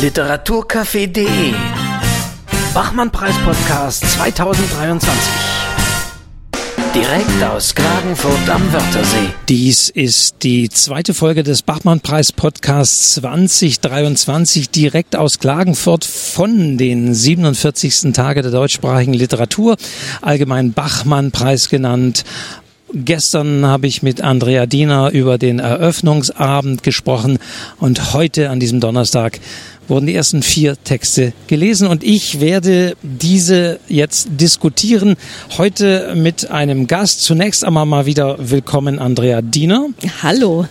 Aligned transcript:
Literaturcafé.de 0.00 1.54
Bachmann-Preis-Podcast 2.74 4.04
2023 4.04 5.10
Direkt 6.94 7.42
aus 7.42 7.74
Klagenfurt 7.74 8.50
am 8.50 8.70
Wörthersee. 8.74 9.30
Dies 9.48 9.88
ist 9.88 10.42
die 10.42 10.68
zweite 10.68 11.14
Folge 11.14 11.42
des 11.42 11.62
Bachmann-Preis-Podcasts 11.62 13.14
2023 13.14 14.68
direkt 14.68 15.16
aus 15.16 15.38
Klagenfurt 15.38 16.04
von 16.04 16.76
den 16.76 17.14
47. 17.14 18.12
Tage 18.12 18.42
der 18.42 18.50
deutschsprachigen 18.50 19.14
Literatur, 19.14 19.76
allgemein 20.20 20.74
Bachmann-Preis 20.74 21.70
genannt. 21.70 22.24
Gestern 23.04 23.66
habe 23.66 23.86
ich 23.86 24.02
mit 24.02 24.22
Andrea 24.22 24.64
Diener 24.64 25.10
über 25.10 25.36
den 25.36 25.58
Eröffnungsabend 25.58 26.82
gesprochen 26.82 27.38
und 27.78 28.14
heute 28.14 28.48
an 28.48 28.58
diesem 28.58 28.80
Donnerstag 28.80 29.38
wurden 29.86 30.06
die 30.06 30.14
ersten 30.14 30.42
vier 30.42 30.82
Texte 30.82 31.34
gelesen 31.46 31.88
und 31.88 32.02
ich 32.02 32.40
werde 32.40 32.96
diese 33.02 33.80
jetzt 33.88 34.28
diskutieren. 34.40 35.16
Heute 35.58 36.14
mit 36.16 36.50
einem 36.50 36.86
Gast. 36.86 37.22
Zunächst 37.22 37.66
einmal 37.66 37.84
mal 37.84 38.06
wieder 38.06 38.36
willkommen 38.38 38.98
Andrea 38.98 39.42
Diener. 39.42 39.88
Hallo. 40.22 40.66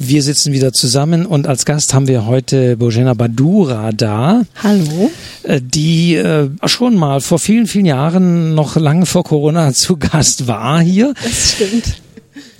Wir 0.00 0.22
sitzen 0.22 0.52
wieder 0.52 0.72
zusammen 0.72 1.26
und 1.26 1.48
als 1.48 1.64
Gast 1.64 1.92
haben 1.92 2.06
wir 2.06 2.24
heute 2.24 2.76
Bojena 2.76 3.14
Badura 3.14 3.90
da. 3.90 4.42
Hallo. 4.62 5.10
Äh, 5.42 5.60
die 5.60 6.14
äh, 6.14 6.50
schon 6.66 6.94
mal 6.94 7.20
vor 7.20 7.40
vielen, 7.40 7.66
vielen 7.66 7.84
Jahren, 7.84 8.54
noch 8.54 8.76
lange 8.76 9.06
vor 9.06 9.24
Corona 9.24 9.72
zu 9.74 9.96
Gast 9.96 10.46
war 10.46 10.80
hier. 10.80 11.14
Das 11.20 11.52
stimmt. 11.54 12.00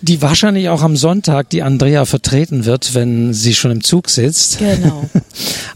Die 0.02 0.20
wahrscheinlich 0.20 0.69
auch 0.69 0.83
am 0.83 0.97
Sonntag 0.97 1.51
die 1.51 1.62
Andrea 1.62 2.06
vertreten 2.06 2.64
wird, 2.64 2.95
wenn 2.95 3.33
sie 3.33 3.55
schon 3.55 3.70
im 3.70 3.84
Zug 3.84 4.11
sitzt. 4.11 4.59
Genau. 4.59 5.09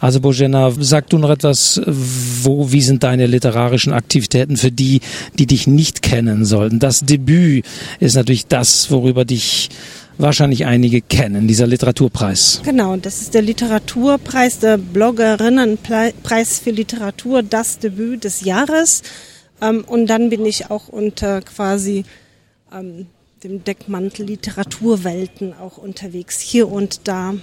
Also 0.01 0.19
Bojena, 0.19 0.73
sag 0.80 1.09
du 1.10 1.19
noch 1.19 1.30
etwas, 1.30 1.80
wo, 1.87 2.73
wie 2.73 2.80
sind 2.80 3.04
deine 3.04 3.26
literarischen 3.26 3.93
Aktivitäten 3.93 4.57
für 4.57 4.73
die, 4.73 5.01
die 5.38 5.47
dich 5.47 5.69
nicht 5.69 6.02
kennen 6.02 6.45
sollten? 6.45 6.80
Das 6.80 7.04
Debüt 7.04 7.65
ist 8.01 8.16
natürlich 8.16 8.49
das, 8.49 8.91
worüber 8.91 9.24
dich 9.24 9.71
wahrscheinlich 10.18 10.66
einige 10.66 11.01
kennen, 11.01 11.49
dieser 11.49 11.66
Literaturpreis. 11.66 12.63
Genau, 12.65 12.96
das 12.96 13.21
ist 13.21 13.35
der 13.35 13.43
Literaturpreis, 13.43 14.59
der 14.59 14.79
Bloggerinnenpreis 14.79 16.59
für 16.59 16.71
Literatur, 16.71 17.43
das 17.43 17.79
Debüt 17.79 18.24
des 18.24 18.43
Jahres. 18.43 19.02
Ähm, 19.60 19.85
und 19.87 20.07
dann 20.09 20.30
bin 20.30 20.45
ich 20.46 20.71
auch 20.71 20.88
unter 20.88 21.41
quasi 21.41 22.04
ähm, 22.73 23.07
dem 23.43 23.65
Deckmantel 23.65 24.27
Literaturwelten 24.27 25.54
auch 25.54 25.79
unterwegs, 25.79 26.41
hier 26.41 26.71
und 26.71 27.09
da. 27.09 27.35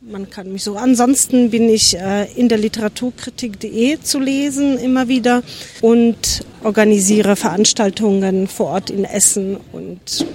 Man 0.00 0.28
kann 0.28 0.52
mich 0.52 0.64
so. 0.64 0.76
Ansonsten 0.76 1.48
bin 1.48 1.70
ich 1.70 1.96
äh, 1.96 2.30
in 2.34 2.50
der 2.50 2.58
Literaturkritik.de 2.58 4.00
zu 4.00 4.20
lesen 4.20 4.78
immer 4.78 5.08
wieder 5.08 5.42
und 5.80 6.44
organisiere 6.62 7.36
Veranstaltungen 7.36 8.46
vor 8.46 8.66
Ort 8.66 8.90
in 8.90 9.04
Essen 9.04 9.56
und 9.72 10.26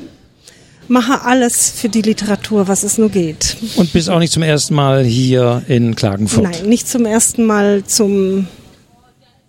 mache 0.89 1.23
alles 1.25 1.71
für 1.71 1.89
die 1.89 2.01
Literatur, 2.01 2.67
was 2.67 2.83
es 2.83 2.97
nur 2.97 3.09
geht. 3.09 3.57
Und 3.75 3.93
bist 3.93 4.09
auch 4.09 4.19
nicht 4.19 4.33
zum 4.33 4.43
ersten 4.43 4.75
Mal 4.75 5.03
hier 5.03 5.63
in 5.67 5.95
Klagenfurt? 5.95 6.43
Nein, 6.43 6.69
nicht 6.69 6.87
zum 6.87 7.05
ersten 7.05 7.45
Mal, 7.45 7.83
zum 7.85 8.47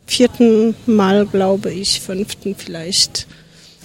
vierten 0.06 0.74
Mal, 0.86 1.27
glaube 1.27 1.72
ich, 1.72 2.00
fünften 2.00 2.55
vielleicht. 2.56 3.27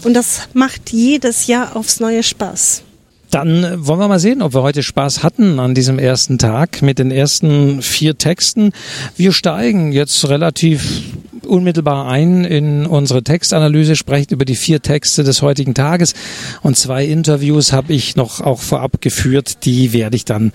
Und 0.03 0.14
das 0.14 0.42
macht 0.53 0.92
jedes 0.92 1.47
Jahr 1.47 1.75
aufs 1.75 2.00
neue 2.00 2.23
Spaß. 2.23 2.84
Dann 3.31 3.86
wollen 3.86 4.00
wir 4.00 4.08
mal 4.08 4.19
sehen, 4.19 4.42
ob 4.42 4.53
wir 4.53 4.62
heute 4.62 4.84
Spaß 4.84 5.23
hatten 5.23 5.59
an 5.59 5.75
diesem 5.75 6.00
ersten 6.00 6.38
Tag 6.38 6.81
mit 6.81 7.00
den 7.00 7.12
ersten 7.12 7.81
vier 7.81 8.17
Texten. 8.17 8.72
Wir 9.17 9.34
steigen 9.34 9.92
jetzt 9.92 10.28
relativ 10.30 11.02
unmittelbar 11.46 12.08
ein 12.08 12.44
in 12.44 12.86
unsere 12.86 13.24
Textanalyse, 13.24 13.96
sprechen 13.96 14.34
über 14.34 14.46
die 14.46 14.56
vier 14.56 14.81
Texte 14.81 15.24
des 15.24 15.42
heutigen 15.42 15.74
Tages 15.74 16.14
und 16.62 16.78
zwei 16.78 17.06
Interviews 17.06 17.74
habe 17.74 17.94
ich 17.94 18.16
noch 18.16 18.42
auch 18.42 18.59
vorab 18.59 19.02
geführt, 19.02 19.66
die 19.66 19.94
werde 19.94 20.16
ich 20.16 20.25
dann 20.25 20.52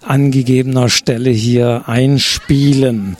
an 0.00 0.30
gegebener 0.30 0.88
Stelle 0.88 1.30
hier 1.30 1.84
einspielen. 1.86 3.16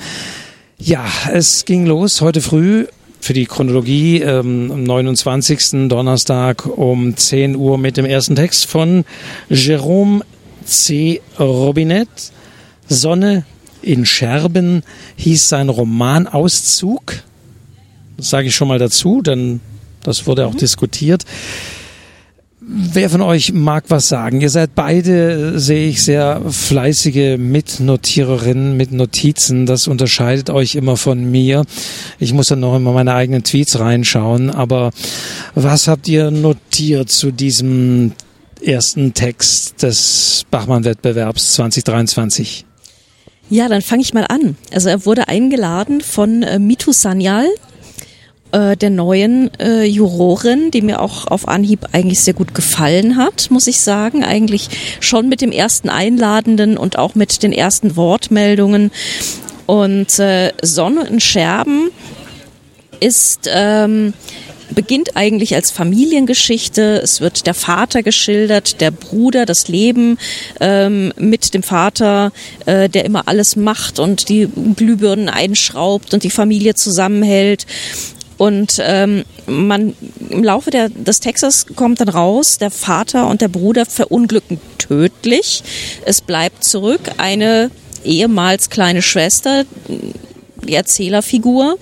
Ja, 0.79 1.07
es 1.33 1.65
ging 1.65 1.87
los 1.87 2.21
heute 2.21 2.41
früh 2.41 2.87
für 3.21 3.33
die 3.33 3.47
Chronologie 3.47 4.21
ähm, 4.21 4.71
am 4.71 4.83
29. 4.83 5.89
Donnerstag 5.89 6.67
um 6.67 7.17
10 7.17 7.57
Uhr 7.57 7.79
mit 7.79 7.97
dem 7.97 8.05
ersten 8.05 8.37
Text 8.37 8.67
von 8.67 9.05
Jérôme 9.51 10.21
C. 10.65 11.23
Robinet. 11.39 12.09
Sonne 12.87 13.47
in 13.85 14.07
Scherben 14.07 14.83
hieß 15.17 15.49
sein 15.49 15.69
Romanauszug. 15.69 17.23
Das 18.17 18.31
sage 18.31 18.49
ich 18.49 18.55
schon 18.55 18.69
mal 18.69 18.79
dazu, 18.79 19.23
denn 19.23 19.61
das 20.03 20.27
wurde 20.27 20.47
auch 20.47 20.55
mhm. 20.55 20.59
diskutiert. 20.59 21.25
Wer 22.67 23.11
von 23.11 23.21
euch 23.21 23.53
mag 23.53 23.85
was 23.89 24.09
sagen? 24.09 24.41
Ihr 24.41 24.49
seid 24.49 24.75
beide, 24.75 25.59
sehe 25.59 25.89
ich, 25.89 26.03
sehr 26.03 26.41
fleißige 26.49 27.37
Mitnotiererinnen 27.37 28.75
mit 28.75 28.91
Notizen. 28.91 29.67
Das 29.67 29.87
unterscheidet 29.87 30.49
euch 30.49 30.75
immer 30.75 30.97
von 30.97 31.31
mir. 31.31 31.65
Ich 32.19 32.33
muss 32.33 32.49
dann 32.49 32.61
noch 32.61 32.75
immer 32.75 32.93
meine 32.93 33.15
eigenen 33.15 33.45
Tweets 33.45 33.79
reinschauen. 33.79 34.51
Aber 34.51 34.93
was 35.55 35.89
habt 35.89 36.09
ihr 36.09 36.31
notiert 36.31 37.11
zu 37.11 37.33
diesem 37.33 38.13
ersten 38.63 39.13
Text 39.13 39.83
des 39.83 40.47
Bachmann-Wettbewerbs 40.51 41.53
2023? 41.55 42.65
Ja, 43.51 43.69
dann 43.69 43.83
fange 43.83 44.03
ich 44.03 44.15
mal 44.15 44.27
an. 44.29 44.57
Also 44.73 44.89
er 44.89 45.05
wurde 45.07 45.29
eingeladen 45.29 46.01
von 46.01 46.43
äh, 46.43 46.59
Mitu 46.59 46.93
Sanyal, 46.93 47.47
äh, 48.53 48.77
der 48.77 48.91
neuen 48.91 49.51
äh, 49.59 49.85
Jurorin, 49.85 50.71
die 50.71 50.81
mir 50.81 51.01
auch 51.01 51.27
auf 51.27 51.47
Anhieb 51.49 51.81
eigentlich 51.93 52.23
sehr 52.23 52.35
gut 52.35 52.55
gefallen 52.55 53.17
hat, 53.17 53.51
muss 53.51 53.67
ich 53.67 53.81
sagen. 53.81 54.25
Eigentlich 54.25 54.69
schon 55.01 55.29
mit 55.29 55.41
dem 55.41 55.53
ersten 55.53 55.89
Einladenden 55.89 56.77
und 56.77 56.99
auch 56.99 57.15
mit 57.15 57.43
den 57.43 57.53
ersten 57.53 57.97
Wortmeldungen. 57.97 58.91
Und 59.67 60.19
äh, 60.19 60.53
Sonne 60.63 61.07
in 61.07 61.21
Scherben 61.21 61.91
ist 63.01 63.49
ähm, 63.53 64.15
beginnt 64.71 65.17
eigentlich 65.17 65.55
als 65.55 65.71
Familiengeschichte. 65.71 67.01
Es 67.03 67.21
wird 67.21 67.47
der 67.47 67.55
Vater 67.55 68.03
geschildert, 68.03 68.81
der 68.81 68.91
Bruder, 68.91 69.47
das 69.47 69.69
Leben 69.69 70.19
ähm, 70.61 71.13
mit 71.17 71.55
dem 71.55 71.63
Vater, 71.63 72.33
äh, 72.67 72.89
der 72.89 73.05
immer 73.05 73.29
alles 73.29 73.57
macht 73.57 73.99
und 73.99 74.29
die 74.29 74.49
Glühbirnen 74.77 75.29
einschraubt 75.29 76.15
und 76.15 76.23
die 76.23 76.31
Familie 76.31 76.75
zusammenhält. 76.75 77.67
Und 78.37 78.81
ähm, 78.81 79.25
man 79.47 79.95
im 80.29 80.43
Laufe 80.43 80.71
der, 80.71 80.89
des 80.89 81.21
Textes 81.21 81.67
kommt 81.77 82.01
dann 82.01 82.09
raus, 82.09 82.59
der 82.59 82.71
Vater 82.71 83.29
und 83.29 83.41
der 83.41 83.49
Bruder 83.49 83.87
verunglücken 83.87 84.61
tödlich. 84.79 85.63
Es 86.05 86.21
bleibt 86.21 86.65
zurück 86.65 87.13
eine 87.19 87.71
ehemals 88.05 88.71
kleine 88.71 89.03
Schwester, 89.03 89.65
die 90.67 90.75
Erzählerfigur 90.75 91.79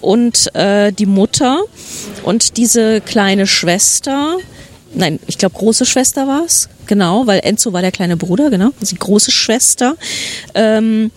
und 0.00 0.54
äh, 0.54 0.92
die 0.92 1.06
Mutter 1.06 1.62
und 2.22 2.56
diese 2.56 3.00
kleine 3.00 3.46
Schwester, 3.46 4.36
nein, 4.94 5.18
ich 5.26 5.38
glaube 5.38 5.56
große 5.56 5.86
Schwester 5.86 6.26
war 6.26 6.44
es, 6.44 6.68
genau, 6.86 7.26
weil 7.26 7.40
Enzo 7.40 7.72
war 7.72 7.82
der 7.82 7.92
kleine 7.92 8.16
Bruder, 8.16 8.50
genau, 8.50 8.70
die 8.80 8.96
große 8.96 9.30
Schwester, 9.30 9.96
ähm, 10.54 11.10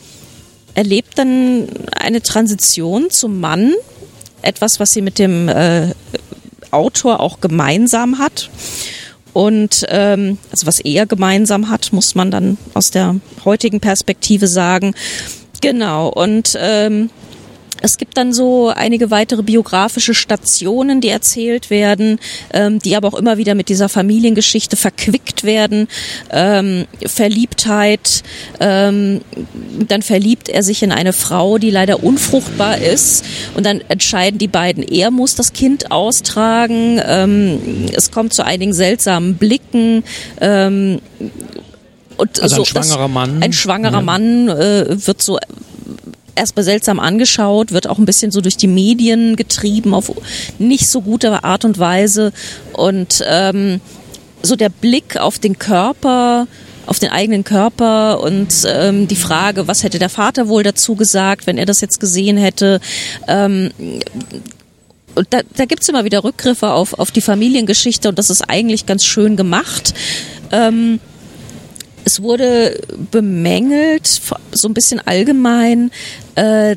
erlebt 0.74 1.18
dann 1.18 1.68
eine 1.94 2.22
Transition 2.22 3.09
zum 3.09 3.40
Mann, 3.40 3.74
etwas, 4.42 4.80
was 4.80 4.94
sie 4.94 5.02
mit 5.02 5.19
dem 5.19 5.50
äh, 5.50 5.94
Autor 6.72 7.19
auch 7.19 7.42
gemeinsam 7.42 8.18
hat. 8.18 8.50
Und 9.34 9.86
ähm, 9.90 10.38
also 10.52 10.68
was 10.68 10.80
er 10.80 11.06
gemeinsam 11.06 11.69
hat, 11.69 11.94
muss 11.94 12.16
man 12.16 12.31
dann 12.31 12.58
aus 12.74 12.92
der 12.92 13.16
heutigen 13.46 13.80
Perspektive 13.80 14.48
sagen. 14.48 14.94
Genau. 15.62 16.10
Und 16.10 16.57
ähm, 16.60 17.10
es 17.81 17.98
gibt 17.98 18.18
dann 18.18 18.33
so 18.33 18.69
einige 18.69 19.12
weitere 19.12 19.44
biografische 19.44 20.13
Stationen, 20.13 21.01
die 21.01 21.10
erzählt 21.10 21.69
werden, 21.69 22.19
ähm, 22.54 22.80
die 22.80 22.95
aber 22.95 23.10
auch 23.10 23.16
immer 23.16 23.38
wieder 23.38 23.56
mit 23.56 23.69
dieser 23.69 23.89
Familiengeschichte 23.89 24.78
verquickt 24.78 25.44
werden. 25.44 25.88
Ähm, 26.30 26.86
Verliebtheit, 27.06 28.24
ähm, 28.60 29.22
dann 29.88 30.01
verliebt 30.01 30.50
er 30.50 30.63
sich 30.63 30.83
in 30.83 30.92
eine 30.92 31.13
Frau, 31.13 31.57
die 31.57 31.72
leider 31.72 32.04
unfruchtbar 32.04 32.78
ist 32.78 33.25
und 33.56 33.66
dann 33.66 33.81
entscheiden 33.89 34.38
die 34.38 34.48
beiden, 34.48 34.83
er 34.83 35.12
muss 35.12 35.36
das 35.36 35.54
Kind 35.54 35.92
austragen. 35.92 37.01
Ähm, 37.04 37.88
es 37.94 38.12
kommt 38.12 38.33
zu 38.33 38.45
einigen 38.45 38.74
seltsamen 38.74 39.36
Blicken. 39.36 40.04
Ähm, 40.39 41.01
und 42.18 42.42
also 42.42 42.57
so, 42.57 42.62
ein 42.62 42.66
schwangerer 42.66 43.07
Mann. 43.07 43.42
Ein 43.42 43.54
schwangerer 43.54 43.94
ja. 43.94 44.01
Mann 44.01 44.48
äh, 44.48 45.07
wird 45.07 45.22
so 45.22 45.39
erstmal 46.42 46.66
seltsam 46.66 47.00
angeschaut, 47.00 47.72
wird 47.72 47.88
auch 47.88 47.98
ein 47.98 48.06
bisschen 48.06 48.32
so 48.32 48.42
durch 48.42 48.58
die 48.58 48.68
Medien 48.68 49.36
getrieben 49.36 49.94
auf 49.94 50.12
nicht 50.60 50.88
so 50.88 51.02
gute 51.02 51.44
Art 51.44 51.64
und 51.64 51.80
Weise. 51.80 52.34
Und 52.74 53.24
ähm, 53.26 53.80
so 54.44 54.56
der 54.56 54.70
Blick 54.70 55.18
auf 55.18 55.40
den 55.40 55.58
Körper, 55.58 56.48
auf 56.88 57.00
den 57.00 57.12
eigenen 57.12 57.44
Körper 57.44 58.22
und 58.22 58.66
ähm, 58.66 59.08
die 59.08 59.16
Frage, 59.16 59.68
was 59.68 59.84
hätte 59.84 60.00
der 60.00 60.10
Vater 60.10 60.48
wohl 60.48 60.64
dazu 60.64 60.96
gesagt, 60.96 61.48
wenn 61.48 61.58
er 61.58 61.66
das 61.66 61.80
jetzt 61.80 62.00
gesehen 62.00 62.38
hätte. 62.38 62.82
Ähm, 63.28 63.72
und 65.14 65.28
da, 65.30 65.42
da 65.56 65.66
gibt 65.66 65.84
es 65.84 65.90
immer 65.90 66.06
wieder 66.06 66.24
Rückgriffe 66.24 66.72
auf, 66.72 66.94
auf 66.98 67.12
die 67.12 67.22
Familiengeschichte 67.22 68.10
und 68.10 68.18
das 68.18 68.30
ist 68.30 68.50
eigentlich 68.50 68.86
ganz 68.86 69.06
schön 69.06 69.36
gemacht. 69.36 69.94
Ähm, 70.52 71.00
es 72.04 72.22
wurde 72.22 72.80
bemängelt, 73.12 74.22
so 74.52 74.68
ein 74.68 74.74
bisschen 74.74 75.00
allgemein, 75.06 75.92
äh, 76.36 76.75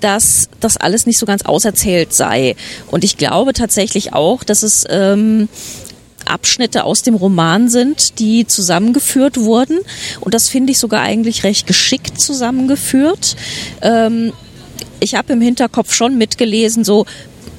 dass 0.00 0.50
das 0.60 0.76
alles 0.76 1.06
nicht 1.06 1.18
so 1.18 1.24
ganz 1.24 1.42
auserzählt 1.42 2.12
sei. 2.12 2.56
Und 2.90 3.04
ich 3.04 3.16
glaube 3.16 3.54
tatsächlich 3.54 4.12
auch, 4.12 4.44
dass 4.44 4.62
es 4.62 4.84
ähm, 4.90 5.48
Abschnitte 6.26 6.84
aus 6.84 7.02
dem 7.02 7.14
Roman 7.14 7.68
sind, 7.68 8.18
die 8.18 8.46
zusammengeführt 8.46 9.40
wurden. 9.40 9.78
Und 10.20 10.34
das 10.34 10.48
finde 10.48 10.72
ich 10.72 10.78
sogar 10.78 11.00
eigentlich 11.00 11.44
recht 11.44 11.66
geschickt 11.66 12.20
zusammengeführt. 12.20 13.36
Ähm, 13.82 14.32
ich 15.00 15.14
habe 15.14 15.32
im 15.32 15.40
Hinterkopf 15.40 15.94
schon 15.94 16.18
mitgelesen, 16.18 16.84
so 16.84 17.06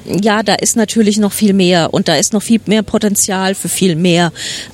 ja, 0.08 0.42
da 0.42 0.54
ist 0.54 0.76
natürlich 0.76 1.18
noch 1.18 1.32
viel 1.32 1.52
mehr 1.52 1.92
und 1.92 2.08
da 2.08 2.16
ist 2.16 2.32
noch 2.32 2.42
viel 2.42 2.60
mehr 2.66 2.82
Potenzial 2.82 3.54
für 3.54 3.68
viel 3.68 3.96
mehr. 3.96 4.32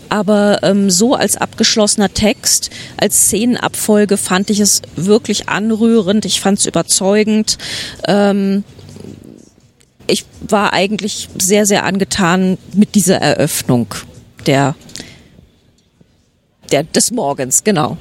Aber 0.08 0.60
ähm, 0.62 0.90
so 0.90 1.14
als 1.14 1.36
abgeschlossener 1.36 2.12
Text, 2.12 2.70
als 2.96 3.26
Szenenabfolge 3.26 4.16
fand 4.16 4.50
ich 4.50 4.60
es 4.60 4.82
wirklich 4.96 5.48
anrührend. 5.48 6.24
Ich 6.24 6.40
fand 6.40 6.58
es 6.58 6.66
überzeugend. 6.66 7.58
Ähm, 8.06 8.64
ich 10.06 10.24
war 10.46 10.72
eigentlich 10.72 11.28
sehr, 11.38 11.66
sehr 11.66 11.84
angetan 11.84 12.58
mit 12.74 12.94
dieser 12.94 13.16
Eröffnung 13.16 13.94
der, 14.46 14.74
der 16.70 16.84
des 16.84 17.10
Morgens, 17.10 17.64
genau. 17.64 17.96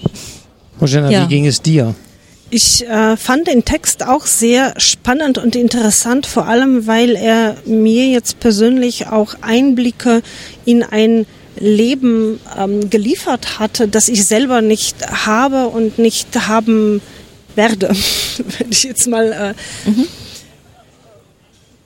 Rosena, 0.80 1.10
ja. 1.10 1.24
wie 1.24 1.28
ging 1.28 1.46
es 1.46 1.62
dir? 1.62 1.96
Ich 2.54 2.86
äh, 2.86 3.16
fand 3.16 3.48
den 3.48 3.64
Text 3.64 4.06
auch 4.06 4.26
sehr 4.26 4.74
spannend 4.78 5.38
und 5.38 5.56
interessant, 5.56 6.26
vor 6.26 6.48
allem 6.48 6.86
weil 6.86 7.16
er 7.16 7.56
mir 7.66 8.08
jetzt 8.08 8.42
persönlich 8.42 9.08
auch 9.08 9.36
Einblicke 9.40 10.22
in 10.66 10.84
ein 10.84 11.26
Leben 11.58 12.42
ähm, 12.58 12.90
geliefert 12.90 13.58
hatte, 13.60 13.88
das 13.88 14.10
ich 14.10 14.26
selber 14.26 14.62
nicht 14.62 14.98
habe 15.26 15.68
und 15.70 15.98
nicht 15.98 16.46
haben 16.50 17.02
werde, 17.56 17.88
wenn 18.60 18.70
ich 18.70 18.84
jetzt 18.84 19.08
mal 19.08 19.56
äh, 19.86 19.90
mhm. 19.90 20.08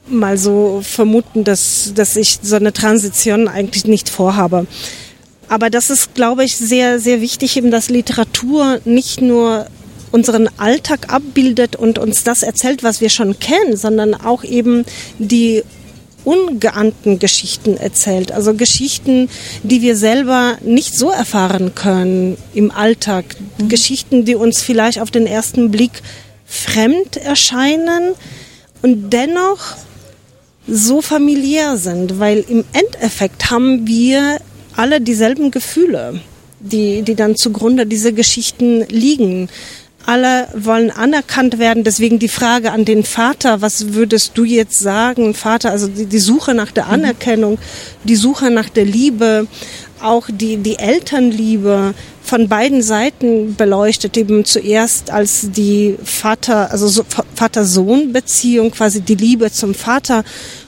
mal 0.07 0.39
so 0.39 0.81
vermuten, 0.83 1.43
dass 1.43 1.91
dass 1.93 2.15
ich 2.15 2.39
so 2.41 2.55
eine 2.55 2.73
Transition 2.73 3.47
eigentlich 3.47 3.85
nicht 3.85 4.09
vorhabe. 4.09 4.65
Aber 5.47 5.69
das 5.69 5.91
ist, 5.91 6.15
glaube 6.15 6.43
ich, 6.43 6.57
sehr, 6.57 6.99
sehr 6.99 7.21
wichtig, 7.21 7.55
eben, 7.55 7.69
dass 7.69 7.89
Literatur 7.89 8.79
nicht 8.83 9.21
nur 9.21 9.67
unseren 10.11 10.49
Alltag 10.57 11.13
abbildet 11.13 11.75
und 11.75 11.99
uns 11.99 12.23
das 12.23 12.43
erzählt, 12.43 12.83
was 12.83 13.01
wir 13.01 13.09
schon 13.09 13.39
kennen, 13.39 13.77
sondern 13.77 14.13
auch 14.13 14.43
eben 14.43 14.85
die 15.19 15.63
ungeahnten 16.25 17.19
Geschichten 17.19 17.77
erzählt. 17.77 18.31
Also 18.31 18.55
Geschichten, 18.55 19.29
die 19.63 19.81
wir 19.81 19.95
selber 19.95 20.57
nicht 20.63 20.95
so 20.95 21.11
erfahren 21.11 21.75
können 21.75 22.37
im 22.53 22.71
Alltag. 22.71 23.35
Mhm. 23.57 23.69
Geschichten, 23.69 24.25
die 24.25 24.35
uns 24.35 24.61
vielleicht 24.61 24.99
auf 24.99 25.11
den 25.11 25.27
ersten 25.27 25.71
Blick 25.71 26.01
fremd 26.45 27.17
erscheinen 27.17 28.13
und 28.81 29.11
dennoch 29.11 29.75
so 30.67 31.01
familiär 31.01 31.77
sind, 31.77 32.19
weil 32.19 32.43
im 32.47 32.63
Endeffekt 32.73 33.51
haben 33.51 33.87
wir 33.87 34.39
alle 34.75 34.99
dieselben 34.99 35.51
Gefühle, 35.51 36.19
die, 36.59 37.03
die 37.03 37.15
dann 37.15 37.35
zugrunde 37.35 37.85
dieser 37.85 38.11
Geschichten 38.11 38.81
liegen 38.89 39.47
alle 40.05 40.47
wollen 40.55 40.91
anerkannt 40.91 41.59
werden. 41.59 41.83
Deswegen 41.83 42.19
die 42.19 42.29
Frage 42.29 42.71
an 42.71 42.85
den 42.85 43.03
Vater, 43.03 43.61
was 43.61 43.93
würdest 43.93 44.31
du 44.35 44.43
jetzt 44.43 44.79
sagen, 44.79 45.33
Vater? 45.33 45.71
Also 45.71 45.87
die, 45.87 46.05
die 46.05 46.19
Suche 46.19 46.53
nach 46.53 46.71
der 46.71 46.87
Anerkennung, 46.87 47.57
die 48.03 48.15
Suche 48.15 48.51
nach 48.51 48.69
der 48.69 48.85
Liebe, 48.85 49.47
auch 50.01 50.27
die, 50.31 50.57
die 50.57 50.77
Elternliebe 50.77 51.93
von 52.21 52.47
beiden 52.49 52.81
Seiten 52.81 53.55
beleuchtet, 53.55 54.17
eben 54.17 54.45
zuerst 54.45 55.11
als 55.11 55.51
die 55.51 55.95
Vater, 56.03 56.71
also 56.71 56.87
so, 56.87 57.03
Vater-Sohn-Beziehung, 57.35 58.71
quasi 58.71 59.01
die 59.01 59.15
Liebe 59.15 59.51
zum 59.51 59.73
Vater 59.73 60.23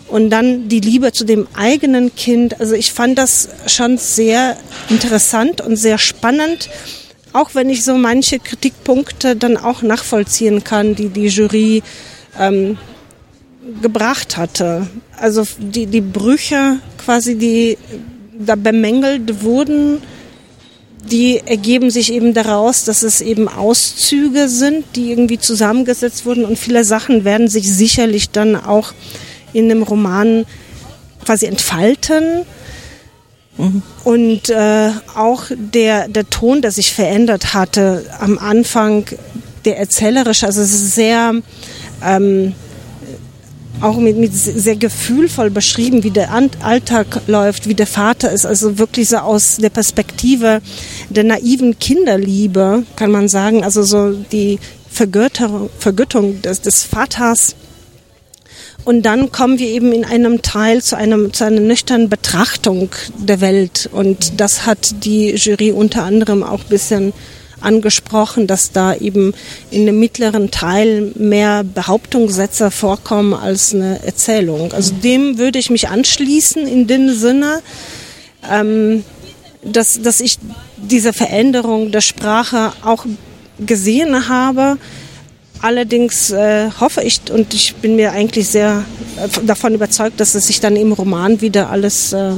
und 0.07 0.30
dann 0.30 0.69
die 0.69 0.80
Liebe 0.80 1.12
zu 1.12 1.25
dem 1.25 1.48
eigenen 1.54 2.16
Kind. 2.16 2.60
Also 2.60 2.75
ich 2.75 2.94
fand 2.94 3.18
das 3.18 3.50
schon 3.68 3.98
sehr 3.98 4.57
interessant 4.89 5.62
und 5.62 5.75
sehr 5.75 5.98
spannend 5.98 6.69
auch 7.38 7.54
wenn 7.54 7.69
ich 7.69 7.84
so 7.84 7.95
manche 7.95 8.39
Kritikpunkte 8.39 9.36
dann 9.36 9.57
auch 9.57 9.81
nachvollziehen 9.81 10.63
kann, 10.63 10.95
die 10.95 11.10
die 11.10 11.28
Jury 11.28 11.84
ähm, 12.39 12.78
gebracht 13.81 14.38
hatte. 14.38 14.88
Also 15.19 15.44
die, 15.60 15.86
die 15.86 16.01
Brüche 16.01 16.80
quasi, 16.98 17.36
die 17.36 17.78
da 18.39 18.56
bemängelt 18.56 19.44
wurden, 19.44 20.01
die 21.12 21.42
ergeben 21.45 21.89
sich 21.89 22.12
eben 22.12 22.34
daraus, 22.34 22.84
dass 22.84 23.04
es 23.04 23.22
eben 23.22 23.48
Auszüge 23.48 24.50
sind, 24.50 24.86
die 24.95 25.12
irgendwie 25.12 25.39
zusammengesetzt 25.39 26.25
wurden 26.25 26.44
und 26.44 26.57
viele 26.57 26.84
Sachen 26.84 27.24
werden 27.24 27.48
sich 27.48 27.72
sicherlich 27.72 28.30
dann 28.30 28.56
auch 28.56 28.94
in 29.54 29.69
dem 29.69 29.84
Roman 29.84 30.45
quasi 31.24 31.45
entfalten. 31.45 32.45
Und 34.04 34.50
äh, 34.50 34.92
auch 35.15 35.45
der, 35.56 36.07
der 36.07 36.30
Ton, 36.30 36.62
der 36.62 36.71
sich 36.71 36.94
verändert 36.94 37.54
hatte 37.54 38.06
am 38.19 38.38
Anfang, 38.38 39.06
der 39.65 39.80
erzählerische, 39.80 40.45
also 40.45 40.63
sehr, 40.63 41.33
ähm, 42.04 42.54
auch 43.81 43.98
mit, 43.98 44.18
mit 44.18 44.33
sehr 44.33 44.75
gefühlvoll 44.75 45.50
beschrieben, 45.50 46.04
wie 46.04 46.12
der 46.12 46.31
Alltag 46.62 47.21
läuft, 47.27 47.68
wie 47.68 47.75
der 47.75 47.88
Vater 47.88 48.31
ist, 48.31 48.45
also 48.45 48.80
wirklich 48.80 49.09
so 49.09 49.18
aus 49.18 49.57
der 49.57 49.69
Perspektive 49.69 50.62
der 51.10 51.24
naiven 51.24 51.77
Kinderliebe, 51.77 52.83
kann 52.95 53.12
man 53.12 53.27
sagen, 53.27 53.63
also 53.63 53.83
so 53.83 54.13
die 54.13 54.60
Vergötterung, 54.89 55.69
Vergöttung 55.77 56.42
des, 56.42 56.62
des 56.62 56.83
Vaters 56.83 57.56
und 58.85 59.01
dann 59.03 59.31
kommen 59.31 59.59
wir 59.59 59.68
eben 59.68 59.91
in 59.91 60.06
einem 60.06 60.41
Teil 60.41 60.81
zu, 60.81 60.95
einem, 60.95 61.33
zu 61.33 61.44
einer 61.44 61.59
nüchternen 61.59 62.09
Betrachtung 62.09 62.89
der 63.18 63.41
Welt. 63.41 63.89
Und 63.91 64.39
das 64.39 64.65
hat 64.65 65.03
die 65.03 65.31
Jury 65.31 65.71
unter 65.71 66.03
anderem 66.03 66.44
auch 66.44 66.62
ein 66.62 66.69
bisschen 66.69 67.13
angesprochen, 67.59 68.47
dass 68.47 68.71
da 68.71 68.94
eben 68.95 69.33
in 69.71 69.85
dem 69.85 70.00
mittleren 70.00 70.51
Teil 70.51 71.12
mehr 71.15 71.63
Behauptungssätze 71.63 72.72
vorkommen 72.72 73.34
als 73.34 73.74
eine 73.74 74.03
Erzählung. 74.03 74.72
Also 74.74 74.93
dem 74.93 75.38
würde 75.38 75.60
ich 75.60 75.69
mich 75.69 75.89
anschließen 75.89 76.67
in 76.67 76.88
dem 76.88 77.13
Sinne, 77.13 77.62
ähm, 78.50 79.03
dass, 79.63 80.01
dass 80.01 80.22
ich 80.22 80.38
diese 80.77 81.13
Veränderung 81.13 81.91
der 81.91 82.01
Sprache 82.01 82.72
auch 82.84 83.05
gesehen 83.60 84.29
habe 84.29 84.77
Allerdings 85.62 86.30
äh, 86.30 86.70
hoffe 86.80 87.02
ich 87.02 87.22
und 87.32 87.54
ich 87.54 87.76
bin 87.76 87.96
mir 87.96 88.12
eigentlich 88.12 88.48
sehr 88.48 88.86
äh, 89.18 89.46
davon 89.46 89.74
überzeugt, 89.74 90.20
dass 90.20 90.36
es 90.36 90.48
sich 90.48 90.60
dann 90.60 90.76
im 90.76 90.92
Roman 90.92 91.42
wieder 91.42 91.70
alles 91.70 92.14
äh, 92.14 92.34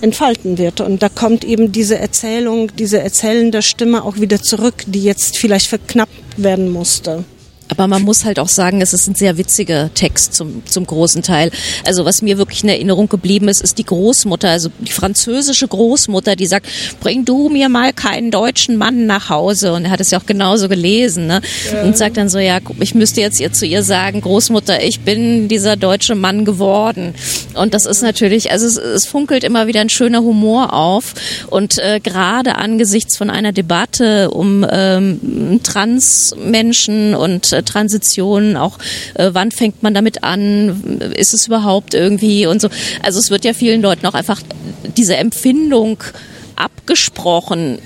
entfalten 0.00 0.58
wird. 0.58 0.80
Und 0.80 1.02
da 1.02 1.08
kommt 1.08 1.44
eben 1.44 1.72
diese 1.72 1.98
Erzählung, 1.98 2.70
diese 2.76 3.00
erzählende 3.00 3.62
Stimme 3.62 4.04
auch 4.04 4.16
wieder 4.16 4.40
zurück, 4.40 4.84
die 4.86 5.02
jetzt 5.02 5.38
vielleicht 5.38 5.66
verknappt 5.66 6.12
werden 6.36 6.70
musste. 6.70 7.24
Aber 7.68 7.88
man 7.88 8.02
muss 8.02 8.24
halt 8.24 8.38
auch 8.38 8.48
sagen, 8.48 8.80
es 8.80 8.92
ist 8.92 9.08
ein 9.08 9.14
sehr 9.14 9.38
witziger 9.38 9.92
Text 9.92 10.34
zum, 10.34 10.64
zum 10.66 10.86
großen 10.86 11.22
Teil. 11.22 11.50
Also 11.84 12.04
was 12.04 12.22
mir 12.22 12.38
wirklich 12.38 12.62
in 12.62 12.68
Erinnerung 12.68 13.08
geblieben 13.08 13.48
ist, 13.48 13.60
ist 13.60 13.78
die 13.78 13.84
Großmutter, 13.84 14.48
also 14.48 14.70
die 14.78 14.92
französische 14.92 15.66
Großmutter, 15.66 16.36
die 16.36 16.46
sagt, 16.46 16.66
bring 17.00 17.24
du 17.24 17.48
mir 17.48 17.68
mal 17.68 17.92
keinen 17.92 18.30
deutschen 18.30 18.76
Mann 18.76 19.06
nach 19.06 19.30
Hause. 19.30 19.72
Und 19.72 19.86
er 19.86 19.90
hat 19.90 20.00
es 20.00 20.10
ja 20.10 20.20
auch 20.20 20.26
genauso 20.26 20.68
gelesen, 20.68 21.26
ne? 21.26 21.40
Ja. 21.72 21.82
Und 21.82 21.96
sagt 21.96 22.16
dann 22.16 22.28
so, 22.28 22.38
ja, 22.38 22.58
ich 22.80 22.94
müsste 22.94 23.20
jetzt 23.20 23.40
ihr 23.40 23.52
zu 23.52 23.66
ihr 23.66 23.82
sagen, 23.82 24.20
Großmutter, 24.20 24.82
ich 24.82 25.00
bin 25.00 25.48
dieser 25.48 25.76
deutsche 25.76 26.14
Mann 26.14 26.44
geworden. 26.44 27.14
Und 27.54 27.74
das 27.74 27.86
ist 27.86 28.02
natürlich, 28.02 28.52
also 28.52 28.66
es, 28.66 28.76
es 28.76 29.06
funkelt 29.06 29.42
immer 29.42 29.66
wieder 29.66 29.80
ein 29.80 29.88
schöner 29.88 30.20
Humor 30.20 30.72
auf. 30.72 31.14
Und 31.48 31.78
äh, 31.78 32.00
gerade 32.00 32.56
angesichts 32.56 33.16
von 33.16 33.30
einer 33.30 33.52
Debatte 33.52 34.30
um 34.30 34.64
ähm, 34.70 35.60
Transmenschen 35.62 37.14
und 37.14 37.55
äh, 37.56 37.62
Transition, 37.62 38.56
auch 38.56 38.78
äh, 39.14 39.30
wann 39.32 39.50
fängt 39.50 39.82
man 39.82 39.94
damit 39.94 40.22
an, 40.22 41.00
ist 41.16 41.34
es 41.34 41.46
überhaupt 41.46 41.94
irgendwie 41.94 42.46
und 42.46 42.60
so. 42.60 42.68
Also 43.02 43.18
es 43.18 43.30
wird 43.30 43.44
ja 43.44 43.54
vielen 43.54 43.82
Leuten 43.82 44.06
auch 44.06 44.14
einfach 44.14 44.40
diese 44.96 45.16
Empfindung 45.16 45.98
abgesprochen, 46.56 47.78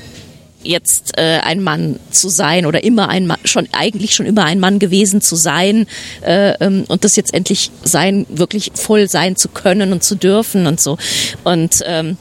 jetzt 0.62 1.16
äh, 1.16 1.40
ein 1.42 1.62
Mann 1.62 1.98
zu 2.10 2.28
sein 2.28 2.66
oder 2.66 2.84
immer 2.84 3.08
ein 3.08 3.26
Mann, 3.26 3.38
schon 3.44 3.66
eigentlich 3.72 4.14
schon 4.14 4.26
immer 4.26 4.44
ein 4.44 4.60
Mann 4.60 4.78
gewesen 4.78 5.20
zu 5.20 5.36
sein 5.36 5.86
äh, 6.22 6.52
ähm, 6.60 6.84
und 6.88 7.04
das 7.04 7.16
jetzt 7.16 7.32
endlich 7.32 7.70
sein, 7.82 8.26
wirklich 8.28 8.72
voll 8.74 9.08
sein 9.08 9.36
zu 9.36 9.48
können 9.48 9.92
und 9.92 10.04
zu 10.04 10.16
dürfen 10.16 10.66
und 10.66 10.80
so. 10.80 10.98
Und 11.44 11.82
ähm, 11.86 12.18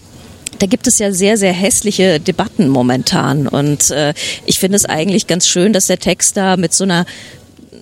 da 0.60 0.66
gibt 0.66 0.88
es 0.88 1.00
ja 1.00 1.12
sehr, 1.12 1.38
sehr 1.38 1.54
hässliche 1.54 2.20
Debatten 2.20 2.68
momentan. 2.68 3.48
Und 3.48 3.92
äh, 3.92 4.14
ich 4.46 4.60
finde 4.60 4.76
es 4.78 4.86
eigentlich 4.86 5.28
ganz 5.28 5.48
schön, 5.48 5.74
dass 5.74 5.88
der 5.88 6.00
Text 6.00 6.38
da 6.38 6.58
mit 6.58 6.74
so 6.74 6.84
einer 6.84 7.06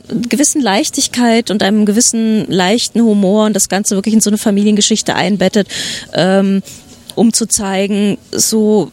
gewissen 0.08 0.62
Leichtigkeit 0.62 1.52
und 1.52 1.64
einem 1.64 1.86
gewissen 1.86 2.46
leichten 2.50 3.02
Humor 3.02 3.46
und 3.46 3.54
das 3.54 3.70
Ganze 3.70 3.96
wirklich 3.96 4.14
in 4.14 4.22
so 4.22 4.30
eine 4.30 4.38
Familiengeschichte 4.38 5.16
einbettet, 5.16 5.68
ähm, 6.14 6.62
um 7.16 7.34
zu 7.34 7.48
zeigen, 7.48 8.18
so 8.32 8.92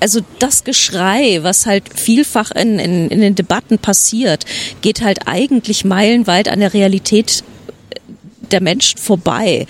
also 0.00 0.20
das 0.38 0.64
Geschrei, 0.64 1.40
was 1.42 1.66
halt 1.66 1.84
vielfach 1.94 2.50
in, 2.52 2.78
in, 2.78 3.08
in 3.10 3.20
den 3.20 3.34
Debatten 3.34 3.78
passiert, 3.78 4.46
geht 4.80 5.02
halt 5.02 5.26
eigentlich 5.26 5.84
meilenweit 5.84 6.48
an 6.48 6.60
der 6.60 6.72
Realität 6.72 7.44
der 8.50 8.62
Menschen 8.62 8.98
vorbei. 8.98 9.66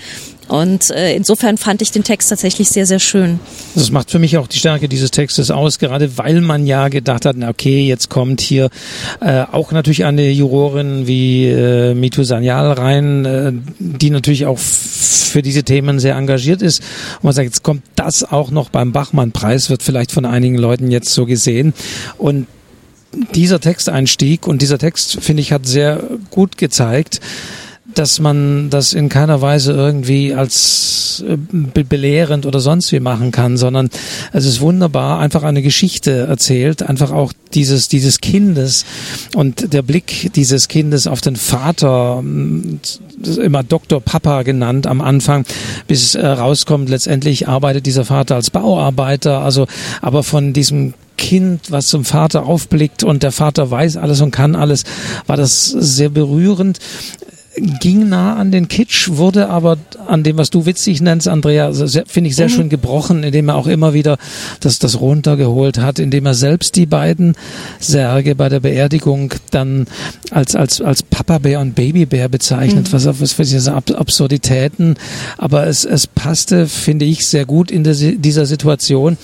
Und 0.47 0.89
äh, 0.89 1.15
insofern 1.15 1.57
fand 1.57 1.81
ich 1.81 1.91
den 1.91 2.03
Text 2.03 2.29
tatsächlich 2.29 2.69
sehr, 2.69 2.85
sehr 2.85 2.99
schön. 2.99 3.39
Das 3.75 3.89
macht 3.91 4.11
für 4.11 4.19
mich 4.19 4.37
auch 4.37 4.47
die 4.47 4.57
Stärke 4.57 4.89
dieses 4.89 5.11
Textes 5.11 5.49
aus, 5.49 5.79
gerade 5.79 6.17
weil 6.17 6.41
man 6.41 6.65
ja 6.65 6.89
gedacht 6.89 7.25
hat, 7.25 7.37
na 7.37 7.49
okay, 7.49 7.87
jetzt 7.87 8.09
kommt 8.09 8.41
hier 8.41 8.69
äh, 9.21 9.43
auch 9.51 9.71
natürlich 9.71 10.03
eine 10.03 10.29
Jurorin 10.29 11.07
wie 11.07 11.47
äh, 11.47 11.93
Mitu 11.93 12.23
Sanyal 12.23 12.73
rein, 12.73 13.25
äh, 13.25 13.53
die 13.79 14.09
natürlich 14.09 14.45
auch 14.45 14.59
für 14.59 15.41
diese 15.41 15.63
Themen 15.63 15.99
sehr 15.99 16.15
engagiert 16.15 16.61
ist. 16.61 16.81
Und 17.17 17.25
man 17.25 17.33
sagt, 17.33 17.45
jetzt 17.45 17.63
kommt 17.63 17.83
das 17.95 18.23
auch 18.23 18.51
noch 18.51 18.69
beim 18.69 18.91
Bachmann-Preis, 18.91 19.69
wird 19.69 19.83
vielleicht 19.83 20.11
von 20.11 20.25
einigen 20.25 20.57
Leuten 20.57 20.91
jetzt 20.91 21.13
so 21.13 21.25
gesehen. 21.25 21.73
Und 22.17 22.47
dieser 23.33 23.59
Texteinstieg 23.59 24.47
und 24.47 24.61
dieser 24.61 24.77
Text, 24.77 25.19
finde 25.21 25.41
ich, 25.41 25.51
hat 25.51 25.65
sehr 25.65 26.03
gut 26.29 26.57
gezeigt, 26.57 27.19
dass 27.95 28.19
man 28.19 28.69
das 28.69 28.93
in 28.93 29.09
keiner 29.09 29.41
Weise 29.41 29.73
irgendwie 29.73 30.33
als 30.33 31.23
äh, 31.27 31.37
belehrend 31.83 32.45
oder 32.45 32.59
sonst 32.59 32.91
wie 32.91 32.99
machen 32.99 33.31
kann, 33.31 33.57
sondern 33.57 33.89
es 34.33 34.45
ist 34.45 34.61
wunderbar, 34.61 35.19
einfach 35.19 35.43
eine 35.43 35.61
Geschichte 35.61 36.11
erzählt, 36.27 36.83
einfach 36.83 37.11
auch 37.11 37.33
dieses, 37.53 37.87
dieses 37.87 38.21
Kindes 38.21 38.85
und 39.35 39.73
der 39.73 39.81
Blick 39.81 40.31
dieses 40.35 40.67
Kindes 40.67 41.07
auf 41.07 41.21
den 41.21 41.35
Vater, 41.35 42.23
immer 43.41 43.63
Doktor 43.63 44.01
Papa 44.01 44.43
genannt 44.43 44.87
am 44.87 45.01
Anfang, 45.01 45.45
bis 45.87 46.15
äh, 46.15 46.25
rauskommt, 46.25 46.89
letztendlich 46.89 47.47
arbeitet 47.47 47.85
dieser 47.85 48.05
Vater 48.05 48.35
als 48.35 48.49
Bauarbeiter, 48.49 49.41
also 49.41 49.67
aber 50.01 50.23
von 50.23 50.53
diesem 50.53 50.93
Kind, 51.17 51.69
was 51.69 51.87
zum 51.87 52.03
Vater 52.03 52.47
aufblickt 52.47 53.03
und 53.03 53.21
der 53.21 53.31
Vater 53.31 53.69
weiß 53.69 53.97
alles 53.97 54.21
und 54.21 54.31
kann 54.31 54.55
alles, 54.55 54.85
war 55.27 55.37
das 55.37 55.67
sehr 55.67 56.09
berührend 56.09 56.79
ging 57.55 58.07
nah 58.07 58.35
an 58.35 58.51
den 58.51 58.69
Kitsch, 58.69 59.09
wurde 59.09 59.49
aber 59.49 59.77
an 60.07 60.23
dem, 60.23 60.37
was 60.37 60.49
du 60.49 60.65
witzig 60.65 61.01
nennst, 61.01 61.27
Andrea, 61.27 61.73
finde 62.07 62.29
ich 62.29 62.35
sehr 62.35 62.47
mhm. 62.47 62.51
schön 62.51 62.69
gebrochen, 62.69 63.23
indem 63.23 63.49
er 63.49 63.55
auch 63.55 63.67
immer 63.67 63.93
wieder 63.93 64.17
das, 64.61 64.79
das 64.79 65.01
runtergeholt 65.01 65.77
hat, 65.77 65.99
indem 65.99 66.25
er 66.25 66.33
selbst 66.33 66.77
die 66.77 66.85
beiden 66.85 67.35
Särge 67.79 68.35
bei 68.35 68.47
der 68.47 68.61
Beerdigung 68.61 69.33
dann 69.51 69.87
als, 70.29 70.55
als, 70.55 70.79
als 70.79 71.03
Papa-Bär 71.03 71.59
und 71.59 71.75
Babybär 71.75 72.29
bezeichnet, 72.29 72.87
mhm. 72.87 72.93
was, 72.93 73.05
was 73.05 73.33
für 73.33 73.43
diese 73.43 73.73
Absurditäten, 73.73 74.95
aber 75.37 75.67
es, 75.67 75.83
es 75.83 76.07
passte, 76.07 76.67
finde 76.67 77.03
ich, 77.03 77.27
sehr 77.27 77.45
gut 77.45 77.69
in 77.69 77.83
der, 77.83 77.95
dieser 77.95 78.45
Situation. 78.45 79.17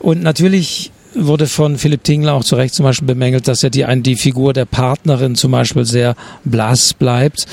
Und 0.00 0.22
natürlich 0.22 0.90
wurde 1.14 1.46
von 1.46 1.78
Philipp 1.78 2.04
Tingler 2.04 2.34
auch 2.34 2.44
zu 2.44 2.56
Recht 2.56 2.74
zum 2.74 2.84
Beispiel 2.84 3.06
bemängelt, 3.06 3.48
dass 3.48 3.62
ja 3.62 3.70
die, 3.70 3.84
die 4.02 4.16
Figur 4.16 4.52
der 4.52 4.64
Partnerin 4.64 5.34
zum 5.34 5.52
Beispiel 5.52 5.84
sehr 5.84 6.16
blass 6.44 6.94
bleibt 6.94 7.46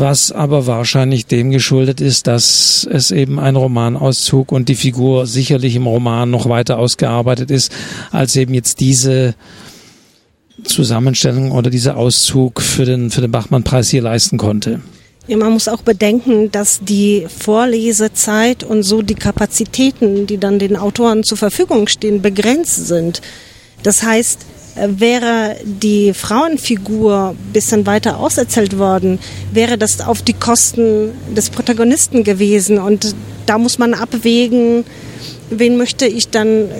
was 0.00 0.32
aber 0.32 0.66
wahrscheinlich 0.66 1.26
dem 1.26 1.50
geschuldet 1.50 2.00
ist, 2.00 2.26
dass 2.26 2.88
es 2.90 3.10
eben 3.10 3.38
ein 3.38 3.56
Romanauszug 3.56 4.52
und 4.52 4.68
die 4.68 4.74
Figur 4.74 5.26
sicherlich 5.26 5.74
im 5.74 5.86
Roman 5.86 6.30
noch 6.30 6.48
weiter 6.48 6.78
ausgearbeitet 6.78 7.50
ist, 7.50 7.72
als 8.10 8.36
eben 8.36 8.54
jetzt 8.54 8.80
diese 8.80 9.34
Zusammenstellung 10.64 11.52
oder 11.52 11.70
dieser 11.70 11.96
Auszug 11.96 12.60
für 12.60 12.84
den, 12.84 13.10
für 13.10 13.20
den 13.20 13.30
Bachmann-Preis 13.30 13.88
hier 13.88 14.02
leisten 14.02 14.38
konnte. 14.38 14.80
Ja, 15.28 15.36
man 15.36 15.52
muss 15.52 15.68
auch 15.68 15.82
bedenken, 15.82 16.50
dass 16.50 16.80
die 16.80 17.26
Vorlesezeit 17.28 18.64
und 18.64 18.82
so 18.82 19.02
die 19.02 19.14
Kapazitäten, 19.14 20.26
die 20.26 20.38
dann 20.38 20.58
den 20.58 20.74
Autoren 20.74 21.22
zur 21.22 21.36
Verfügung 21.36 21.86
stehen, 21.86 22.22
begrenzt 22.22 22.86
sind. 22.86 23.20
Das 23.82 24.02
heißt, 24.02 24.46
äh, 24.76 24.88
wäre 24.88 25.56
die 25.64 26.14
Frauenfigur 26.14 27.36
bisschen 27.52 27.84
weiter 27.84 28.18
auserzählt 28.18 28.78
worden, 28.78 29.18
wäre 29.52 29.76
das 29.76 30.00
auf 30.00 30.22
die 30.22 30.32
Kosten 30.32 31.10
des 31.36 31.50
Protagonisten 31.50 32.24
gewesen. 32.24 32.78
Und 32.78 33.14
da 33.44 33.58
muss 33.58 33.78
man 33.78 33.92
abwägen, 33.92 34.86
wen 35.50 35.76
möchte 35.76 36.06
ich 36.06 36.30
dann 36.30 36.70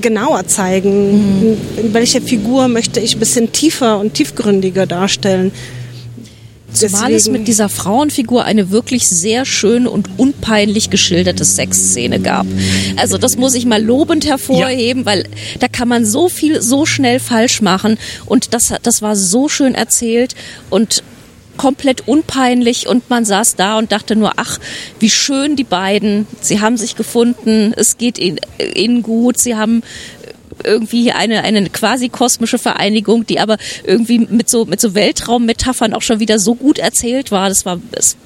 genauer 0.00 0.48
zeigen, 0.48 1.50
mhm. 1.52 1.56
welche 1.92 2.20
Figur 2.20 2.66
möchte 2.66 2.98
ich 2.98 3.16
bisschen 3.16 3.52
tiefer 3.52 4.00
und 4.00 4.14
tiefgründiger 4.14 4.86
darstellen. 4.86 5.52
Zumal 6.76 7.12
es 7.12 7.28
mit 7.28 7.48
dieser 7.48 7.68
Frauenfigur 7.68 8.44
eine 8.44 8.70
wirklich 8.70 9.08
sehr 9.08 9.44
schön 9.44 9.86
und 9.86 10.08
unpeinlich 10.18 10.90
geschilderte 10.90 11.44
Sexszene 11.44 12.20
gab. 12.20 12.46
Also 12.96 13.18
das 13.18 13.36
muss 13.36 13.54
ich 13.54 13.66
mal 13.66 13.82
lobend 13.82 14.26
hervorheben, 14.26 15.02
ja. 15.02 15.06
weil 15.06 15.24
da 15.60 15.68
kann 15.68 15.88
man 15.88 16.04
so 16.04 16.28
viel 16.28 16.62
so 16.62 16.86
schnell 16.86 17.20
falsch 17.20 17.62
machen. 17.62 17.98
Und 18.26 18.54
das, 18.54 18.74
das 18.82 19.02
war 19.02 19.16
so 19.16 19.48
schön 19.48 19.74
erzählt 19.74 20.34
und 20.70 21.02
komplett 21.56 22.06
unpeinlich. 22.06 22.86
Und 22.86 23.08
man 23.10 23.24
saß 23.24 23.56
da 23.56 23.78
und 23.78 23.92
dachte 23.92 24.16
nur, 24.16 24.32
ach, 24.36 24.58
wie 25.00 25.10
schön 25.10 25.56
die 25.56 25.64
beiden, 25.64 26.26
sie 26.40 26.60
haben 26.60 26.76
sich 26.76 26.96
gefunden, 26.96 27.72
es 27.76 27.98
geht 27.98 28.18
ihnen, 28.18 28.38
ihnen 28.74 29.02
gut, 29.02 29.38
sie 29.38 29.56
haben 29.56 29.82
irgendwie 30.64 31.12
eine, 31.12 31.42
eine 31.42 31.68
quasi 31.70 32.08
kosmische 32.08 32.58
Vereinigung, 32.58 33.26
die 33.26 33.40
aber 33.40 33.56
irgendwie 33.84 34.18
mit 34.18 34.48
so, 34.48 34.64
mit 34.64 34.80
so 34.80 34.94
Weltraummetaphern 34.94 35.94
auch 35.94 36.02
schon 36.02 36.20
wieder 36.20 36.38
so 36.38 36.54
gut 36.54 36.78
erzählt 36.78 37.30
war. 37.30 37.48
Das 37.48 37.64
war, 37.64 37.80
das 37.92 38.16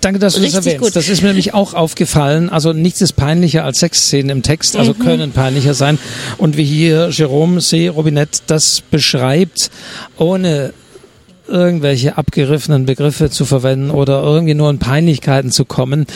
Danke, 0.00 0.18
dass 0.18 0.34
du 0.34 0.42
das 0.42 0.54
erwähnst. 0.54 0.80
Gut. 0.80 0.96
Das 0.96 1.08
ist 1.08 1.22
mir 1.22 1.28
nämlich 1.28 1.54
auch 1.54 1.74
aufgefallen. 1.74 2.50
Also 2.50 2.72
nichts 2.72 3.00
ist 3.00 3.14
peinlicher 3.14 3.64
als 3.64 3.80
Sexszenen 3.80 4.30
im 4.30 4.42
Text, 4.42 4.76
also 4.76 4.94
mhm. 4.94 4.98
können 5.00 5.32
peinlicher 5.32 5.74
sein. 5.74 5.98
Und 6.36 6.56
wie 6.56 6.64
hier 6.64 7.08
Jerome 7.10 7.60
C. 7.60 7.88
Robinet 7.88 8.42
das 8.46 8.80
beschreibt, 8.80 9.70
ohne 10.16 10.72
irgendwelche 11.48 12.16
abgeriffenen 12.18 12.86
Begriffe 12.86 13.30
zu 13.30 13.44
verwenden 13.44 13.90
oder 13.90 14.22
irgendwie 14.22 14.54
nur 14.54 14.70
in 14.70 14.78
Peinlichkeiten 14.78 15.50
zu 15.50 15.64
kommen. 15.64 16.06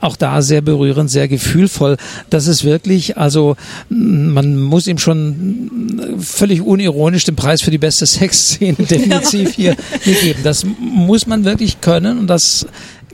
Auch 0.00 0.16
da 0.16 0.42
sehr 0.42 0.60
berührend, 0.60 1.10
sehr 1.10 1.28
gefühlvoll. 1.28 1.96
Das 2.30 2.46
ist 2.46 2.64
wirklich, 2.64 3.18
also 3.18 3.56
man 3.88 4.58
muss 4.58 4.86
ihm 4.86 4.98
schon 4.98 6.16
völlig 6.18 6.62
unironisch 6.62 7.24
den 7.24 7.36
Preis 7.36 7.62
für 7.62 7.70
die 7.70 7.78
beste 7.78 8.06
Sexszene 8.06 8.74
definitiv 8.78 9.54
hier, 9.54 9.76
geben. 10.04 10.40
Das 10.42 10.64
muss 10.78 11.26
man 11.26 11.44
wirklich 11.44 11.80
können 11.80 12.18
und 12.18 12.26
das 12.28 12.66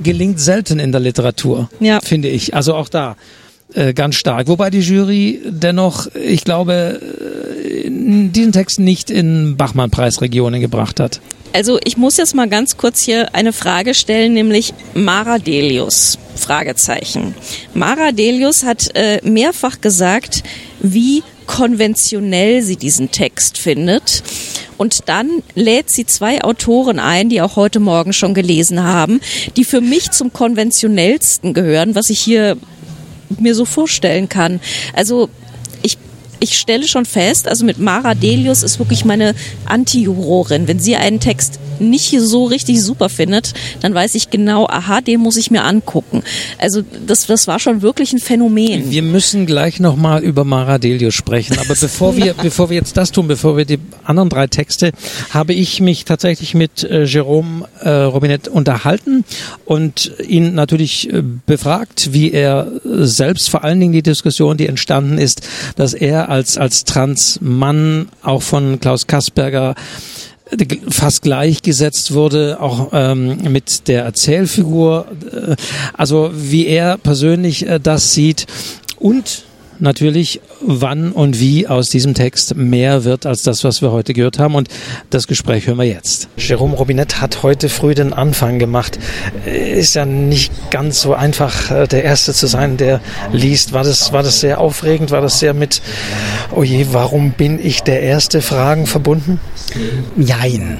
gelingt 0.02 0.40
selten 0.40 0.78
in 0.78 0.92
der 0.92 1.00
Literatur, 1.00 1.70
ja. 1.80 2.00
finde 2.00 2.28
ich. 2.28 2.54
Also 2.54 2.74
auch 2.74 2.88
da 2.88 3.16
äh, 3.74 3.94
ganz 3.94 4.16
stark. 4.16 4.48
Wobei 4.48 4.70
die 4.70 4.80
Jury 4.80 5.40
dennoch, 5.48 6.08
ich 6.14 6.44
glaube, 6.44 7.00
äh, 7.00 7.88
diesen 7.88 8.52
Text 8.52 8.80
nicht 8.80 9.10
in 9.10 9.56
Bachmann-Preisregionen 9.56 10.60
gebracht 10.60 11.00
hat. 11.00 11.20
Also 11.52 11.78
ich 11.85 11.97
muss 11.97 12.16
jetzt 12.16 12.35
mal 12.35 12.49
ganz 12.49 12.76
kurz 12.76 13.00
hier 13.02 13.35
eine 13.35 13.52
Frage 13.52 13.94
stellen, 13.94 14.32
nämlich 14.32 14.73
Mara 14.94 15.38
Delius. 15.38 16.18
Fragezeichen. 16.35 17.35
Mara 17.75 18.12
Delius 18.12 18.64
hat 18.64 18.88
äh, 18.94 19.21
mehrfach 19.23 19.80
gesagt, 19.80 20.42
wie 20.80 21.23
konventionell 21.47 22.62
sie 22.62 22.76
diesen 22.76 23.11
Text 23.11 23.59
findet. 23.59 24.23
Und 24.78 25.09
dann 25.09 25.42
lädt 25.54 25.90
sie 25.90 26.06
zwei 26.06 26.42
Autoren 26.42 26.99
ein, 26.99 27.28
die 27.28 27.42
auch 27.42 27.56
heute 27.56 27.78
Morgen 27.78 28.12
schon 28.12 28.35
gelesen 28.35 28.82
haben, 28.82 29.21
die 29.56 29.64
für 29.64 29.80
mich 29.80 30.11
zum 30.11 30.32
konventionellsten 30.32 31.52
gehören, 31.52 31.94
was 31.94 32.11
ich 32.11 32.21
hier 32.21 32.56
mir 33.38 33.54
so 33.54 33.64
vorstellen 33.64 34.28
kann. 34.28 34.61
Also 34.94 35.28
ich 36.42 36.58
stelle 36.58 36.88
schon 36.88 37.04
fest, 37.04 37.46
also 37.46 37.64
mit 37.64 37.78
Mara 37.78 38.14
Delius 38.14 38.64
ist 38.64 38.80
wirklich 38.80 39.04
meine 39.04 39.34
Anti-Jurorin. 39.66 40.66
Wenn 40.66 40.80
sie 40.80 40.96
einen 40.96 41.20
Text 41.20 41.61
nicht 41.78 42.11
so 42.18 42.44
richtig 42.44 42.82
super 42.82 43.08
findet, 43.08 43.54
dann 43.80 43.94
weiß 43.94 44.14
ich 44.14 44.30
genau, 44.30 44.66
aha, 44.66 45.00
den 45.00 45.20
muss 45.20 45.37
ich 45.37 45.50
mir 45.50 45.64
angucken. 45.64 46.22
Also 46.58 46.82
das, 47.06 47.26
das 47.26 47.46
war 47.46 47.58
schon 47.58 47.82
wirklich 47.82 48.12
ein 48.12 48.18
Phänomen. 48.18 48.90
Wir 48.90 49.02
müssen 49.02 49.46
gleich 49.46 49.80
nochmal 49.80 50.22
über 50.22 50.44
Mara 50.44 50.78
Delius 50.78 51.14
sprechen. 51.14 51.58
Aber 51.58 51.75
bevor 51.75 52.16
wir, 52.16 52.34
bevor 52.42 52.70
wir 52.70 52.76
jetzt 52.76 52.96
das 52.96 53.12
tun, 53.12 53.28
bevor 53.28 53.56
wir 53.56 53.64
die 53.64 53.78
anderen 54.04 54.28
drei 54.28 54.46
Texte, 54.46 54.92
habe 55.30 55.54
ich 55.54 55.80
mich 55.80 56.04
tatsächlich 56.04 56.54
mit 56.54 56.82
äh, 56.84 57.04
Jerome 57.04 57.68
äh, 57.80 57.88
Robinet 57.88 58.49
unterhalten 58.49 59.25
und 59.64 60.12
ihn 60.26 60.54
natürlich 60.54 61.12
äh, 61.12 61.22
befragt, 61.46 62.12
wie 62.12 62.32
er 62.32 62.70
selbst 62.84 63.50
vor 63.50 63.64
allen 63.64 63.78
Dingen 63.78 63.92
die 63.92 64.02
Diskussion, 64.02 64.56
die 64.56 64.66
entstanden 64.66 65.18
ist, 65.18 65.42
dass 65.76 65.94
er 65.94 66.31
als, 66.32 66.56
als 66.56 66.84
Transmann 66.84 68.08
auch 68.22 68.42
von 68.42 68.80
Klaus 68.80 69.06
Kasperger 69.06 69.74
fast 70.88 71.22
gleichgesetzt 71.22 72.14
wurde, 72.14 72.58
auch 72.58 72.88
ähm, 72.92 73.52
mit 73.52 73.86
der 73.86 74.04
Erzählfigur, 74.04 75.06
äh, 75.30 75.56
also 75.92 76.30
wie 76.32 76.66
er 76.66 76.96
persönlich 76.96 77.66
äh, 77.66 77.78
das 77.78 78.14
sieht 78.14 78.46
und 78.98 79.44
natürlich, 79.82 80.40
wann 80.60 81.12
und 81.12 81.38
wie 81.40 81.66
aus 81.66 81.90
diesem 81.90 82.14
Text 82.14 82.56
mehr 82.56 83.04
wird 83.04 83.26
als 83.26 83.42
das, 83.42 83.64
was 83.64 83.82
wir 83.82 83.92
heute 83.92 84.14
gehört 84.14 84.38
haben. 84.38 84.54
Und 84.54 84.68
das 85.10 85.26
Gespräch 85.26 85.66
hören 85.66 85.78
wir 85.78 85.84
jetzt. 85.84 86.28
Jerome 86.36 86.76
Robinet 86.76 87.20
hat 87.20 87.42
heute 87.42 87.68
früh 87.68 87.94
den 87.94 88.12
Anfang 88.12 88.58
gemacht. 88.58 88.98
Ist 89.44 89.94
ja 89.94 90.06
nicht 90.06 90.70
ganz 90.70 91.00
so 91.00 91.14
einfach, 91.14 91.70
äh, 91.70 91.86
der 91.86 92.04
Erste 92.04 92.32
zu 92.32 92.46
sein, 92.46 92.76
der 92.76 93.00
liest. 93.32 93.72
War 93.72 93.84
das, 93.84 94.12
war 94.12 94.22
das 94.22 94.40
sehr 94.40 94.60
aufregend? 94.60 95.10
War 95.10 95.20
das 95.20 95.38
sehr 95.38 95.54
mit, 95.54 95.82
oh 96.54 96.62
je, 96.62 96.86
warum 96.92 97.32
bin 97.32 97.64
ich 97.64 97.82
der 97.82 98.00
Erste? 98.02 98.40
Fragen 98.40 98.86
verbunden? 98.86 99.40
Jein 100.16 100.78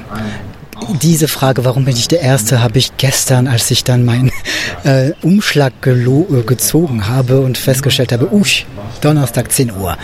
diese 1.01 1.29
Frage, 1.29 1.65
warum 1.65 1.85
bin 1.85 1.97
ich 1.97 2.09
der 2.09 2.21
Erste, 2.21 2.63
habe 2.63 2.79
ich 2.79 2.97
gestern, 2.97 3.47
als 3.47 3.71
ich 3.71 3.85
dann 3.85 4.05
meinen 4.05 4.31
äh, 4.85 5.13
Umschlag 5.23 5.73
äh, 5.87 6.43
gezogen 6.47 7.09
habe 7.09 7.41
und 7.41 7.59
festgestellt 7.59 8.13
habe, 8.13 8.33
usch, 8.33 8.67
Donnerstag 9.01 9.53
10 9.53 9.73
Uhr. 9.73 9.97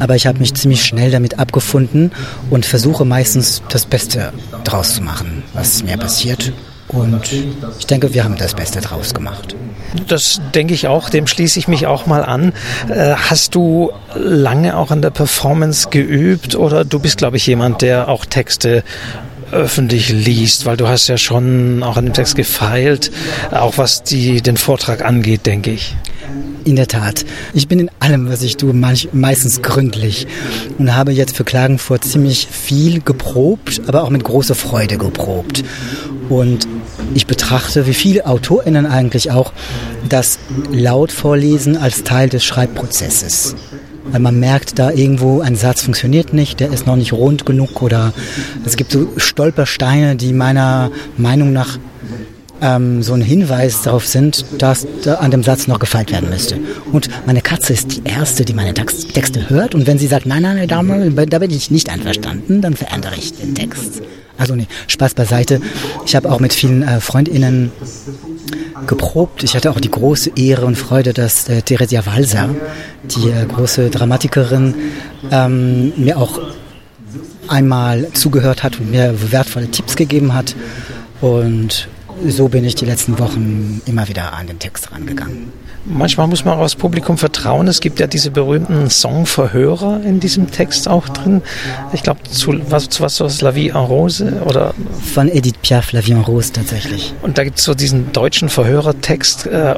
Aber 0.00 0.16
ich 0.16 0.26
habe 0.26 0.38
mich 0.38 0.54
ziemlich 0.54 0.84
schnell 0.84 1.10
damit 1.10 1.38
abgefunden 1.38 2.12
und 2.50 2.66
versuche 2.66 3.04
meistens 3.04 3.62
das 3.68 3.86
Beste 3.86 4.32
draus 4.64 4.94
zu 4.94 5.02
machen, 5.02 5.42
was 5.54 5.82
mir 5.82 5.96
passiert. 5.96 6.52
Und 6.88 7.30
ich 7.78 7.86
denke, 7.86 8.14
wir 8.14 8.24
haben 8.24 8.36
das 8.38 8.54
Beste 8.54 8.80
draus 8.80 9.12
gemacht. 9.12 9.54
Das 10.06 10.40
denke 10.54 10.74
ich 10.74 10.86
auch, 10.86 11.10
dem 11.10 11.26
schließe 11.26 11.58
ich 11.58 11.68
mich 11.68 11.86
auch 11.86 12.06
mal 12.06 12.24
an. 12.24 12.52
Äh, 12.88 13.14
hast 13.14 13.54
du 13.54 13.90
lange 14.14 14.76
auch 14.76 14.90
an 14.90 15.02
der 15.02 15.10
Performance 15.10 15.88
geübt 15.90 16.54
oder 16.54 16.84
du 16.84 16.98
bist, 16.98 17.18
glaube 17.18 17.36
ich, 17.36 17.46
jemand, 17.46 17.82
der 17.82 18.08
auch 18.08 18.24
Texte 18.24 18.84
öffentlich 19.52 20.10
liest, 20.10 20.66
weil 20.66 20.76
du 20.76 20.88
hast 20.88 21.08
ja 21.08 21.18
schon 21.18 21.82
auch 21.82 21.96
an 21.96 22.06
dem 22.06 22.14
Text 22.14 22.36
gefeilt, 22.36 23.10
auch 23.50 23.78
was 23.78 24.02
die, 24.02 24.42
den 24.42 24.56
Vortrag 24.56 25.04
angeht, 25.04 25.46
denke 25.46 25.70
ich. 25.70 25.96
In 26.64 26.76
der 26.76 26.86
Tat. 26.86 27.24
Ich 27.54 27.68
bin 27.68 27.78
in 27.78 27.90
allem, 28.00 28.28
was 28.28 28.42
ich 28.42 28.56
tue, 28.56 28.74
manch, 28.74 29.08
meistens 29.12 29.62
gründlich 29.62 30.26
und 30.78 30.94
habe 30.94 31.12
jetzt 31.12 31.36
für 31.36 31.44
Klagenfurt 31.44 32.04
ziemlich 32.04 32.48
viel 32.50 33.00
geprobt, 33.00 33.80
aber 33.86 34.02
auch 34.02 34.10
mit 34.10 34.24
großer 34.24 34.54
Freude 34.54 34.98
geprobt. 34.98 35.64
Und 36.28 36.68
ich 37.14 37.26
betrachte, 37.26 37.86
wie 37.86 37.94
viele 37.94 38.26
AutorInnen 38.26 38.84
eigentlich 38.84 39.30
auch, 39.30 39.52
das 40.08 40.38
Lautvorlesen 40.70 41.76
als 41.78 42.04
Teil 42.04 42.28
des 42.28 42.44
Schreibprozesses 42.44 43.56
weil 44.10 44.20
man 44.20 44.38
merkt, 44.38 44.78
da 44.78 44.90
irgendwo 44.90 45.40
ein 45.40 45.56
Satz 45.56 45.82
funktioniert 45.82 46.32
nicht, 46.32 46.60
der 46.60 46.72
ist 46.72 46.86
noch 46.86 46.96
nicht 46.96 47.12
rund 47.12 47.46
genug 47.46 47.82
oder 47.82 48.12
es 48.64 48.76
gibt 48.76 48.92
so 48.92 49.08
Stolpersteine, 49.16 50.16
die 50.16 50.32
meiner 50.32 50.90
Meinung 51.16 51.52
nach 51.52 51.78
ähm, 52.60 53.02
so 53.02 53.14
ein 53.14 53.20
Hinweis 53.20 53.82
darauf 53.82 54.06
sind, 54.06 54.44
dass 54.58 54.86
da 55.04 55.16
an 55.16 55.30
dem 55.30 55.42
Satz 55.42 55.68
noch 55.68 55.78
gefeilt 55.78 56.10
werden 56.10 56.28
müsste. 56.28 56.58
Und 56.92 57.08
meine 57.26 57.40
Katze 57.40 57.72
ist 57.72 57.96
die 57.96 58.02
erste, 58.04 58.44
die 58.44 58.54
meine 58.54 58.74
Texte 58.74 59.48
hört 59.48 59.74
und 59.74 59.86
wenn 59.86 59.98
sie 59.98 60.06
sagt, 60.06 60.26
nein, 60.26 60.42
nein, 60.42 60.66
nein, 60.68 61.26
da 61.28 61.38
bin 61.38 61.50
ich 61.50 61.70
nicht 61.70 61.90
einverstanden, 61.90 62.60
dann 62.60 62.74
verändere 62.74 63.14
ich 63.16 63.34
den 63.34 63.54
Text. 63.54 64.02
Also 64.36 64.54
nee, 64.54 64.68
Spaß 64.86 65.14
beiseite. 65.14 65.60
Ich 66.06 66.14
habe 66.14 66.30
auch 66.30 66.38
mit 66.38 66.52
vielen 66.52 66.82
äh, 66.82 67.00
Freundinnen 67.00 67.72
geprobt. 68.86 69.42
Ich 69.42 69.54
hatte 69.54 69.70
auch 69.70 69.80
die 69.80 69.90
große 69.90 70.32
Ehre 70.36 70.66
und 70.66 70.76
Freude, 70.76 71.12
dass 71.12 71.48
äh, 71.48 71.62
Theresia 71.62 72.06
Walser, 72.06 72.50
die 73.04 73.30
äh, 73.30 73.46
große 73.46 73.90
Dramatikerin, 73.90 74.74
ähm, 75.30 75.92
mir 75.96 76.18
auch 76.18 76.40
einmal 77.48 78.08
zugehört 78.12 78.62
hat 78.62 78.78
und 78.78 78.90
mir 78.90 79.32
wertvolle 79.32 79.70
Tipps 79.70 79.96
gegeben 79.96 80.34
hat. 80.34 80.54
Und 81.20 81.88
so 82.26 82.48
bin 82.48 82.64
ich 82.64 82.74
die 82.74 82.84
letzten 82.84 83.18
Wochen 83.18 83.80
immer 83.86 84.08
wieder 84.08 84.32
an 84.34 84.46
den 84.46 84.58
Text 84.58 84.92
rangegangen. 84.92 85.52
Manchmal 85.90 86.26
muss 86.26 86.44
man 86.44 86.58
auch 86.58 86.62
das 86.62 86.76
Publikum 86.76 87.16
vertrauen. 87.16 87.66
Es 87.66 87.80
gibt 87.80 87.98
ja 87.98 88.06
diese 88.06 88.30
berühmten 88.30 88.90
Songverhörer 88.90 90.02
in 90.04 90.20
diesem 90.20 90.50
Text 90.50 90.86
auch 90.86 91.08
drin. 91.08 91.42
Ich 91.92 92.02
glaube, 92.02 92.20
zu 92.24 92.54
was, 92.70 92.90
zu 92.90 93.02
was 93.02 93.16
so 93.16 93.28
La 93.40 93.54
Vie 93.54 93.68
en 93.68 93.76
Rose 93.76 94.42
oder? 94.44 94.74
Von 95.14 95.28
Edith 95.28 95.54
Piaf, 95.62 95.92
La 95.92 96.04
Vie 96.04 96.12
en 96.12 96.20
Rose 96.20 96.52
tatsächlich. 96.52 97.14
Und 97.22 97.38
da 97.38 97.44
gibt 97.44 97.58
es 97.58 97.64
so 97.64 97.74
diesen 97.74 98.12
deutschen 98.12 98.50
Verhörertext. 98.50 99.46
Äh, 99.46 99.76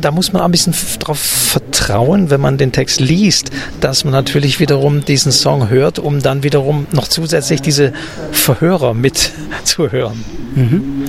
da 0.00 0.10
muss 0.10 0.32
man 0.32 0.40
auch 0.40 0.46
ein 0.46 0.50
bisschen 0.50 0.74
darauf 0.98 1.18
vertrauen, 1.18 2.30
wenn 2.30 2.40
man 2.40 2.56
den 2.56 2.72
Text 2.72 3.00
liest, 3.00 3.50
dass 3.80 4.04
man 4.04 4.12
natürlich 4.12 4.60
wiederum 4.60 5.04
diesen 5.04 5.30
Song 5.30 5.68
hört, 5.68 5.98
um 5.98 6.22
dann 6.22 6.42
wiederum 6.42 6.86
noch 6.92 7.08
zusätzlich 7.08 7.60
diese 7.60 7.92
Verhörer 8.32 8.94
mitzuhören. 8.94 10.24
Mhm. 10.54 11.06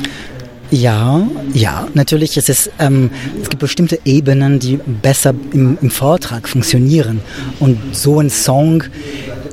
Ja, 0.76 1.26
ja, 1.54 1.88
natürlich. 1.94 2.36
Es, 2.36 2.70
ähm, 2.80 3.10
es 3.42 3.50
gibt 3.50 3.62
bestimmte 3.62 3.98
Ebenen, 4.04 4.60
die 4.60 4.76
besser 4.76 5.34
im, 5.54 5.78
im 5.82 5.90
Vortrag 5.90 6.50
funktionieren. 6.50 7.22
Und 7.62 7.96
so 7.96 8.20
ein 8.20 8.30
Song 8.30 8.84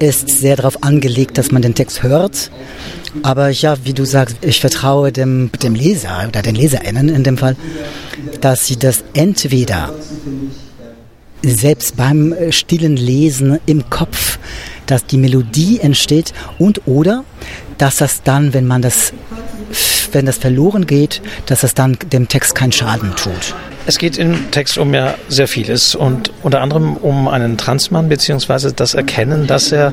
ist 0.01 0.29
sehr 0.29 0.57
darauf 0.57 0.83
angelegt, 0.83 1.39
dass 1.39 1.53
man 1.53 1.63
den 1.63 1.77
Text 1.77 2.03
hört. 2.03 2.51
Aber 3.23 3.51
ja, 3.51 3.77
wie 3.85 3.93
du 3.93 4.05
sagst, 4.05 4.39
ich 4.41 4.61
vertraue 4.61 5.13
dem, 5.13 5.53
dem 5.63 5.77
Leser 5.77 6.25
oder 6.27 6.43
den 6.43 6.57
LeserInnen 6.57 7.09
in 7.09 7.23
dem 7.23 7.39
Fall, 7.39 7.55
dass 8.41 8.67
sie 8.67 8.77
das 8.77 9.05
entweder 9.15 9.95
selbst 11.45 11.97
beim 11.97 12.35
stillen 12.51 12.97
Lesen 12.97 13.61
im 13.67 13.89
Kopf, 13.91 14.41
dass 14.87 15.07
die 15.07 15.19
Melodie 15.19 15.79
entsteht 15.79 16.33
und 16.59 16.85
oder 16.87 17.25
dass 17.79 17.99
das 17.99 18.25
dann, 18.25 18.55
wenn 18.55 18.67
man 18.67 18.83
das 18.83 19.13
wenn 20.13 20.27
das 20.27 20.39
verloren 20.39 20.87
geht, 20.87 21.21
dass 21.47 21.63
es 21.63 21.75
dann 21.75 21.99
dem 22.13 22.29
Text 22.29 22.55
keinen 22.55 22.73
Schaden 22.73 23.15
tut. 23.17 23.55
Es 23.85 23.99
geht 23.99 24.17
im 24.17 24.53
Text 24.53 24.79
um 24.79 24.95
ja 24.95 25.15
sehr 25.29 25.49
vieles 25.49 25.97
und 25.97 26.31
unter 26.43 26.61
anderem 26.61 26.97
um 26.97 27.27
einen 27.27 27.59
Transmann 27.59 28.09
beziehungsweise 28.09 28.73
das 28.73 28.95
Erkennen, 28.95 29.49
dass 29.49 29.73
er 29.73 29.93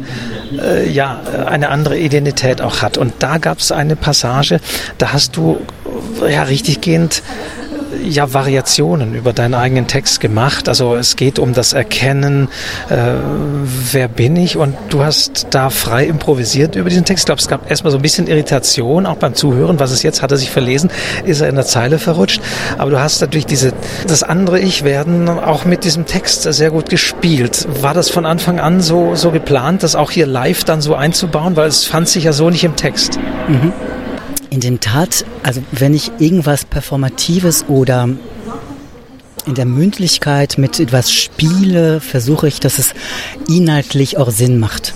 äh, 0.61 0.87
ja 0.87 1.19
eine 1.47 1.69
andere 1.69 1.97
Identität 1.97 2.61
auch 2.61 2.83
hat. 2.83 2.99
Und 2.99 3.13
da 3.19 3.39
gab 3.39 3.59
es 3.59 3.71
eine 3.71 3.95
Passage, 3.95 4.59
da 4.99 5.11
hast 5.11 5.37
du 5.37 5.59
ja 6.29 6.43
richtig 6.43 6.81
gehend 6.81 7.23
ja 8.07 8.33
Variationen 8.33 9.15
über 9.15 9.33
deinen 9.33 9.53
eigenen 9.53 9.87
Text 9.87 10.19
gemacht. 10.19 10.69
Also 10.69 10.95
es 10.95 11.15
geht 11.15 11.39
um 11.39 11.53
das 11.53 11.73
Erkennen, 11.73 12.47
äh, 12.89 12.95
wer 13.91 14.07
bin 14.07 14.35
ich 14.35 14.57
und 14.57 14.75
du 14.89 15.03
hast 15.03 15.47
da 15.51 15.69
frei 15.69 16.05
improvisiert 16.05 16.75
über 16.75 16.89
diesen 16.89 17.05
Text. 17.05 17.23
Ich 17.23 17.25
glaube, 17.25 17.41
es 17.41 17.47
gab 17.47 17.69
erstmal 17.69 17.91
so 17.91 17.97
ein 17.97 18.01
bisschen 18.01 18.27
Irritation 18.27 19.05
auch 19.05 19.17
beim 19.17 19.33
Zuhören. 19.33 19.79
Was 19.79 19.91
ist 19.91 20.03
jetzt? 20.03 20.21
Hat 20.21 20.31
er 20.31 20.37
sich 20.37 20.51
verlesen? 20.51 20.89
Ist 21.25 21.41
er 21.41 21.49
in 21.49 21.55
der 21.55 21.65
Zeile 21.65 21.99
verrutscht? 21.99 22.41
Aber 22.77 22.91
du 22.91 22.99
hast 22.99 23.21
natürlich 23.21 23.45
diese, 23.45 23.73
das 24.07 24.23
andere 24.23 24.59
Ich 24.59 24.83
werden 24.83 25.29
auch 25.29 25.65
mit 25.65 25.83
diesem 25.83 26.05
Text 26.05 26.43
sehr 26.43 26.71
gut 26.71 26.89
gespielt. 26.89 27.67
War 27.81 27.93
das 27.93 28.09
von 28.09 28.25
Anfang 28.25 28.59
an 28.59 28.81
so, 28.81 29.15
so 29.15 29.31
geplant, 29.31 29.83
das 29.83 29.95
auch 29.95 30.11
hier 30.11 30.25
live 30.25 30.63
dann 30.63 30.81
so 30.81 30.95
einzubauen? 30.95 31.55
Weil 31.55 31.67
es 31.67 31.85
fand 31.85 32.07
sich 32.07 32.23
ja 32.23 32.33
so 32.33 32.49
nicht 32.49 32.63
im 32.63 32.75
Text. 32.75 33.19
Mhm. 33.47 33.73
In 34.49 34.61
der 34.61 34.79
Tat, 34.79 35.25
also 35.43 35.61
wenn 35.71 35.93
ich 35.93 36.11
irgendwas 36.19 36.65
Performatives 36.65 37.65
oder 37.67 38.09
in 39.45 39.55
der 39.55 39.65
Mündlichkeit 39.65 40.57
mit 40.57 40.79
etwas 40.79 41.11
spiele, 41.11 41.99
versuche 42.01 42.47
ich, 42.47 42.59
dass 42.59 42.79
es 42.79 42.93
inhaltlich 43.47 44.17
auch 44.17 44.31
Sinn 44.31 44.59
macht. 44.59 44.93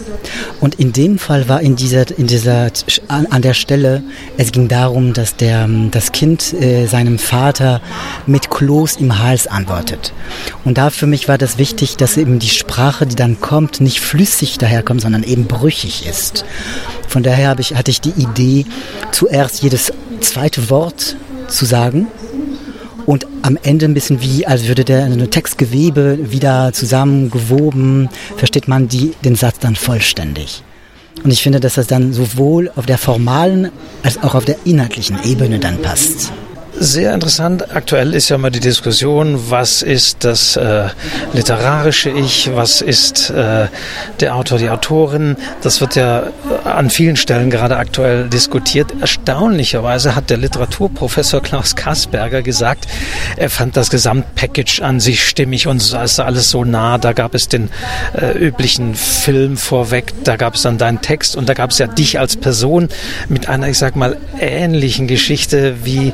Und 0.60 0.76
in 0.76 0.94
dem 0.94 1.18
Fall 1.20 1.50
war 1.50 1.62
in 1.62 1.76
dieser, 1.76 2.18
in 2.18 2.28
dieser, 2.28 2.72
an, 3.08 3.42
der 3.42 3.54
Stelle, 3.54 4.04
es 4.38 4.52
ging 4.52 4.68
darum, 4.68 5.14
dass 5.14 5.36
der, 5.36 5.68
das 5.92 6.12
Kind 6.12 6.54
äh, 6.54 6.86
seinem 6.86 7.20
Vater 7.20 7.82
mit 8.26 8.50
Kloß 8.50 8.98
im 8.98 9.20
Hals 9.20 9.48
antwortet. 9.48 10.14
Und 10.64 10.78
da 10.78 10.90
für 10.90 11.08
mich 11.08 11.28
war 11.28 11.38
das 11.38 11.58
wichtig, 11.58 11.98
dass 11.98 12.18
eben 12.18 12.40
die 12.40 12.50
Sprache, 12.50 13.06
die 13.06 13.16
dann 13.16 13.40
kommt, 13.40 13.82
nicht 13.82 14.00
flüssig 14.00 14.58
daherkommt, 14.58 15.02
sondern 15.02 15.24
eben 15.24 15.46
brüchig 15.46 16.06
ist. 16.08 16.46
Von 17.08 17.24
daher 17.24 17.56
ich, 17.60 17.76
hatte 17.76 17.92
ich 17.92 18.02
die 18.02 18.14
Idee, 18.18 18.66
zuerst 19.12 19.62
jedes 19.62 19.92
zweite 20.22 20.70
Wort 20.70 21.16
zu 21.48 21.66
sagen 21.66 22.08
und 23.06 23.28
am 23.42 23.58
Ende 23.62 23.86
ein 23.86 23.94
bisschen 23.94 24.22
wie, 24.22 24.46
als 24.46 24.68
würde 24.68 24.86
der 24.86 25.30
Textgewebe 25.30 26.32
wieder 26.32 26.74
zusammengewoben, 26.74 28.10
versteht 28.38 28.68
man 28.68 28.88
die, 28.88 29.14
den 29.24 29.36
Satz 29.36 29.60
dann 29.60 29.76
vollständig. 29.76 30.64
Und 31.24 31.32
ich 31.32 31.42
finde, 31.42 31.60
dass 31.60 31.76
das 31.76 31.88
dann 31.88 32.14
sowohl 32.14 32.72
auf 32.76 32.86
der 32.86 32.98
formalen 32.98 33.72
als 34.04 34.22
auch 34.22 34.36
auf 34.36 34.46
der 34.46 34.58
inhaltlichen 34.66 35.18
Ebene 35.24 35.60
dann 35.60 35.82
passt. 35.82 36.32
Sehr 36.80 37.14
interessant. 37.14 37.76
Aktuell 37.76 38.16
ist 38.16 38.30
ja 38.30 38.36
immer 38.36 38.50
die 38.50 38.60
Diskussion, 38.60 39.52
was 39.52 39.84
ist 39.84 40.24
das 40.24 40.56
äh, 40.56 40.88
literarische 41.32 42.10
Ich, 42.10 42.50
was 42.56 42.82
ist 42.82 43.30
äh, 43.30 43.68
der 44.20 44.36
Autor, 44.36 44.58
die 44.58 44.70
Autorin. 44.70 45.38
Das 45.62 45.82
wird 45.82 45.96
ja 45.96 46.24
an 46.64 46.90
vielen 46.90 47.16
Stellen 47.16 47.52
gerade 47.52 47.78
aktuell 47.78 48.28
diskutiert. 48.28 48.92
Erstaunlicherweise 49.00 50.16
hat 50.16 50.32
der 50.32 50.38
Literaturprofessor 50.38 51.42
Klaus 51.42 51.76
Kasperger 51.76 52.42
gesagt, 52.42 52.88
er 53.38 53.52
fand 53.52 53.78
das 53.78 53.92
Gesamtpackage 53.92 54.82
an 54.82 55.00
sich 55.00 55.24
stimmig 55.24 55.68
und 55.68 55.78
es 55.78 55.94
ist 55.94 56.20
alles 56.20 56.50
so 56.50 56.66
nah. 56.66 56.98
Da 56.98 57.14
gab 57.14 57.36
es 57.36 57.48
den 57.48 57.70
äh, 58.20 58.32
üblichen 58.32 58.96
Film 58.96 59.58
vorweg, 59.58 60.12
da 60.24 60.38
gab 60.38 60.56
es 60.56 60.64
dann 60.64 60.80
deinen 60.80 61.02
Text 61.02 61.36
und 61.36 61.48
da 61.48 61.54
gab 61.54 61.70
es 61.70 61.78
ja 61.78 61.86
dich 61.86 62.20
als 62.20 62.36
Person 62.36 62.90
mit 63.30 63.48
einer, 63.48 63.70
ich 63.70 63.78
sag 63.78 63.96
mal, 63.96 64.18
ähnlichen 64.40 65.08
Geschichte 65.08 65.86
wie 65.86 66.14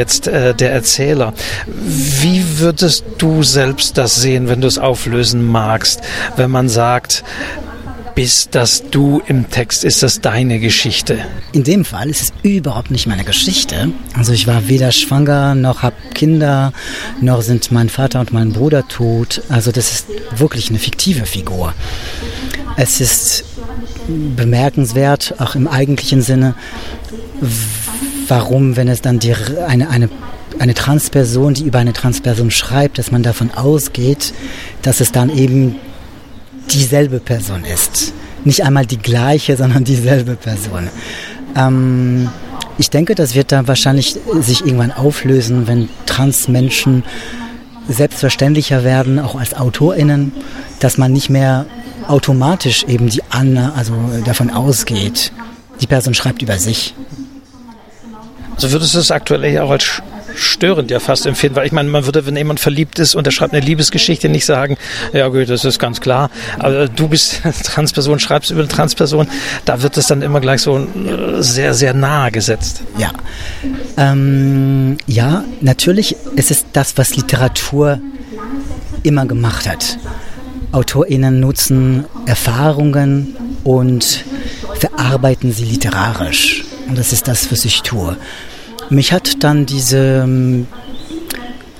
jetzt 0.00 0.26
äh, 0.26 0.54
der 0.54 0.72
Erzähler. 0.72 1.34
Wie 1.66 2.58
würdest 2.58 3.04
du 3.18 3.42
selbst 3.42 3.98
das 3.98 4.16
sehen, 4.16 4.48
wenn 4.48 4.62
du 4.62 4.66
es 4.66 4.78
auflösen 4.78 5.44
magst, 5.44 6.00
wenn 6.36 6.50
man 6.50 6.68
sagt, 6.70 7.22
bist 8.14 8.54
das 8.54 8.82
du 8.90 9.22
im 9.26 9.50
Text? 9.50 9.84
Ist 9.84 10.02
das 10.02 10.20
deine 10.20 10.58
Geschichte? 10.58 11.18
In 11.52 11.64
dem 11.64 11.84
Fall 11.84 12.08
ist 12.10 12.22
es 12.22 12.32
überhaupt 12.42 12.90
nicht 12.90 13.06
meine 13.06 13.24
Geschichte. 13.24 13.90
Also 14.14 14.32
ich 14.32 14.46
war 14.46 14.68
weder 14.68 14.90
schwanger, 14.90 15.54
noch 15.54 15.82
habe 15.82 15.96
Kinder, 16.14 16.72
noch 17.20 17.42
sind 17.42 17.70
mein 17.72 17.88
Vater 17.88 18.20
und 18.20 18.32
mein 18.32 18.52
Bruder 18.52 18.88
tot. 18.88 19.42
Also 19.48 19.70
das 19.70 19.92
ist 19.92 20.06
wirklich 20.36 20.70
eine 20.70 20.78
fiktive 20.78 21.26
Figur. 21.26 21.74
Es 22.76 23.00
ist 23.00 23.44
bemerkenswert, 24.08 25.34
auch 25.38 25.54
im 25.54 25.68
eigentlichen 25.68 26.22
Sinne, 26.22 26.54
warum, 28.30 28.76
wenn 28.76 28.88
es 28.88 29.02
dann 29.02 29.18
die, 29.18 29.34
eine, 29.66 29.90
eine, 29.90 30.08
eine 30.58 30.74
Transperson, 30.74 31.54
die 31.54 31.64
über 31.64 31.78
eine 31.78 31.92
Transperson 31.92 32.50
schreibt, 32.50 32.98
dass 32.98 33.10
man 33.10 33.22
davon 33.22 33.50
ausgeht, 33.50 34.32
dass 34.82 35.00
es 35.00 35.12
dann 35.12 35.30
eben 35.30 35.76
dieselbe 36.70 37.20
Person 37.20 37.64
ist. 37.64 38.12
Nicht 38.44 38.64
einmal 38.64 38.86
die 38.86 38.98
gleiche, 38.98 39.56
sondern 39.56 39.84
dieselbe 39.84 40.36
Person. 40.36 40.88
Ähm, 41.56 42.30
ich 42.78 42.88
denke, 42.88 43.14
das 43.14 43.34
wird 43.34 43.52
dann 43.52 43.68
wahrscheinlich 43.68 44.16
sich 44.40 44.64
irgendwann 44.64 44.92
auflösen, 44.92 45.66
wenn 45.66 45.88
Transmenschen 46.06 47.02
selbstverständlicher 47.88 48.84
werden, 48.84 49.18
auch 49.18 49.34
als 49.34 49.54
AutorInnen, 49.54 50.32
dass 50.78 50.96
man 50.96 51.12
nicht 51.12 51.28
mehr 51.28 51.66
automatisch 52.06 52.84
eben 52.84 53.08
die 53.08 53.22
Anna, 53.28 53.74
also 53.76 53.92
davon 54.24 54.50
ausgeht, 54.50 55.32
die 55.80 55.86
Person 55.86 56.14
schreibt 56.14 56.42
über 56.42 56.58
sich. 56.58 56.94
Also 58.62 58.72
würdest 58.72 58.94
du 58.94 58.98
es 58.98 59.10
aktuell 59.10 59.58
auch 59.58 59.70
als 59.70 60.02
störend 60.34 60.90
ja 60.90 61.00
fast 61.00 61.24
empfinden, 61.24 61.56
weil 61.56 61.66
ich 61.66 61.72
meine, 61.72 61.88
man 61.88 62.04
würde, 62.04 62.26
wenn 62.26 62.36
jemand 62.36 62.60
verliebt 62.60 62.98
ist 62.98 63.14
und 63.14 63.26
er 63.26 63.30
schreibt 63.30 63.54
eine 63.54 63.64
Liebesgeschichte, 63.64 64.28
nicht 64.28 64.44
sagen, 64.44 64.76
ja 65.14 65.28
gut, 65.28 65.48
das 65.48 65.64
ist 65.64 65.78
ganz 65.78 66.02
klar, 66.02 66.30
aber 66.58 66.86
du 66.86 67.08
bist 67.08 67.40
Transperson, 67.64 68.18
schreibst 68.18 68.50
über 68.50 68.60
eine 68.60 68.68
Transperson, 68.68 69.28
da 69.64 69.80
wird 69.80 69.96
es 69.96 70.08
dann 70.08 70.20
immer 70.20 70.42
gleich 70.42 70.60
so 70.60 70.76
äh, 70.76 71.42
sehr, 71.42 71.72
sehr 71.72 71.94
nahe 71.94 72.30
gesetzt. 72.32 72.82
Ja, 72.98 73.12
ähm, 73.96 74.98
ja, 75.06 75.42
natürlich 75.62 76.16
ist 76.36 76.50
es 76.50 76.66
das, 76.74 76.98
was 76.98 77.16
Literatur 77.16 77.98
immer 79.02 79.24
gemacht 79.24 79.66
hat. 79.66 79.96
AutorInnen 80.72 81.40
nutzen 81.40 82.04
Erfahrungen 82.26 83.36
und 83.64 84.26
verarbeiten 84.78 85.50
sie 85.50 85.64
literarisch. 85.64 86.66
Und 86.88 86.98
das 86.98 87.14
ist 87.14 87.26
das, 87.26 87.50
was 87.50 87.64
ich 87.64 87.80
tue. 87.82 88.16
Mich 88.90 89.12
hat 89.12 89.44
dann 89.44 89.66
diese, 89.66 90.22
ähm, 90.24 90.66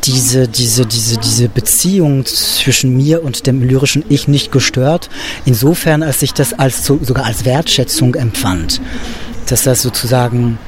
diese, 0.04 0.46
diese, 0.46 0.86
diese, 0.86 1.18
diese 1.18 1.48
Beziehung 1.48 2.24
zwischen 2.24 2.96
mir 2.96 3.24
und 3.24 3.46
dem 3.46 3.62
lyrischen 3.62 4.04
Ich 4.08 4.28
nicht 4.28 4.52
gestört. 4.52 5.10
Insofern, 5.44 6.02
als 6.02 6.22
ich 6.22 6.32
das 6.32 6.52
als, 6.52 6.86
sogar 6.86 7.26
als 7.26 7.44
Wertschätzung 7.44 8.14
empfand. 8.14 8.80
Dass 9.48 9.64
das 9.64 9.82
sozusagen 9.82 10.58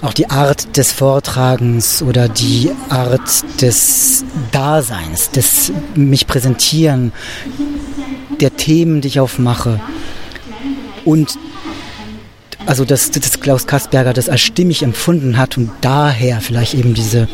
auch 0.00 0.14
die 0.14 0.30
Art 0.30 0.76
des 0.76 0.92
Vortragens 0.92 2.02
oder 2.02 2.28
die 2.28 2.70
Art 2.88 3.44
des 3.60 4.24
Daseins, 4.52 5.30
des 5.30 5.72
mich 5.94 6.26
präsentieren, 6.26 7.12
der 8.40 8.56
Themen, 8.56 9.00
die 9.00 9.08
ich 9.08 9.20
aufmache 9.20 9.80
und 11.04 11.36
also 12.68 12.84
dass, 12.84 13.10
dass 13.10 13.40
Klaus 13.40 13.66
Kasperger 13.66 14.12
das 14.12 14.28
als 14.28 14.42
stimmig 14.42 14.82
empfunden 14.82 15.38
hat 15.38 15.56
und 15.56 15.70
daher 15.80 16.42
vielleicht 16.42 16.74
eben 16.74 16.92
diese, 16.92 17.26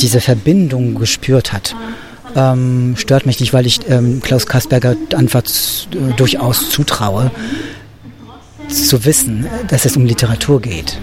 diese 0.00 0.20
Verbindung 0.20 0.94
gespürt 0.94 1.54
hat. 1.54 1.74
Ähm, 2.36 2.94
stört 2.98 3.24
mich 3.24 3.40
nicht, 3.40 3.54
weil 3.54 3.66
ich 3.66 3.80
ähm, 3.88 4.20
Klaus 4.20 4.46
Kasperger 4.46 4.94
einfach 5.16 5.42
äh, 5.42 6.12
durchaus 6.16 6.68
zutraue, 6.68 7.30
zu 8.68 9.06
wissen, 9.06 9.46
dass 9.68 9.86
es 9.86 9.96
um 9.96 10.04
Literatur 10.04 10.60
geht. 10.60 10.98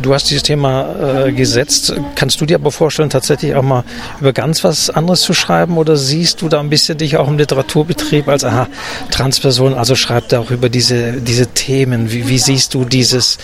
Du 0.00 0.14
hast 0.14 0.30
dieses 0.30 0.42
Thema 0.42 1.26
äh, 1.26 1.32
gesetzt. 1.32 1.94
Kannst 2.14 2.40
du 2.40 2.46
dir 2.46 2.56
aber 2.56 2.70
vorstellen, 2.70 3.10
tatsächlich 3.10 3.54
auch 3.54 3.62
mal 3.62 3.84
über 4.20 4.32
ganz 4.32 4.64
was 4.64 4.90
anderes 4.90 5.20
zu 5.20 5.34
schreiben 5.34 5.76
oder 5.76 5.96
siehst 5.96 6.42
du 6.42 6.48
da 6.48 6.60
ein 6.60 6.70
bisschen 6.70 6.98
dich 6.98 7.16
auch 7.16 7.28
im 7.28 7.38
Literaturbetrieb 7.38 8.28
als 8.28 8.44
aha, 8.44 8.68
Transperson, 9.10 9.74
also 9.74 9.94
schreibt 9.94 10.32
er 10.32 10.40
auch 10.40 10.50
über 10.50 10.68
diese, 10.68 11.20
diese 11.20 11.48
Themen. 11.48 12.12
Wie, 12.12 12.28
wie 12.28 12.38
siehst 12.38 12.74
du 12.74 12.84
dieses 12.84 13.38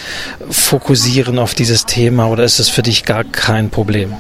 Fokussieren 0.51 1.39
auf 1.39 1.55
dieses 1.55 1.87
Thema 1.87 2.29
oder 2.29 2.45
ist 2.45 2.59
es 2.59 2.69
für 2.69 2.83
dich 2.83 3.05
gar 3.05 3.25
kein 3.25 3.71
Problem? 3.71 4.15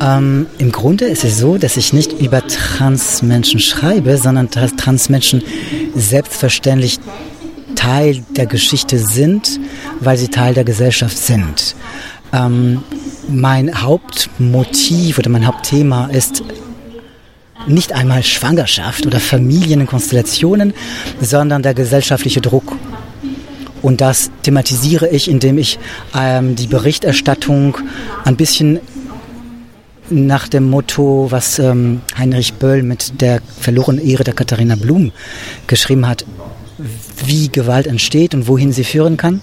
Ähm, 0.00 0.46
Im 0.58 0.72
Grunde 0.72 1.04
ist 1.06 1.24
es 1.24 1.38
so, 1.38 1.58
dass 1.58 1.76
ich 1.76 1.92
nicht 1.92 2.12
über 2.12 2.46
Transmenschen 2.46 3.60
schreibe, 3.60 4.16
sondern 4.16 4.48
dass 4.50 4.74
Transmenschen 4.76 5.42
selbstverständlich 5.94 6.98
Teil 7.80 8.22
der 8.36 8.44
Geschichte 8.44 8.98
sind, 8.98 9.58
weil 10.00 10.18
sie 10.18 10.28
Teil 10.28 10.52
der 10.52 10.64
Gesellschaft 10.64 11.16
sind. 11.16 11.74
Ähm, 12.30 12.82
mein 13.26 13.82
Hauptmotiv 13.82 15.18
oder 15.18 15.30
mein 15.30 15.46
Hauptthema 15.46 16.08
ist 16.08 16.42
nicht 17.66 17.94
einmal 17.94 18.22
Schwangerschaft 18.22 19.06
oder 19.06 19.18
Familienkonstellationen, 19.18 20.74
sondern 21.22 21.62
der 21.62 21.72
gesellschaftliche 21.72 22.42
Druck. 22.42 22.76
Und 23.80 24.02
das 24.02 24.30
thematisiere 24.42 25.08
ich, 25.08 25.30
indem 25.30 25.56
ich 25.56 25.78
ähm, 26.14 26.56
die 26.56 26.66
Berichterstattung 26.66 27.78
ein 28.24 28.36
bisschen 28.36 28.80
nach 30.10 30.48
dem 30.48 30.68
Motto, 30.68 31.28
was 31.30 31.58
ähm, 31.58 32.02
Heinrich 32.18 32.54
Böll 32.54 32.82
mit 32.82 33.22
der 33.22 33.40
verlorenen 33.58 34.04
Ehre 34.04 34.24
der 34.24 34.34
Katharina 34.34 34.74
Blum 34.74 35.12
geschrieben 35.66 36.06
hat, 36.06 36.26
wie 37.24 37.48
Gewalt 37.48 37.86
entsteht 37.86 38.34
und 38.34 38.48
wohin 38.48 38.72
sie 38.72 38.84
führen 38.84 39.16
kann. 39.16 39.40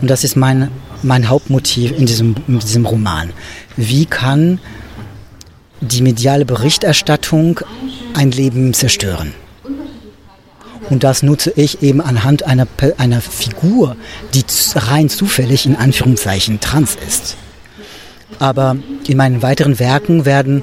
Und 0.00 0.08
das 0.08 0.24
ist 0.24 0.36
mein, 0.36 0.70
mein 1.02 1.28
Hauptmotiv 1.28 1.92
in 1.92 2.06
diesem, 2.06 2.34
in 2.48 2.58
diesem 2.58 2.86
Roman. 2.86 3.30
Wie 3.76 4.06
kann 4.06 4.58
die 5.80 6.02
mediale 6.02 6.44
Berichterstattung 6.44 7.60
ein 8.14 8.30
Leben 8.30 8.72
zerstören? 8.74 9.34
Und 10.90 11.04
das 11.04 11.22
nutze 11.22 11.52
ich 11.56 11.82
eben 11.82 12.00
anhand 12.00 12.44
einer, 12.44 12.66
einer 12.98 13.20
Figur, 13.20 13.96
die 14.34 14.44
rein 14.74 15.08
zufällig 15.08 15.66
in 15.66 15.76
Anführungszeichen 15.76 16.60
trans 16.60 16.96
ist. 17.06 17.36
Aber 18.38 18.76
in 19.06 19.16
meinen 19.16 19.42
weiteren 19.42 19.78
Werken 19.78 20.24
werden 20.24 20.62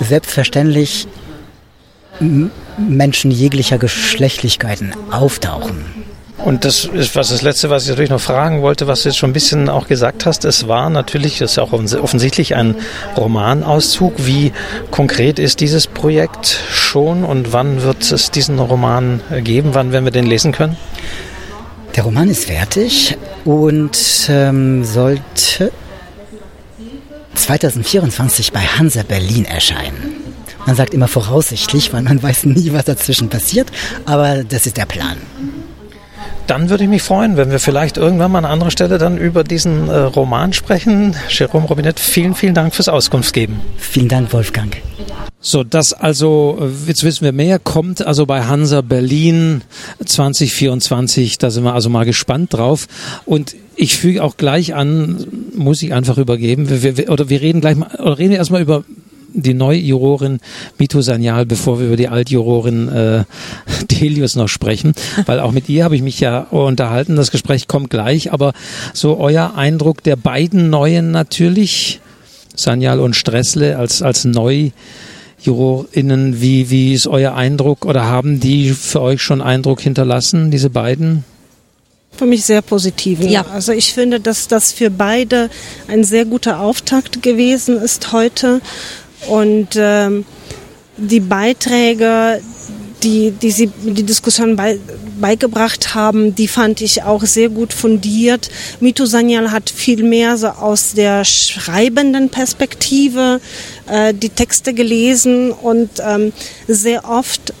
selbstverständlich 0.00 1.06
Menschen 2.78 3.30
jeglicher 3.30 3.78
Geschlechtlichkeiten 3.78 4.92
auftauchen. 5.10 5.84
Und 6.44 6.64
das 6.64 6.84
ist 6.86 7.14
was 7.14 7.28
das 7.28 7.42
Letzte, 7.42 7.70
was 7.70 7.84
ich 7.84 7.90
natürlich 7.90 8.10
noch 8.10 8.20
fragen 8.20 8.62
wollte, 8.62 8.88
was 8.88 9.02
du 9.02 9.10
jetzt 9.10 9.18
schon 9.18 9.30
ein 9.30 9.32
bisschen 9.32 9.68
auch 9.68 9.86
gesagt 9.86 10.26
hast. 10.26 10.44
Es 10.44 10.66
war 10.66 10.90
natürlich, 10.90 11.38
das 11.38 11.52
ist 11.52 11.58
auch 11.58 11.72
offensichtlich 11.72 12.56
ein 12.56 12.74
Romanauszug. 13.16 14.14
Wie 14.18 14.52
konkret 14.90 15.38
ist 15.38 15.60
dieses 15.60 15.86
Projekt 15.86 16.46
schon 16.72 17.22
und 17.22 17.52
wann 17.52 17.82
wird 17.82 18.10
es 18.10 18.32
diesen 18.32 18.58
Roman 18.58 19.20
geben? 19.44 19.70
Wann 19.74 19.92
werden 19.92 20.04
wir 20.04 20.10
den 20.10 20.26
lesen 20.26 20.50
können? 20.50 20.76
Der 21.94 22.04
Roman 22.04 22.28
ist 22.28 22.46
fertig 22.46 23.16
und 23.44 24.28
ähm, 24.28 24.82
sollte 24.82 25.70
2024 27.34 28.52
bei 28.52 28.60
Hansa 28.60 29.02
Berlin 29.04 29.44
erscheinen. 29.44 30.11
Man 30.66 30.76
sagt 30.76 30.94
immer 30.94 31.08
voraussichtlich, 31.08 31.92
weil 31.92 32.02
man 32.02 32.22
weiß 32.22 32.44
nie, 32.44 32.72
was 32.72 32.84
dazwischen 32.84 33.28
passiert, 33.28 33.70
aber 34.06 34.44
das 34.44 34.66
ist 34.66 34.76
der 34.76 34.86
Plan. 34.86 35.16
Dann 36.46 36.70
würde 36.70 36.84
ich 36.84 36.90
mich 36.90 37.02
freuen, 37.02 37.36
wenn 37.36 37.50
wir 37.50 37.60
vielleicht 37.60 37.96
irgendwann 37.96 38.32
mal 38.32 38.38
an 38.38 38.44
anderer 38.44 38.70
Stelle 38.70 38.98
dann 38.98 39.16
über 39.16 39.44
diesen 39.44 39.88
äh, 39.88 39.96
Roman 39.96 40.52
sprechen. 40.52 41.14
Jerome 41.28 41.66
Robinet, 41.66 42.00
vielen, 42.00 42.34
vielen 42.34 42.54
Dank 42.54 42.74
fürs 42.74 42.88
Auskunft 42.88 43.32
geben. 43.32 43.60
Vielen 43.78 44.08
Dank, 44.08 44.32
Wolfgang. 44.32 44.76
So, 45.40 45.64
das 45.64 45.92
also, 45.92 46.70
jetzt 46.86 47.04
wissen 47.04 47.24
wir 47.24 47.32
mehr, 47.32 47.58
kommt 47.58 48.04
also 48.06 48.26
bei 48.26 48.44
Hansa 48.44 48.80
Berlin 48.80 49.62
2024, 50.04 51.38
da 51.38 51.50
sind 51.50 51.64
wir 51.64 51.74
also 51.74 51.90
mal 51.90 52.04
gespannt 52.04 52.54
drauf. 52.54 52.86
Und 53.24 53.56
ich 53.74 53.96
füge 53.96 54.22
auch 54.22 54.36
gleich 54.36 54.74
an, 54.74 55.26
muss 55.56 55.82
ich 55.82 55.94
einfach 55.94 56.18
übergeben, 56.18 56.68
wir, 56.70 56.96
wir, 56.96 57.10
oder 57.10 57.28
wir 57.28 57.40
reden 57.40 57.60
gleich 57.60 57.76
mal, 57.76 57.88
oder 57.98 58.18
reden 58.18 58.30
wir 58.30 58.38
erstmal 58.38 58.62
über 58.62 58.84
die 59.34 59.54
neue 59.54 59.78
Jurorin 59.78 60.40
Mito 60.78 61.00
Sanyal, 61.00 61.46
bevor 61.46 61.78
wir 61.78 61.86
über 61.86 61.96
die 61.96 62.08
Altjurorin 62.08 62.88
äh, 62.88 63.24
Delius 63.90 64.36
noch 64.36 64.48
sprechen, 64.48 64.94
weil 65.26 65.40
auch 65.40 65.52
mit 65.52 65.68
ihr 65.68 65.84
habe 65.84 65.96
ich 65.96 66.02
mich 66.02 66.20
ja 66.20 66.40
unterhalten. 66.40 67.16
Das 67.16 67.30
Gespräch 67.30 67.68
kommt 67.68 67.90
gleich, 67.90 68.32
aber 68.32 68.52
so 68.92 69.18
euer 69.18 69.54
Eindruck 69.56 70.02
der 70.02 70.16
beiden 70.16 70.70
Neuen 70.70 71.10
natürlich, 71.10 72.00
Sanyal 72.54 73.00
und 73.00 73.16
Stressle 73.16 73.78
als 73.78 74.02
als 74.02 74.24
neu 74.24 74.70
JurorInnen, 75.42 76.40
wie, 76.40 76.70
wie 76.70 76.94
ist 76.94 77.06
euer 77.06 77.34
Eindruck 77.34 77.84
oder 77.84 78.04
haben 78.04 78.40
die 78.40 78.70
für 78.70 79.00
euch 79.00 79.22
schon 79.22 79.40
Eindruck 79.40 79.80
hinterlassen, 79.80 80.50
diese 80.50 80.70
beiden? 80.70 81.24
Für 82.16 82.26
mich 82.26 82.44
sehr 82.44 82.62
positiv. 82.62 83.20
Ja. 83.20 83.46
Also 83.52 83.72
ich 83.72 83.92
finde, 83.92 84.20
dass 84.20 84.46
das 84.46 84.72
für 84.72 84.90
beide 84.90 85.50
ein 85.88 86.04
sehr 86.04 86.26
guter 86.26 86.60
Auftakt 86.60 87.22
gewesen 87.22 87.78
ist 87.78 88.12
heute. 88.12 88.60
Und 89.28 89.68
ähm, 89.76 90.24
die 90.96 91.20
Beiträge, 91.20 92.40
die, 93.02 93.30
die 93.30 93.50
sie 93.50 93.66
die 93.66 94.02
Diskussion 94.02 94.56
bei, 94.56 94.78
beigebracht 95.20 95.94
haben, 95.94 96.34
die 96.34 96.48
fand 96.48 96.80
ich 96.80 97.02
auch 97.02 97.24
sehr 97.24 97.48
gut 97.48 97.72
fundiert. 97.72 98.50
Mito 98.80 99.06
Sanyal 99.06 99.50
hat 99.50 99.70
viel 99.70 100.02
mehr 100.02 100.36
so 100.36 100.48
aus 100.48 100.92
der 100.92 101.24
schreibenden 101.24 102.28
Perspektive 102.28 103.40
äh, 103.88 104.14
die 104.14 104.30
Texte 104.30 104.74
gelesen 104.74 105.52
und 105.52 105.90
ähm, 106.04 106.32
sehr 106.68 107.08
oft 107.08 107.54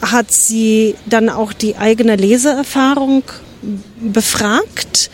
hat 0.00 0.32
sie 0.32 0.96
dann 1.06 1.28
auch 1.28 1.52
die 1.52 1.76
eigene 1.76 2.16
Leseerfahrung 2.16 3.22
befragt 4.00 5.10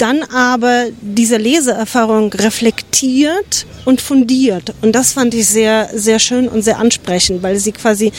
dann 0.00 0.22
aber 0.22 0.86
diese 1.00 1.36
Leseerfahrung 1.36 2.32
reflektiert 2.32 3.66
und 3.84 4.00
fundiert. 4.00 4.74
Und 4.82 4.92
das 4.92 5.12
fand 5.12 5.34
ich 5.34 5.46
sehr, 5.46 5.90
sehr 5.94 6.18
schön 6.18 6.48
und 6.48 6.62
sehr 6.62 6.78
ansprechend, 6.78 7.42
weil 7.42 7.56
sie 7.56 7.72
quasi 7.72 8.12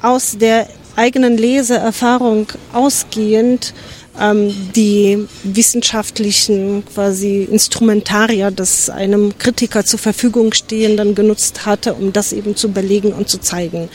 aus 0.00 0.36
der 0.38 0.68
eigenen 0.96 1.36
Leseerfahrung 1.36 2.48
ausgehend 2.72 3.74
ähm, 4.20 4.54
die 4.74 5.26
wissenschaftlichen 5.42 6.84
quasi 6.92 7.44
Instrumentarier, 7.50 8.50
das 8.50 8.90
einem 8.90 9.36
Kritiker 9.38 9.84
zur 9.84 9.98
Verfügung 9.98 10.52
stehen, 10.52 10.96
dann 10.96 11.14
genutzt 11.14 11.66
hatte, 11.66 11.94
um 11.94 12.12
das 12.12 12.32
eben 12.32 12.56
zu 12.56 12.70
belegen 12.70 13.12
und 13.12 13.28
zu 13.28 13.38
zeigen. 13.38 13.88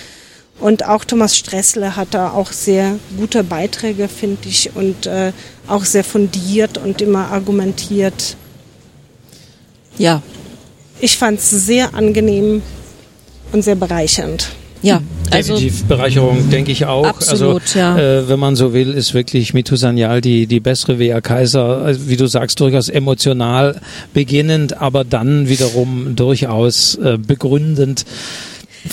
Und 0.60 0.88
auch 0.88 1.06
Thomas 1.06 1.38
Stressle 1.38 1.96
hat 1.96 2.10
da 2.12 2.32
auch 2.32 2.52
sehr 2.52 2.98
gute 3.16 3.44
Beiträge, 3.44 4.08
finde 4.08 4.50
ich, 4.50 4.76
und 4.76 5.06
äh, 5.06 5.32
auch 5.68 5.86
sehr 5.86 6.04
fundiert 6.04 6.78
und 6.78 7.02
immer 7.02 7.32
argumentiert. 7.32 8.36
Ja. 9.98 10.22
Ich 11.00 11.18
fand 11.18 11.40
es 11.40 11.50
sehr 11.50 11.94
angenehm 11.94 12.62
und 13.52 13.64
sehr 13.64 13.76
bereichernd. 13.76 14.50
Ja, 14.82 15.02
also 15.32 15.56
definitiv 15.56 15.86
Bereicherung, 15.86 16.50
denke 16.52 16.72
ich 16.72 16.86
auch. 16.86 17.06
Absolut, 17.06 17.62
also, 17.62 17.80
ja. 17.80 17.98
Äh, 17.98 18.30
wenn 18.30 18.40
man 18.40 18.56
so 18.56 18.74
will, 18.74 18.94
ist 18.94 19.14
wirklich 19.14 19.54
Mitu 19.54 19.76
Sanyal 19.76 20.22
die 20.22 20.46
die 20.46 20.60
bessere 20.60 21.00
Wea 21.00 21.20
Kaiser, 21.20 21.80
also, 21.80 22.08
wie 22.08 22.16
du 22.16 22.28
sagst, 22.28 22.60
durchaus 22.60 22.88
emotional 22.88 23.82
beginnend, 24.14 24.80
aber 24.80 25.04
dann 25.04 25.50
wiederum 25.50 26.16
durchaus 26.16 26.96
äh, 26.96 27.18
begründend 27.18 28.06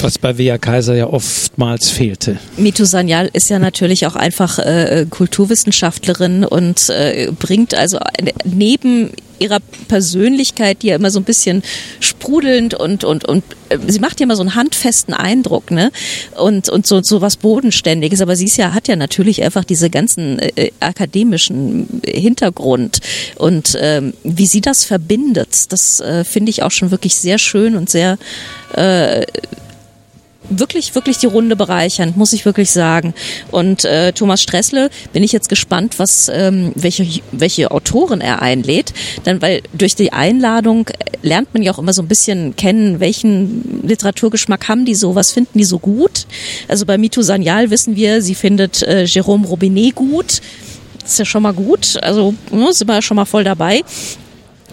was 0.02 0.18
bei 0.18 0.38
Via 0.38 0.58
Kaiser 0.58 0.94
ja 0.94 1.06
oftmals 1.06 1.90
fehlte. 1.90 2.38
Mitu 2.56 2.84
Sanyal 2.84 3.30
ist 3.32 3.50
ja 3.50 3.58
natürlich 3.58 4.06
auch 4.06 4.16
einfach 4.16 4.58
äh, 4.58 5.06
Kulturwissenschaftlerin 5.08 6.44
und 6.44 6.88
äh, 6.88 7.30
bringt 7.38 7.74
also 7.74 7.98
neben 8.44 9.10
ihrer 9.38 9.60
Persönlichkeit, 9.88 10.82
die 10.82 10.88
ja 10.88 10.96
immer 10.96 11.10
so 11.10 11.20
ein 11.20 11.24
bisschen 11.24 11.62
sprudelnd 12.00 12.74
und 12.74 13.04
und 13.04 13.24
und 13.24 13.44
äh, 13.68 13.78
sie 13.86 13.98
macht 13.98 14.20
ja 14.20 14.24
immer 14.24 14.36
so 14.36 14.42
einen 14.42 14.54
handfesten 14.54 15.14
Eindruck, 15.14 15.70
ne? 15.70 15.90
Und 16.36 16.68
und 16.68 16.86
so 16.86 17.02
so 17.02 17.20
was 17.20 17.36
bodenständiges, 17.36 18.20
aber 18.20 18.36
sie 18.36 18.46
ist 18.46 18.56
ja 18.56 18.74
hat 18.74 18.88
ja 18.88 18.96
natürlich 18.96 19.42
einfach 19.42 19.64
diese 19.64 19.90
ganzen 19.90 20.38
äh, 20.38 20.70
akademischen 20.80 22.00
Hintergrund 22.06 23.00
und 23.36 23.76
ähm, 23.80 24.14
wie 24.22 24.46
sie 24.46 24.60
das 24.60 24.84
verbindet, 24.84 25.72
das 25.72 26.00
äh, 26.00 26.24
finde 26.24 26.50
ich 26.50 26.62
auch 26.62 26.70
schon 26.70 26.90
wirklich 26.90 27.16
sehr 27.16 27.38
schön 27.38 27.76
und 27.76 27.90
sehr 27.90 28.18
äh, 28.74 29.24
wirklich, 30.50 30.94
wirklich 30.94 31.18
die 31.18 31.26
Runde 31.26 31.56
bereichernd, 31.56 32.16
muss 32.16 32.32
ich 32.32 32.44
wirklich 32.44 32.70
sagen. 32.70 33.14
Und 33.50 33.84
äh, 33.84 34.12
Thomas 34.12 34.42
Stressle 34.42 34.90
bin 35.12 35.22
ich 35.22 35.32
jetzt 35.32 35.48
gespannt, 35.48 35.98
was 35.98 36.30
ähm, 36.32 36.72
welche 36.74 37.06
welche 37.32 37.70
Autoren 37.70 38.20
er 38.20 38.42
einlädt, 38.42 38.92
dann 39.24 39.42
weil 39.42 39.62
durch 39.72 39.94
die 39.94 40.12
Einladung 40.12 40.90
lernt 41.22 41.52
man 41.54 41.62
ja 41.62 41.72
auch 41.72 41.78
immer 41.78 41.92
so 41.92 42.02
ein 42.02 42.08
bisschen 42.08 42.54
kennen, 42.56 43.00
welchen 43.00 43.82
Literaturgeschmack 43.86 44.68
haben 44.68 44.84
die 44.84 44.94
so, 44.94 45.14
was 45.14 45.32
finden 45.32 45.58
die 45.58 45.64
so 45.64 45.78
gut. 45.78 46.26
Also 46.68 46.86
bei 46.86 46.98
Mitu 46.98 47.22
Sanyal 47.22 47.70
wissen 47.70 47.96
wir, 47.96 48.22
sie 48.22 48.34
findet 48.34 48.82
äh, 48.82 49.04
Jérôme 49.04 49.46
Robinet 49.46 49.94
gut. 49.94 50.40
Ist 51.04 51.18
ja 51.18 51.24
schon 51.24 51.42
mal 51.42 51.52
gut. 51.52 51.98
Also 52.02 52.34
ne, 52.50 52.72
sind 52.72 52.88
wir 52.88 52.94
ja 52.94 53.02
schon 53.02 53.16
mal 53.16 53.24
voll 53.24 53.44
dabei. 53.44 53.82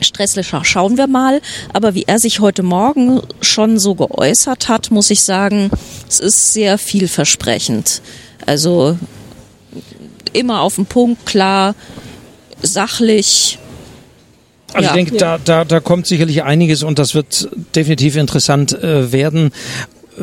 Stresslicher 0.01 0.63
schauen 0.65 0.97
wir 0.97 1.07
mal. 1.07 1.41
Aber 1.73 1.95
wie 1.95 2.03
er 2.07 2.19
sich 2.19 2.39
heute 2.39 2.63
Morgen 2.63 3.21
schon 3.41 3.79
so 3.79 3.95
geäußert 3.95 4.67
hat, 4.67 4.91
muss 4.91 5.09
ich 5.09 5.21
sagen, 5.21 5.69
es 6.07 6.19
ist 6.19 6.53
sehr 6.53 6.77
vielversprechend. 6.77 8.01
Also 8.45 8.97
immer 10.33 10.61
auf 10.61 10.75
den 10.75 10.85
Punkt, 10.85 11.25
klar, 11.25 11.75
sachlich. 12.61 13.59
Also 14.73 14.85
ja. 14.85 14.89
ich 14.89 14.95
denke, 14.95 15.17
da, 15.17 15.37
da, 15.37 15.65
da 15.65 15.79
kommt 15.79 16.07
sicherlich 16.07 16.43
einiges 16.43 16.83
und 16.83 16.97
das 16.97 17.13
wird 17.13 17.49
definitiv 17.75 18.15
interessant 18.15 18.71
äh, 18.71 19.11
werden. 19.11 19.51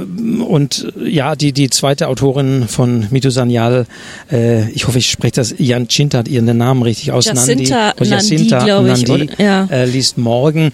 Und 0.04 0.92
ja, 1.04 1.36
die, 1.36 1.52
die 1.52 1.70
zweite 1.70 2.08
Autorin 2.08 2.68
von 2.68 3.06
Mitu 3.10 3.30
Sanyal, 3.30 3.86
äh, 4.30 4.70
ich 4.70 4.86
hoffe, 4.86 4.98
ich 4.98 5.10
spreche 5.10 5.34
das, 5.34 5.54
Jan 5.58 5.88
Chintat 5.88 6.28
ihren 6.28 6.56
Namen 6.56 6.82
richtig 6.82 7.12
aus, 7.12 7.26
Jacinta 7.26 7.94
Nandi, 7.98 8.04
Jacinta 8.04 8.66
Nandi, 8.66 8.88
Nandi, 8.88 9.26
Nandi 9.26 9.42
ja. 9.42 9.66
äh, 9.70 9.84
liest 9.84 10.18
morgen. 10.18 10.72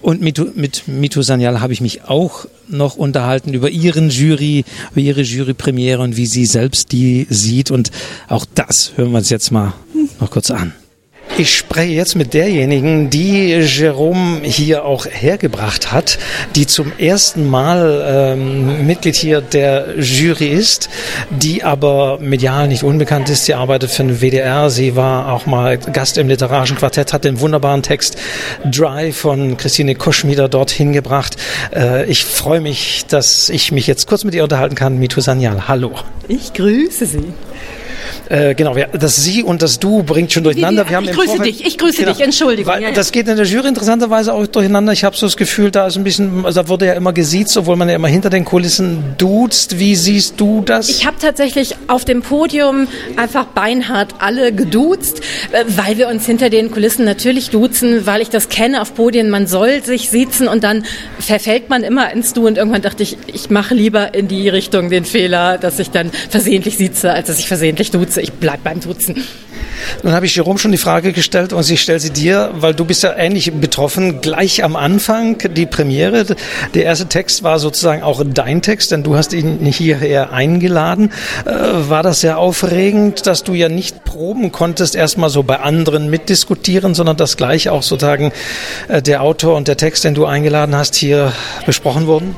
Und 0.00 0.20
mit, 0.20 0.56
mit 0.56 0.86
Mitu 0.86 1.22
Sanyal 1.22 1.60
habe 1.60 1.72
ich 1.72 1.80
mich 1.80 2.04
auch 2.04 2.46
noch 2.68 2.96
unterhalten 2.96 3.52
über 3.52 3.68
ihren 3.68 4.10
Jury, 4.10 4.64
über 4.92 5.00
ihre 5.00 5.22
Jurypremiere 5.22 6.02
und 6.02 6.16
wie 6.16 6.26
sie 6.26 6.46
selbst 6.46 6.92
die 6.92 7.26
sieht. 7.30 7.70
Und 7.70 7.90
auch 8.28 8.46
das 8.54 8.92
hören 8.96 9.10
wir 9.10 9.18
uns 9.18 9.30
jetzt 9.30 9.50
mal 9.50 9.74
noch 10.20 10.30
kurz 10.30 10.50
an. 10.50 10.72
Ich 11.40 11.56
spreche 11.56 11.92
jetzt 11.92 12.16
mit 12.16 12.34
derjenigen, 12.34 13.10
die 13.10 13.52
Jerome 13.52 14.40
hier 14.42 14.84
auch 14.84 15.06
hergebracht 15.06 15.92
hat, 15.92 16.18
die 16.56 16.66
zum 16.66 16.90
ersten 16.98 17.48
Mal 17.48 18.34
ähm, 18.34 18.88
Mitglied 18.88 19.14
hier 19.14 19.40
der 19.40 20.00
Jury 20.00 20.48
ist, 20.48 20.90
die 21.30 21.62
aber 21.62 22.18
medial 22.18 22.66
nicht 22.66 22.82
unbekannt 22.82 23.30
ist. 23.30 23.44
Sie 23.44 23.54
arbeitet 23.54 23.92
für 23.92 24.02
den 24.02 24.20
WDR. 24.20 24.68
Sie 24.68 24.96
war 24.96 25.32
auch 25.32 25.46
mal 25.46 25.78
Gast 25.78 26.18
im 26.18 26.26
literarischen 26.26 26.76
Quartett, 26.76 27.12
hat 27.12 27.22
den 27.22 27.38
wunderbaren 27.38 27.84
Text 27.84 28.18
Dry 28.64 29.12
von 29.12 29.56
Christine 29.56 29.94
Koschmieder 29.94 30.48
dorthin 30.48 30.92
gebracht. 30.92 31.36
Äh, 31.72 32.10
ich 32.10 32.24
freue 32.24 32.60
mich, 32.60 33.06
dass 33.06 33.48
ich 33.48 33.70
mich 33.70 33.86
jetzt 33.86 34.08
kurz 34.08 34.24
mit 34.24 34.34
ihr 34.34 34.42
unterhalten 34.42 34.74
kann. 34.74 34.98
Mitu 34.98 35.20
Sanyal, 35.20 35.68
hallo. 35.68 35.92
Ich 36.26 36.52
grüße 36.52 37.06
Sie. 37.06 37.32
Äh, 38.28 38.54
genau, 38.54 38.74
das 38.92 39.16
Sie 39.16 39.42
und 39.42 39.62
das 39.62 39.78
Du 39.78 40.02
bringt 40.02 40.32
schon 40.32 40.44
durcheinander. 40.44 40.88
Wir 40.88 40.96
haben 40.96 41.04
ich 41.04 41.12
grüße 41.12 41.26
Vorfeld, 41.28 41.60
dich, 41.60 41.66
ich 41.66 41.78
grüße 41.78 41.98
genau, 42.02 42.12
dich, 42.12 42.20
Entschuldigung. 42.20 42.72
Weil, 42.72 42.82
ja, 42.82 42.88
ja. 42.88 42.94
Das 42.94 43.12
geht 43.12 43.28
in 43.28 43.36
der 43.36 43.46
Jury 43.46 43.68
interessanterweise 43.68 44.32
auch 44.32 44.46
durcheinander. 44.46 44.92
Ich 44.92 45.04
habe 45.04 45.16
so 45.16 45.26
das 45.26 45.36
Gefühl, 45.36 45.70
da 45.70 45.86
ist 45.86 45.96
ein 45.96 46.04
bisschen, 46.04 46.44
also 46.44 46.62
da 46.62 46.68
wurde 46.68 46.86
ja 46.86 46.94
immer 46.94 47.12
gesiezt, 47.12 47.56
obwohl 47.56 47.76
man 47.76 47.88
ja 47.88 47.94
immer 47.94 48.08
hinter 48.08 48.30
den 48.30 48.44
Kulissen 48.44 49.14
duzt. 49.18 49.78
Wie 49.78 49.96
siehst 49.96 50.34
du 50.38 50.62
das? 50.62 50.88
Ich 50.88 51.06
habe 51.06 51.16
tatsächlich 51.20 51.76
auf 51.86 52.04
dem 52.04 52.22
Podium 52.22 52.88
einfach 53.16 53.46
beinhart 53.46 54.14
alle 54.18 54.52
geduzt, 54.52 55.20
äh, 55.52 55.64
weil 55.68 55.98
wir 55.98 56.08
uns 56.08 56.26
hinter 56.26 56.50
den 56.50 56.70
Kulissen 56.70 57.04
natürlich 57.04 57.50
duzen, 57.50 58.06
weil 58.06 58.20
ich 58.20 58.30
das 58.30 58.48
kenne 58.48 58.82
auf 58.82 58.94
Podien, 58.94 59.30
man 59.30 59.46
soll 59.46 59.82
sich 59.82 60.10
siezen 60.10 60.48
und 60.48 60.64
dann 60.64 60.84
verfällt 61.18 61.68
man 61.68 61.82
immer 61.82 62.12
ins 62.12 62.32
Du 62.32 62.46
und 62.46 62.58
irgendwann 62.58 62.82
dachte 62.82 63.02
ich, 63.02 63.16
ich 63.26 63.50
mache 63.50 63.74
lieber 63.74 64.14
in 64.14 64.28
die 64.28 64.48
Richtung 64.48 64.90
den 64.90 65.04
Fehler, 65.04 65.58
dass 65.58 65.78
ich 65.78 65.90
dann 65.90 66.10
versehentlich 66.30 66.76
sieze, 66.76 67.12
als 67.12 67.28
dass 67.28 67.38
ich 67.38 67.48
versehentlich 67.48 67.90
duze. 67.90 68.07
Ich 68.16 68.32
bleib 68.32 68.64
beim 68.64 68.80
Duzen. 68.80 69.22
Nun 70.02 70.12
habe 70.12 70.26
ich 70.26 70.34
Jerome 70.34 70.58
schon 70.58 70.72
die 70.72 70.78
Frage 70.78 71.12
gestellt 71.12 71.52
und 71.52 71.68
ich 71.68 71.80
stelle 71.80 72.00
sie 72.00 72.10
dir, 72.10 72.50
weil 72.54 72.74
du 72.74 72.84
bist 72.84 73.02
ja 73.02 73.14
ähnlich 73.16 73.52
betroffen. 73.52 74.20
Gleich 74.20 74.64
am 74.64 74.76
Anfang 74.76 75.38
die 75.54 75.66
Premiere, 75.66 76.26
der 76.74 76.84
erste 76.84 77.06
Text 77.06 77.42
war 77.42 77.58
sozusagen 77.58 78.02
auch 78.02 78.22
dein 78.24 78.62
Text, 78.62 78.92
denn 78.92 79.02
du 79.02 79.16
hast 79.16 79.32
ihn 79.32 79.58
hierher 79.66 80.32
eingeladen. 80.32 81.12
Äh, 81.44 81.50
war 81.88 82.02
das 82.02 82.20
sehr 82.20 82.38
aufregend, 82.38 83.26
dass 83.26 83.44
du 83.44 83.54
ja 83.54 83.68
nicht 83.68 84.04
proben 84.04 84.52
konntest, 84.52 84.94
erstmal 84.94 85.30
so 85.30 85.42
bei 85.42 85.60
anderen 85.60 86.10
mitdiskutieren, 86.10 86.94
sondern 86.94 87.16
dass 87.16 87.36
gleich 87.36 87.68
auch 87.68 87.82
sozusagen 87.82 88.32
äh, 88.88 89.02
der 89.02 89.22
Autor 89.22 89.56
und 89.56 89.68
der 89.68 89.76
Text, 89.76 90.04
den 90.04 90.14
du 90.14 90.26
eingeladen 90.26 90.74
hast, 90.74 90.94
hier 90.94 91.32
besprochen 91.66 92.06
wurden? 92.06 92.34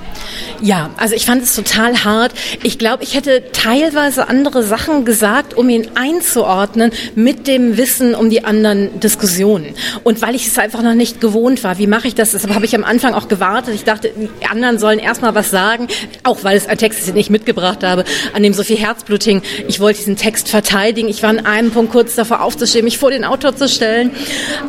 Ja, 0.60 0.90
also 0.96 1.14
ich 1.14 1.26
fand 1.26 1.42
es 1.42 1.54
total 1.54 2.04
hart. 2.04 2.32
Ich 2.62 2.78
glaube, 2.78 3.02
ich 3.02 3.14
hätte 3.14 3.44
teilweise 3.52 4.28
andere 4.28 4.62
Sachen 4.62 5.04
gesagt, 5.04 5.54
um 5.54 5.68
ihn 5.68 5.88
einzuordnen 5.94 6.92
mit 7.14 7.29
dem 7.34 7.76
Wissen 7.76 8.14
um 8.14 8.30
die 8.30 8.44
anderen 8.44 9.00
Diskussionen. 9.00 9.74
Und 10.04 10.22
weil 10.22 10.34
ich 10.34 10.46
es 10.46 10.58
einfach 10.58 10.82
noch 10.82 10.94
nicht 10.94 11.20
gewohnt 11.20 11.62
war, 11.64 11.78
wie 11.78 11.86
mache 11.86 12.08
ich 12.08 12.14
das? 12.14 12.32
Deshalb 12.32 12.54
habe 12.54 12.64
ich 12.64 12.74
am 12.74 12.84
Anfang 12.84 13.14
auch 13.14 13.28
gewartet. 13.28 13.74
Ich 13.74 13.84
dachte, 13.84 14.12
die 14.16 14.46
anderen 14.46 14.78
sollen 14.78 14.98
erstmal 14.98 15.34
was 15.34 15.50
sagen, 15.50 15.88
auch 16.24 16.44
weil 16.44 16.56
es 16.56 16.66
ein 16.66 16.78
Text 16.78 17.00
ist, 17.00 17.08
den 17.08 17.16
ich 17.16 17.30
mitgebracht 17.30 17.82
habe, 17.82 18.04
an 18.34 18.42
dem 18.42 18.52
so 18.52 18.62
viel 18.62 18.76
Herzblut 18.76 19.22
hing. 19.22 19.42
Ich 19.68 19.80
wollte 19.80 19.98
diesen 19.98 20.16
Text 20.16 20.48
verteidigen. 20.48 21.08
Ich 21.08 21.22
war 21.22 21.30
an 21.30 21.46
einem 21.46 21.70
Punkt 21.70 21.92
kurz 21.92 22.14
davor 22.14 22.42
aufzustehen, 22.42 22.84
mich 22.84 22.98
vor 22.98 23.10
den 23.10 23.24
Autor 23.24 23.56
zu 23.56 23.68
stellen. 23.68 24.12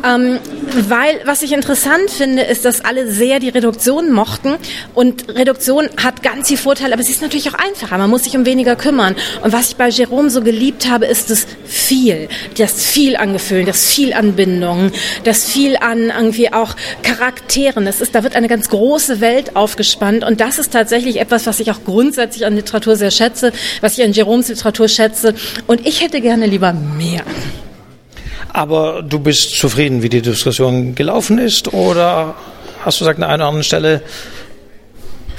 Ähm, 0.06 0.38
weil, 0.88 1.20
was 1.24 1.42
ich 1.42 1.52
interessant 1.52 2.10
finde, 2.10 2.42
ist, 2.42 2.64
dass 2.64 2.84
alle 2.84 3.10
sehr 3.10 3.40
die 3.40 3.48
Reduktion 3.48 4.10
mochten. 4.12 4.54
Und 4.94 5.28
Reduktion 5.28 5.88
hat 6.02 6.22
ganz 6.22 6.48
viel 6.48 6.56
Vorteile, 6.56 6.94
aber 6.94 7.02
sie 7.02 7.12
ist 7.12 7.22
natürlich 7.22 7.48
auch 7.50 7.58
einfacher. 7.58 7.98
Man 7.98 8.10
muss 8.10 8.24
sich 8.24 8.36
um 8.36 8.46
weniger 8.46 8.76
kümmern. 8.76 9.14
Und 9.42 9.52
was 9.52 9.68
ich 9.68 9.76
bei 9.76 9.88
Jerome 9.88 10.30
so 10.30 10.42
geliebt 10.42 10.88
habe, 10.88 11.06
ist 11.06 11.30
das 11.30 11.46
viel. 11.64 12.28
Das 12.58 12.84
viel 12.84 13.16
an 13.16 13.32
Gefühlen, 13.32 13.66
das 13.66 13.86
viel 13.86 14.12
an 14.12 14.34
Bindungen, 14.34 14.92
das 15.24 15.44
viel 15.44 15.76
an 15.76 16.10
irgendwie 16.10 16.52
auch 16.52 16.74
Charakteren. 17.02 17.84
Das 17.84 18.00
ist, 18.00 18.14
da 18.14 18.22
wird 18.22 18.36
eine 18.36 18.48
ganz 18.48 18.68
große 18.68 19.20
Welt 19.20 19.56
aufgespannt. 19.56 20.24
Und 20.24 20.40
das 20.40 20.58
ist 20.58 20.72
tatsächlich 20.72 21.20
etwas, 21.20 21.46
was 21.46 21.60
ich 21.60 21.70
auch 21.70 21.84
grundsätzlich 21.84 22.46
an 22.46 22.54
Literatur 22.54 22.96
sehr 22.96 23.10
schätze, 23.10 23.52
was 23.80 23.98
ich 23.98 24.04
an 24.04 24.12
Jeroms 24.12 24.48
Literatur 24.48 24.88
schätze. 24.88 25.34
Und 25.66 25.86
ich 25.86 26.02
hätte 26.02 26.20
gerne 26.20 26.46
lieber 26.46 26.72
mehr. 26.72 27.22
Aber 28.52 29.02
du 29.02 29.18
bist 29.18 29.58
zufrieden, 29.58 30.02
wie 30.02 30.08
die 30.08 30.20
Diskussion 30.22 30.94
gelaufen 30.94 31.38
ist? 31.38 31.72
Oder 31.72 32.34
hast 32.84 33.00
du 33.00 33.04
gesagt, 33.04 33.18
an 33.18 33.24
einer 33.24 33.46
anderen 33.46 33.64
Stelle, 33.64 34.02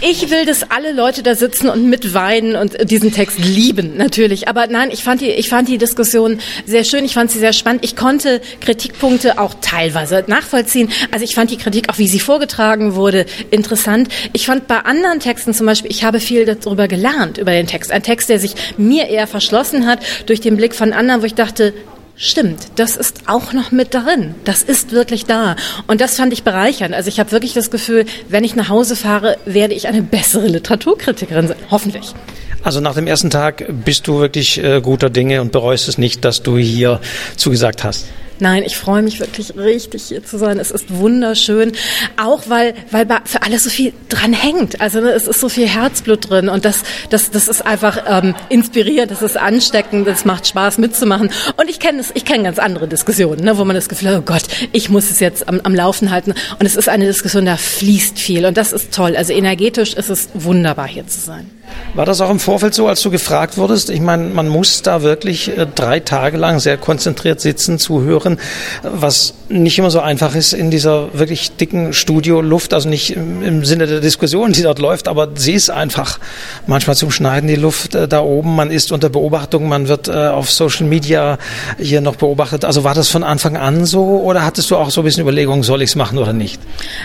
ich 0.02 0.30
will, 0.30 0.46
dass 0.46 0.70
alle 0.70 0.92
Leute 0.92 1.24
da 1.24 1.36
sitzen 1.36 1.70
und 1.70 1.90
mitweinen 1.90 2.56
und 2.56 2.90
diesen 2.90 3.12
Text 3.14 3.40
lieben, 3.40 3.98
natürlich. 3.98 4.48
Aber 4.48 4.68
nein, 4.68 4.90
ich 4.92 5.04
fand 5.04 5.22
die, 5.22 5.30
ich 5.30 5.50
fand 5.50 5.70
die 5.70 5.78
Diskussion 5.78 6.40
sehr 6.66 6.84
schön. 6.84 7.06
Ich 7.06 7.14
fand 7.14 7.32
sie 7.32 7.40
sehr 7.40 7.54
spannend. 7.54 7.84
Ich 7.84 7.96
konnte 7.96 8.42
Kritikpunkte 8.62 9.40
auch 9.40 9.56
teilweise 9.62 10.24
nachvollziehen. 10.28 10.90
Also 11.12 11.24
ich 11.24 11.36
fand 11.36 11.52
die 11.52 11.58
Kritik, 11.58 11.90
auch 11.90 11.98
wie 11.98 12.08
sie 12.08 12.20
vorgetragen 12.20 12.96
wurde, 12.96 13.26
interessant. 13.52 14.10
Ich 14.34 14.46
fand 14.46 14.68
bei 14.68 14.80
anderen 14.80 15.20
Texten 15.20 15.54
zum 15.54 15.66
Beispiel, 15.66 15.92
ich 15.92 16.04
habe 16.04 16.20
viel 16.20 16.46
darüber 16.46 16.88
gelernt, 16.88 17.38
über 17.38 17.52
den 17.52 17.68
Text. 17.68 17.92
Ein 17.92 18.04
Text, 18.04 18.30
der 18.30 18.40
sich 18.40 18.56
mir 18.78 19.08
eher 19.08 19.28
verschlossen 19.28 19.88
hat 19.88 20.00
durch 20.26 20.42
den 20.42 20.58
Blick 20.58 20.76
von 20.76 20.94
anderen, 20.94 21.22
wo 21.22 21.26
ich 21.26 21.36
dachte, 21.36 21.74
Stimmt, 22.16 22.68
das 22.76 22.96
ist 22.96 23.22
auch 23.26 23.54
noch 23.54 23.72
mit 23.72 23.94
darin. 23.96 24.36
Das 24.46 24.62
ist 24.62 24.92
wirklich 24.92 25.26
da. 25.26 25.56
Und 25.88 26.00
das 26.00 26.16
fand 26.16 26.32
ich 26.32 26.44
bereichernd. 26.44 26.94
Also 26.94 27.10
ich 27.10 27.20
habe 27.20 27.32
wirklich 27.32 27.54
das 27.54 27.72
Gefühl, 27.72 28.06
wenn 28.30 28.44
ich 28.44 28.56
nach 28.56 28.70
Hause 28.70 28.96
fahre, 28.96 29.38
werde 29.46 29.74
ich 29.74 29.88
eine 29.88 30.04
bessere 30.04 30.48
Literaturkritikerin 30.48 31.48
sein. 31.48 31.58
Hoffentlich. 31.72 32.14
Also 32.62 32.80
nach 32.80 32.94
dem 32.94 33.08
ersten 33.08 33.30
Tag 33.30 33.66
bist 33.84 34.08
du 34.08 34.20
wirklich 34.20 34.64
äh, 34.64 34.80
guter 34.80 35.10
Dinge 35.10 35.42
und 35.42 35.52
bereust 35.52 35.90
es 35.90 35.98
nicht, 35.98 36.24
dass 36.24 36.44
du 36.44 36.58
hier 36.58 37.02
zugesagt 37.36 37.84
hast. 37.84 38.06
Nein, 38.40 38.64
ich 38.66 38.78
freue 38.78 39.02
mich 39.02 39.20
wirklich 39.20 39.56
richtig 39.56 40.04
hier 40.04 40.24
zu 40.24 40.38
sein. 40.38 40.60
Es 40.60 40.72
ist 40.72 40.94
wunderschön, 40.96 41.74
auch 42.22 42.44
weil 42.48 42.74
weil 42.92 43.08
für 43.26 43.44
alles 43.44 43.64
so 43.64 43.70
viel 43.70 43.94
dran 44.10 44.34
hängt. 44.34 44.82
Also 44.82 45.02
ne, 45.02 45.12
es 45.12 45.28
ist 45.28 45.40
so 45.40 45.50
viel 45.50 45.68
Herzblut 45.68 46.30
drin 46.30 46.50
und 46.50 46.66
das 46.66 46.84
das 47.10 47.32
das 47.32 47.48
ist 47.48 47.66
einfach 47.66 48.04
ähm, 48.08 48.36
inspirierend, 48.50 49.12
das 49.12 49.22
ist 49.22 49.38
ansteckend, 49.38 50.08
das 50.08 50.26
macht 50.26 50.48
Spaß 50.48 50.78
mitzumachen. 50.78 51.30
Und 51.58 51.70
ich 51.70 51.80
kenne 51.80 52.04
ich 52.14 52.26
kenne 52.26 52.44
ganz 52.44 52.60
andere 52.60 52.88
Diskussionen, 52.88 53.44
ne, 53.44 53.58
wo 53.58 53.66
man 53.66 53.76
das 53.76 53.90
Gefühl 53.90 54.10
hat, 54.10 54.20
oh 54.20 54.22
Gott, 54.22 54.44
ich 54.72 54.90
muss 54.90 55.10
es 55.10 55.20
jetzt 55.20 55.48
am, 55.48 55.62
am 55.64 55.76
Laufen 55.76 56.12
halten. 56.12 56.34
Und 56.60 56.66
es 56.66 56.76
ist 56.76 56.90
eine 56.90 57.06
Diskussion, 57.06 57.46
da 57.46 57.58
fließt 57.58 58.20
viel 58.20 58.46
und 58.46 58.58
das 58.58 58.74
ist 58.74 58.94
toll. 58.94 59.16
Also 59.16 59.34
energetisch 59.34 59.94
ist 59.94 60.10
es 60.10 60.30
wunderbar 60.34 60.88
hier 60.88 61.08
zu 61.08 61.20
sein. 61.20 61.50
War 61.96 62.06
das 62.06 62.22
auch 62.22 62.32
im 62.32 62.40
Vorfeld 62.40 62.74
so, 62.74 62.88
als 62.88 63.02
du 63.02 63.12
gefragt 63.12 63.58
wurdest? 63.58 63.92
Ich 63.92 64.02
meine, 64.02 64.24
man 64.24 64.48
muss 64.48 64.82
da 64.82 65.04
wirklich 65.04 65.56
äh, 65.56 65.68
drei 65.68 66.00
Tage 66.00 66.38
lang 66.38 66.60
sehr 66.60 66.78
konzentriert 66.78 67.40
sitzen, 67.40 67.78
zuhören, 67.78 68.40
was 68.82 69.36
nicht 69.48 69.78
immer 69.78 69.92
so 69.92 70.00
einfach 70.00 70.34
ist 70.34 70.54
in 70.54 70.72
dieser 70.72 71.14
wirklich 71.14 71.56
dicken 71.56 71.94
Studioluft, 71.94 72.74
also 72.74 72.90
nicht 72.90 73.16
im 73.16 73.64
Sinne 73.64 73.86
der 73.86 74.00
Diskussion, 74.00 74.54
die 74.54 74.64
dort 74.64 74.80
läuft, 74.80 75.08
aber 75.08 75.30
sie 75.36 75.54
ist 75.54 75.70
einfach 75.70 76.20
manchmal 76.66 76.96
zum 76.96 77.12
Schneiden 77.12 77.48
die 77.48 77.56
Luft 77.56 77.94
äh, 77.94 78.08
da 78.08 78.22
oben. 78.22 78.56
Man 78.56 78.72
ist 78.72 78.92
unter 78.92 79.10
Beobachtung, 79.10 79.68
man 79.68 79.88
wird 79.88 80.08
äh, 80.08 80.30
auf 80.30 80.50
Social 80.50 80.88
Media 80.88 81.38
hier 81.78 82.02
noch 82.02 82.16
beobachtet. 82.16 82.66
Also 82.66 82.84
war 82.84 82.96
das 82.96 83.10
von 83.10 83.24
Anfang 83.24 83.56
an 83.56 83.86
so 83.86 84.22
oder 84.22 84.44
hattest 84.44 84.72
du 84.72 84.78
auch 84.78 84.90
so 84.90 85.02
ein 85.02 85.04
bisschen 85.04 85.22
Überlegungen, 85.22 85.62
soll 85.62 85.84
ich 85.84 85.92
es 85.92 85.96
machen 85.96 86.18
oder 86.18 86.34
nicht? 86.34 86.60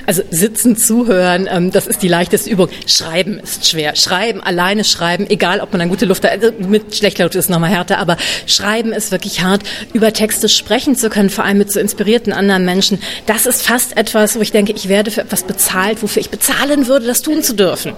Also 0.07 0.23
sitzen, 0.31 0.79
zuhören, 0.79 1.47
ähm, 1.51 1.73
das 1.73 1.87
ist 1.87 2.03
die 2.03 2.09
leichteste 2.09 2.49
Übung. 2.49 2.68
Schreiben 2.87 3.38
ist 3.38 3.66
schwer. 3.66 3.94
Schreiben 3.94 4.40
alleine 4.49 4.83
schreiben, 4.85 5.27
egal 5.29 5.61
ob 5.61 5.73
man 5.73 5.83
eine 5.83 5.91
gute 5.91 6.07
Luft 6.07 6.25
hat, 6.25 6.33
also 6.33 6.53
mit 6.59 6.97
schlechter 6.97 7.25
Luft 7.25 7.37
ist 7.37 7.51
nochmal 7.51 7.71
härter, 7.71 7.99
aber 7.99 8.17
schreiben 8.47 8.93
ist 8.93 9.13
wirklich 9.13 9.43
hart, 9.43 9.63
über 9.93 10.13
Texte 10.13 10.49
sprechen 10.49 10.97
zu 10.97 11.11
können, 11.11 11.31
vor 11.31 11.45
allem 11.45 11.59
mit 11.59 11.71
so 11.71 11.79
inspirierten 11.79 12.33
anderen 12.33 12.65
Menschen. 12.65 12.99
Das 13.27 13.47
ist 13.47 13.63
fast 13.63 13.97
etwas, 13.97 14.37
wo 14.37 14.41
ich 14.41 14.51
denke, 14.51 14.73
ich 14.73 14.89
werde 14.89 15.11
für 15.11 15.21
etwas 15.21 15.45
bezahlt, 15.45 16.03
wofür 16.03 16.21
ich 16.21 16.31
bezahlen 16.31 16.87
würde, 16.87 17.07
das 17.07 17.23
tun 17.23 17.43
zu 17.43 17.55
dürfen. 17.55 17.93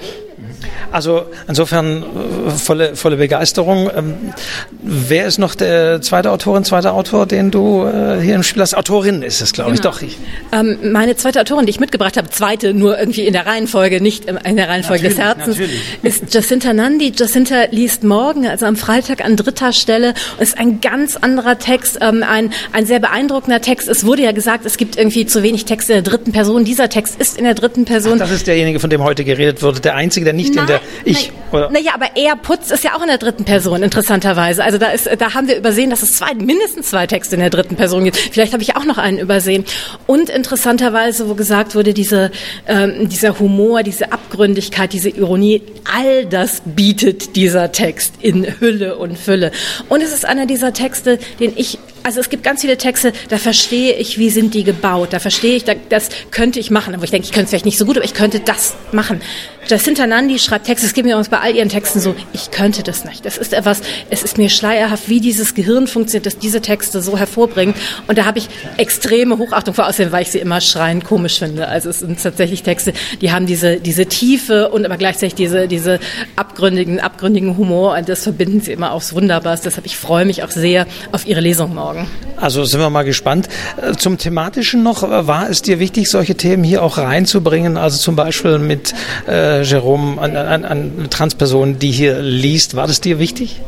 Also 0.93 1.27
insofern 1.49 2.03
äh, 2.03 2.51
volle, 2.51 2.97
volle 2.97 3.17
Begeisterung. 3.17 3.91
Ähm, 3.97 4.15
wer 4.83 5.27
ist 5.27 5.39
noch 5.39 5.55
der 5.55 6.01
zweite 6.03 6.31
Autorin, 6.31 6.65
zweiter 6.65 6.95
Autor, 6.95 7.27
den 7.27 7.51
du 7.51 7.85
äh, 7.87 8.21
hier 8.21 8.35
im 8.35 8.43
Spiel 8.43 8.63
hast? 8.63 8.75
Autorin 8.75 9.23
ist 9.23 9.41
es, 9.41 9.53
glaube 9.53 9.73
genau. 9.73 9.95
ich, 9.97 10.11
doch. 10.11 10.17
Ähm, 10.53 10.93
meine 10.93 11.17
zweite 11.17 11.41
Autorin, 11.41 11.67
die 11.67 11.71
ich 11.71 11.81
mitgebracht 11.81 12.17
habe, 12.17 12.29
zweite 12.31 12.75
nur 12.75 12.99
irgendwie 12.99 13.27
in 13.27 13.33
der 13.33 13.47
Reihenfolge, 13.47 14.01
nicht 14.01 14.27
in 14.27 14.57
der 14.57 14.69
Reihenfolge 14.69 15.05
natürlich, 15.05 15.17
des 15.17 15.25
Herzens, 15.25 15.59
natürlich. 15.59 15.81
ist 16.03 16.35
Jacinta 16.35 16.73
Nandi. 16.73 17.13
Jacinta 17.17 17.65
liest 17.71 18.05
morgen, 18.05 18.47
also 18.47 18.67
am 18.67 18.77
Freitag 18.77 19.25
an 19.25 19.37
dritter 19.37 19.73
Stelle. 19.73 20.15
Und 20.39 20.43
ist 20.43 20.59
ein 20.59 20.81
ganz 20.81 21.17
anderer 21.17 21.59
Text, 21.59 21.99
ähm, 22.01 22.25
ein, 22.29 22.53
ein 22.73 22.87
sehr 22.87 22.99
beeindruckender 22.99 23.61
Text. 23.61 23.89
Es 23.89 24.05
wurde 24.05 24.23
ja 24.23 24.33
gesagt, 24.33 24.67
es 24.67 24.77
gibt 24.77 24.97
irgendwie 24.97 25.27
zu 25.27 25.43
wenig 25.43 25.65
Texte 25.65 25.95
in 25.95 26.05
der 26.05 26.13
dritten 26.13 26.33
Person. 26.33 26.65
Dieser 26.65 26.89
Text 26.89 27.21
ist 27.21 27.39
in 27.39 27.45
der 27.45 27.55
dritten 27.55 27.85
Person. 27.85 28.15
Ach, 28.15 28.19
das 28.19 28.33
ist 28.33 28.47
derjenige, 28.47 28.81
von 28.81 28.91
dem 28.91 29.03
heute 29.03 29.25
geredet 29.25 29.63
wurde, 29.63 29.81
der 29.81 29.95
einzige, 29.95 30.25
der 30.25 30.35
nicht 30.35 30.50
Nein. 30.55 30.61
in 30.61 30.67
der 30.67 30.81
ich. 31.05 31.33
Naja, 31.53 31.93
aber 31.95 32.17
er 32.17 32.37
putzt 32.37 32.71
ist 32.71 32.85
ja 32.85 32.95
auch 32.97 33.03
in 33.03 33.09
der 33.09 33.19
dritten 33.19 33.45
Person, 33.45 33.83
interessanterweise. 33.83 34.63
Also 34.63 34.79
da 34.79 34.91
ist, 34.91 35.11
da 35.19 35.35
haben 35.35 35.49
wir 35.49 35.57
übersehen, 35.57 35.91
dass 35.91 36.03
es 36.03 36.17
zwei, 36.17 36.33
mindestens 36.35 36.91
zwei 36.91 37.09
Texte 37.09 37.35
in 37.35 37.41
der 37.41 37.51
dritten 37.51 37.75
Person 37.75 38.05
gibt. 38.05 38.17
Vielleicht 38.17 38.53
habe 38.53 38.63
ich 38.63 38.77
auch 38.77 38.85
noch 38.85 38.99
einen 38.99 39.19
übersehen. 39.19 39.65
Und 40.07 40.31
interessanterweise, 40.31 41.29
wo 41.29 41.35
gesagt 41.35 41.75
wurde, 41.75 41.93
diese, 41.93 42.31
ähm, 42.69 43.09
dieser 43.09 43.41
Humor, 43.41 43.83
diese 43.83 44.13
Abgründigkeit, 44.13 44.93
diese 44.93 45.09
Ironie, 45.09 45.63
all 45.93 46.25
das 46.27 46.63
bietet 46.65 47.35
dieser 47.35 47.73
Text 47.73 48.15
in 48.21 48.61
Hülle 48.61 48.97
und 48.97 49.19
Fülle. 49.19 49.51
Und 49.89 50.03
es 50.03 50.13
ist 50.13 50.25
einer 50.25 50.47
dieser 50.47 50.73
Texte, 50.73 51.19
den 51.41 51.53
ich 51.57 51.79
also 52.03 52.21
es 52.21 52.31
gibt 52.31 52.43
ganz 52.43 52.61
viele 52.63 52.77
Texte, 52.77 53.13
da 53.29 53.39
verstehe 53.39 53.95
ich, 53.95 54.19
wie 54.19 54.31
sind 54.31 54.55
die 54.55 54.65
gebaut. 54.65 55.13
Da 55.13 55.19
verstehe 55.19 55.57
ich, 55.57 55.65
das 55.65 56.09
könnte 56.31 56.59
ich 56.59 56.71
machen. 56.71 56.95
Aber 56.95 57.05
ich 57.05 57.11
denke, 57.11 57.27
ich 57.27 57.33
könnte 57.33 57.45
es 57.45 57.51
vielleicht 57.51 57.67
nicht 57.67 57.79
so 57.79 57.85
gut, 57.85 57.97
aber 57.97 58.05
ich 58.05 58.15
könnte 58.15 58.41
das 58.41 58.75
machen. 58.93 59.21
Jacinta 59.69 60.07
Nandi 60.07 60.39
schreibt 60.39 60.67
Texte, 60.67 60.87
es 60.87 60.95
geht 60.95 61.05
mir 61.05 61.21
bei 61.31 61.39
all 61.39 61.55
ihren 61.55 61.69
Texten 61.69 62.01
so, 62.01 62.15
ich 62.33 62.51
könnte 62.51 62.83
das 62.83 63.05
nicht. 63.05 63.25
Das 63.25 63.37
ist 63.39 63.53
etwas, 63.53 63.83
es 64.09 64.23
ist 64.23 64.39
mir 64.39 64.49
schleierhaft, 64.49 65.09
wie 65.09 65.21
dieses 65.21 65.55
Gehirn 65.55 65.87
funktioniert, 65.87 66.27
dass 66.27 66.39
diese 66.39 66.61
Texte 66.61 67.03
so 67.03 67.19
hervorbringen. 67.19 67.75
Und 68.09 68.19
da 68.19 68.25
habe 68.25 68.39
ich 68.39 68.49
extreme 68.79 69.39
Hochachtung 69.39 69.75
vor, 69.75 69.87
außerdem, 69.87 70.13
weil 70.13 70.23
ich 70.23 70.31
sie 70.31 70.39
immer 70.39 70.61
schreiend 70.61 71.05
komisch 71.05 71.39
finde. 71.39 71.69
Also 71.69 71.91
es 71.91 72.01
sind 72.01 72.21
tatsächlich 72.21 72.63
Texte, 72.63 72.95
die 73.21 73.31
haben 73.31 73.47
diese, 73.47 73.77
diese 73.77 74.07
Tiefe 74.07 74.71
und 74.71 74.85
aber 74.85 74.97
gleichzeitig 74.97 75.35
diese, 75.35 75.69
diese 75.69 76.01
abgründigen, 76.37 76.99
abgründigen 76.99 77.57
Humor 77.57 77.97
und 77.97 78.09
das 78.09 78.25
verbinden 78.25 78.61
sie 78.61 78.73
immer 78.73 78.93
aufs 78.93 79.15
Wunderbarste. 79.15 79.69
Deshalb, 79.69 79.87
ich 79.87 79.97
freue 79.97 80.25
mich 80.25 80.43
auch 80.43 80.51
sehr 80.51 80.87
auf 81.13 81.27
ihre 81.27 81.41
Lesung 81.41 81.75
morgen 81.75 81.90
morgen. 81.91 82.07
Also 82.37 82.65
sind 82.65 82.81
wir 82.81 82.89
mal 82.89 83.03
gespannt. 83.03 83.49
Äh, 83.77 83.93
zum 83.93 84.17
Thematischen 84.17 84.83
noch, 84.83 85.03
äh, 85.03 85.27
war 85.27 85.51
es 85.51 85.63
dir 85.63 85.79
wichtig, 85.79 86.09
solche 86.09 86.37
Themen 86.37 86.63
hier 86.63 86.83
auch 86.83 86.99
reinzubringen? 86.99 87.77
Also 87.77 87.99
zum 87.99 88.17
Beispiel 88.17 88.59
mit 88.59 88.95
äh, 89.29 89.63
Jerome, 89.63 90.21
an, 90.21 90.37
an, 90.37 90.65
an 90.65 91.09
Transpersonen, 91.11 91.79
die 91.79 91.91
hier 91.91 92.21
liest. 92.21 92.77
War 92.77 92.87
das 92.87 93.01
dir 93.01 93.19
wichtig? 93.19 93.61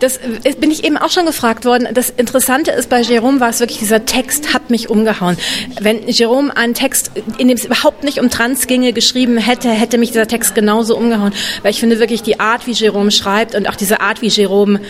Das 0.00 0.18
äh, 0.18 0.54
bin 0.58 0.70
ich 0.70 0.84
eben 0.84 0.96
auch 0.96 1.10
schon 1.10 1.26
gefragt 1.26 1.64
worden. 1.64 1.88
Das 1.92 2.10
Interessante 2.10 2.70
ist, 2.70 2.88
bei 2.88 3.00
Jerome 3.00 3.40
war 3.40 3.50
es 3.50 3.60
wirklich, 3.60 3.80
dieser 3.80 4.06
Text 4.06 4.54
hat 4.54 4.70
mich 4.70 4.88
umgehauen. 4.88 5.36
Wenn 5.80 6.08
Jerome 6.08 6.56
einen 6.56 6.74
Text, 6.74 7.10
in 7.38 7.48
dem 7.48 7.56
es 7.56 7.64
überhaupt 7.64 8.04
nicht 8.04 8.20
um 8.20 8.30
Trans 8.30 8.66
ginge, 8.68 8.92
geschrieben 8.92 9.36
hätte, 9.36 9.68
hätte 9.70 9.98
mich 9.98 10.12
dieser 10.12 10.28
Text 10.28 10.54
genauso 10.54 10.96
umgehauen. 10.96 11.32
Weil 11.62 11.72
ich 11.72 11.80
finde 11.80 11.98
wirklich 11.98 12.22
die 12.22 12.38
Art, 12.38 12.66
wie 12.66 12.72
Jerome 12.72 13.10
schreibt 13.10 13.54
und 13.54 13.68
auch 13.68 13.76
diese 13.76 14.00
Art, 14.00 14.22
wie 14.22 14.28
Jerome 14.28 14.80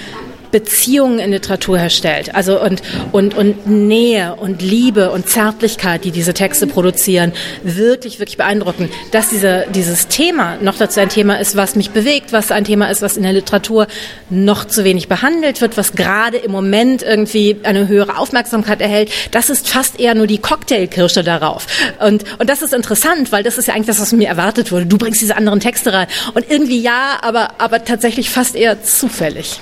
Beziehungen 0.55 1.19
in 1.19 1.33
Literatur 1.33 1.81
herstellt. 1.81 2.33
Also 2.33 2.63
und, 2.63 2.81
und, 3.11 3.37
und 3.37 3.67
Nähe 3.67 4.37
und 4.37 4.63
Liebe 4.63 5.11
und 5.11 5.29
Zärtlichkeit, 5.29 6.05
die 6.05 6.13
diese 6.13 6.33
Texte 6.33 6.69
produzieren, 6.69 7.33
wirklich, 7.65 8.21
wirklich 8.21 8.37
beeindruckend. 8.37 8.93
Dass 9.11 9.31
diese, 9.31 9.67
dieses 9.75 10.07
Thema 10.07 10.57
noch 10.61 10.77
dazu 10.77 11.01
ein 11.01 11.09
Thema 11.09 11.41
ist, 11.41 11.57
was 11.57 11.75
mich 11.75 11.91
bewegt, 11.91 12.33
was 12.33 12.53
ein 12.53 12.63
Thema 12.63 12.89
ist, 12.89 13.03
was 13.03 13.17
in 13.17 13.25
der 13.25 13.33
Literatur 13.33 13.89
noch 14.31 14.65
zu 14.65 14.85
wenig 14.85 15.09
behandelt 15.09 15.61
wird, 15.61 15.77
was 15.77 15.95
gerade 15.95 16.37
im 16.37 16.53
Moment 16.53 17.03
irgendwie 17.03 17.57
eine 17.65 17.89
höhere 17.89 18.17
Aufmerksamkeit 18.17 18.81
erhält, 18.81 19.11
das 19.33 19.51
ist 19.51 19.69
fast 19.69 19.99
eher 19.99 20.15
nur 20.15 20.29
die 20.29 20.39
Cocktailkirsche 20.39 21.25
darauf. 21.25 21.67
Und, 21.99 22.23
und 22.39 22.49
das 22.49 22.63
ist 22.63 22.73
interessant, 22.73 23.33
weil 23.33 23.43
das 23.43 23.59
ist 23.59 23.67
ja 23.67 23.75
eigentlich 23.75 23.89
das, 23.89 24.01
was 24.01 24.13
mir 24.13 24.29
erwartet 24.29 24.71
wurde. 24.71 24.87
Du 24.87 24.99
bringst 24.99 25.21
diese 25.21 25.37
anderen 25.37 25.59
Texte 25.59 25.93
rein. 25.93 26.07
Und 26.33 26.49
irgendwie 26.49 26.81
ja, 26.81 27.19
aber, 27.23 27.55
aber 27.59 27.85
tatsächlich 27.85 28.31
fast 28.31 28.55
eher 28.55 28.85
zufällig. 28.85 29.59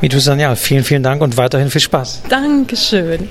Mitu 0.00 0.18
Sanyal, 0.18 0.56
vielen, 0.56 0.84
vielen 0.84 1.02
Dank 1.02 1.20
und 1.20 1.36
weiterhin 1.36 1.70
viel 1.70 1.80
Spaß. 1.80 2.22
Dankeschön. 2.28 3.28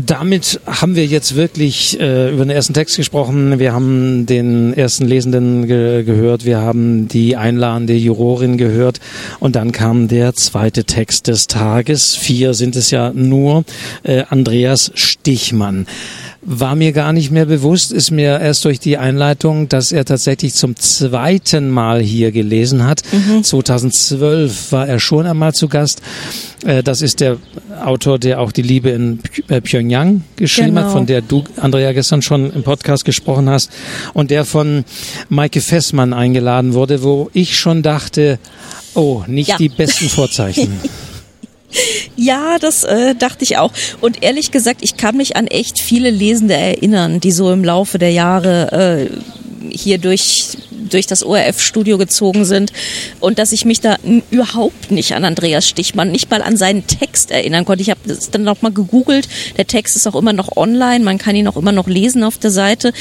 Damit 0.00 0.60
haben 0.64 0.94
wir 0.94 1.06
jetzt 1.06 1.34
wirklich 1.34 1.98
äh, 1.98 2.30
über 2.30 2.44
den 2.44 2.50
ersten 2.50 2.72
Text 2.72 2.96
gesprochen. 2.96 3.58
Wir 3.58 3.72
haben 3.72 4.26
den 4.26 4.72
ersten 4.72 5.06
Lesenden 5.06 5.66
ge 5.66 6.04
gehört. 6.04 6.44
Wir 6.44 6.60
haben 6.60 7.08
die 7.08 7.36
einladende 7.36 7.94
Jurorin 7.94 8.58
gehört. 8.58 9.00
Und 9.40 9.56
dann 9.56 9.72
kam 9.72 10.06
der 10.06 10.34
zweite 10.34 10.84
Text 10.84 11.26
des 11.26 11.48
Tages. 11.48 12.14
Vier 12.14 12.54
sind 12.54 12.76
es 12.76 12.92
ja 12.92 13.10
nur. 13.12 13.64
Äh, 14.04 14.22
Andreas 14.28 14.92
Stichmann 14.94 15.86
war 16.50 16.76
mir 16.76 16.92
gar 16.92 17.12
nicht 17.12 17.30
mehr 17.30 17.44
bewusst, 17.44 17.92
ist 17.92 18.10
mir 18.10 18.40
erst 18.40 18.64
durch 18.64 18.80
die 18.80 18.96
Einleitung, 18.96 19.68
dass 19.68 19.92
er 19.92 20.04
tatsächlich 20.04 20.54
zum 20.54 20.76
zweiten 20.76 21.68
Mal 21.68 22.00
hier 22.00 22.32
gelesen 22.32 22.86
hat. 22.86 23.02
Mhm. 23.12 23.42
2012 23.44 24.72
war 24.72 24.88
er 24.88 24.98
schon 24.98 25.26
einmal 25.26 25.52
zu 25.52 25.68
Gast. 25.68 26.00
Äh, 26.64 26.82
das 26.82 27.02
ist 27.02 27.20
der 27.20 27.36
Autor, 27.84 28.18
der 28.18 28.40
auch 28.40 28.52
die 28.52 28.62
Liebe 28.62 28.90
in 28.90 29.20
äh, 29.88 29.98
Pyongyang 29.98 30.22
geschrieben 30.36 30.74
genau. 30.74 30.86
hat, 30.86 30.92
von 30.92 31.06
der 31.06 31.22
du, 31.22 31.44
Andrea, 31.56 31.92
gestern 31.92 32.22
schon 32.22 32.52
im 32.52 32.62
Podcast 32.62 33.04
gesprochen 33.04 33.48
hast 33.48 33.70
und 34.14 34.30
der 34.30 34.44
von 34.44 34.84
Maike 35.28 35.60
Fessmann 35.60 36.12
eingeladen 36.12 36.74
wurde, 36.74 37.02
wo 37.02 37.30
ich 37.32 37.58
schon 37.58 37.82
dachte, 37.82 38.38
oh, 38.94 39.22
nicht 39.26 39.48
ja. 39.48 39.56
die 39.56 39.68
besten 39.68 40.08
Vorzeichen. 40.08 40.80
Ja, 42.16 42.58
das 42.58 42.82
äh, 42.82 43.14
dachte 43.14 43.44
ich 43.44 43.58
auch. 43.58 43.72
Und 44.00 44.22
ehrlich 44.22 44.50
gesagt, 44.50 44.78
ich 44.80 44.96
kann 44.96 45.18
mich 45.18 45.36
an 45.36 45.46
echt 45.46 45.78
viele 45.78 46.08
Lesende 46.08 46.54
erinnern, 46.54 47.20
die 47.20 47.30
so 47.30 47.52
im 47.52 47.62
Laufe 47.62 47.98
der 47.98 48.10
Jahre 48.10 49.10
äh, 49.12 49.70
hier 49.70 49.98
durch 49.98 50.56
durch 50.88 51.06
das 51.06 51.22
ORF-Studio 51.22 51.98
gezogen 51.98 52.44
sind 52.44 52.72
und 53.20 53.38
dass 53.38 53.52
ich 53.52 53.64
mich 53.64 53.80
da 53.80 53.96
überhaupt 54.30 54.90
nicht 54.90 55.14
an 55.14 55.24
Andreas 55.24 55.68
Stichmann, 55.68 56.10
nicht 56.10 56.30
mal 56.30 56.42
an 56.42 56.56
seinen 56.56 56.86
Text 56.86 57.30
erinnern 57.30 57.64
konnte. 57.64 57.82
Ich 57.82 57.90
habe 57.90 58.00
das 58.06 58.30
dann 58.30 58.42
noch 58.44 58.62
mal 58.62 58.72
gegoogelt. 58.72 59.28
Der 59.56 59.66
Text 59.66 59.96
ist 59.96 60.06
auch 60.06 60.14
immer 60.14 60.32
noch 60.32 60.56
online, 60.56 61.04
man 61.04 61.18
kann 61.18 61.36
ihn 61.36 61.48
auch 61.48 61.56
immer 61.56 61.72
noch 61.72 61.86
lesen 61.86 62.24
auf 62.24 62.38
der 62.38 62.50
Seite 62.50 62.92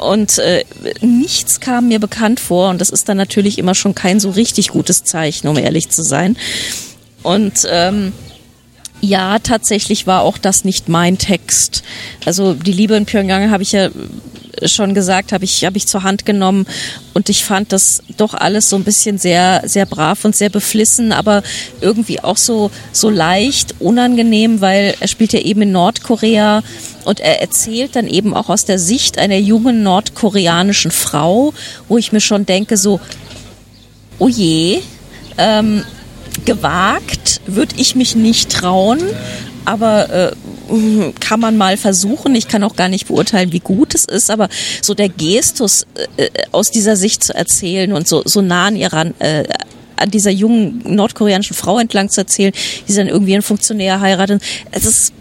und 0.00 0.38
äh, 0.38 0.64
nichts 1.00 1.60
kam 1.60 1.88
mir 1.88 2.00
bekannt 2.00 2.40
vor 2.40 2.70
und 2.70 2.80
das 2.80 2.90
ist 2.90 3.08
dann 3.08 3.16
natürlich 3.16 3.58
immer 3.58 3.74
schon 3.74 3.94
kein 3.94 4.18
so 4.18 4.30
richtig 4.30 4.68
gutes 4.68 5.04
Zeichen, 5.04 5.48
um 5.48 5.56
ehrlich 5.58 5.90
zu 5.90 6.02
sein. 6.02 6.36
Und 7.22 7.66
ähm, 7.70 8.12
ja, 9.00 9.38
tatsächlich 9.38 10.06
war 10.06 10.22
auch 10.22 10.38
das 10.38 10.64
nicht 10.64 10.88
mein 10.88 11.18
Text. 11.18 11.82
Also 12.26 12.54
die 12.54 12.72
Liebe 12.72 12.96
in 12.96 13.06
Pyongyang 13.06 13.50
habe 13.50 13.62
ich 13.62 13.72
ja 13.72 13.90
schon 14.66 14.94
gesagt, 14.94 15.32
habe 15.32 15.44
ich 15.44 15.64
habe 15.64 15.78
ich 15.78 15.86
zur 15.86 16.02
Hand 16.02 16.26
genommen 16.26 16.66
und 17.14 17.28
ich 17.28 17.44
fand 17.44 17.72
das 17.72 18.02
doch 18.16 18.34
alles 18.34 18.68
so 18.68 18.76
ein 18.76 18.84
bisschen 18.84 19.16
sehr 19.16 19.62
sehr 19.64 19.86
brav 19.86 20.24
und 20.24 20.36
sehr 20.36 20.50
beflissen, 20.50 21.12
aber 21.12 21.42
irgendwie 21.80 22.20
auch 22.20 22.36
so 22.36 22.70
so 22.92 23.08
leicht 23.10 23.76
unangenehm, 23.78 24.60
weil 24.60 24.94
er 25.00 25.08
spielt 25.08 25.32
ja 25.32 25.40
eben 25.40 25.62
in 25.62 25.72
Nordkorea 25.72 26.62
und 27.04 27.20
er 27.20 27.40
erzählt 27.40 27.96
dann 27.96 28.06
eben 28.06 28.34
auch 28.34 28.48
aus 28.48 28.64
der 28.64 28.78
Sicht 28.78 29.18
einer 29.18 29.38
jungen 29.38 29.82
nordkoreanischen 29.82 30.90
Frau, 30.90 31.54
wo 31.88 31.96
ich 31.96 32.12
mir 32.12 32.20
schon 32.20 32.44
denke 32.44 32.76
so, 32.76 33.00
oh 34.18 34.28
je, 34.28 34.80
ähm, 35.38 35.84
gewagt 36.44 37.40
würde 37.46 37.74
ich 37.76 37.96
mich 37.96 38.16
nicht 38.16 38.50
trauen, 38.50 39.00
aber 39.64 40.10
äh, 40.10 40.32
kann 41.20 41.40
man 41.40 41.56
mal 41.56 41.76
versuchen. 41.76 42.34
Ich 42.34 42.48
kann 42.48 42.62
auch 42.62 42.76
gar 42.76 42.88
nicht 42.88 43.08
beurteilen, 43.08 43.52
wie 43.52 43.60
gut 43.60 43.94
es 43.94 44.04
ist, 44.04 44.30
aber 44.30 44.48
so 44.82 44.94
der 44.94 45.08
Gestus 45.08 45.86
äh, 46.16 46.28
aus 46.52 46.70
dieser 46.70 46.96
Sicht 46.96 47.24
zu 47.24 47.34
erzählen 47.34 47.92
und 47.92 48.06
so, 48.06 48.22
so 48.24 48.40
nah 48.40 48.66
an 48.66 48.76
ihrer 48.76 49.06
äh, 49.18 49.44
an 49.96 50.10
dieser 50.10 50.30
jungen 50.30 50.82
nordkoreanischen 50.86 51.54
Frau 51.54 51.78
entlang 51.78 52.08
zu 52.08 52.22
erzählen, 52.22 52.52
die 52.88 52.94
dann 52.94 53.06
irgendwie 53.06 53.34
einen 53.34 53.42
Funktionär 53.42 54.00
heiratet. 54.00 54.42
Es 54.70 54.86
ist 54.86 55.12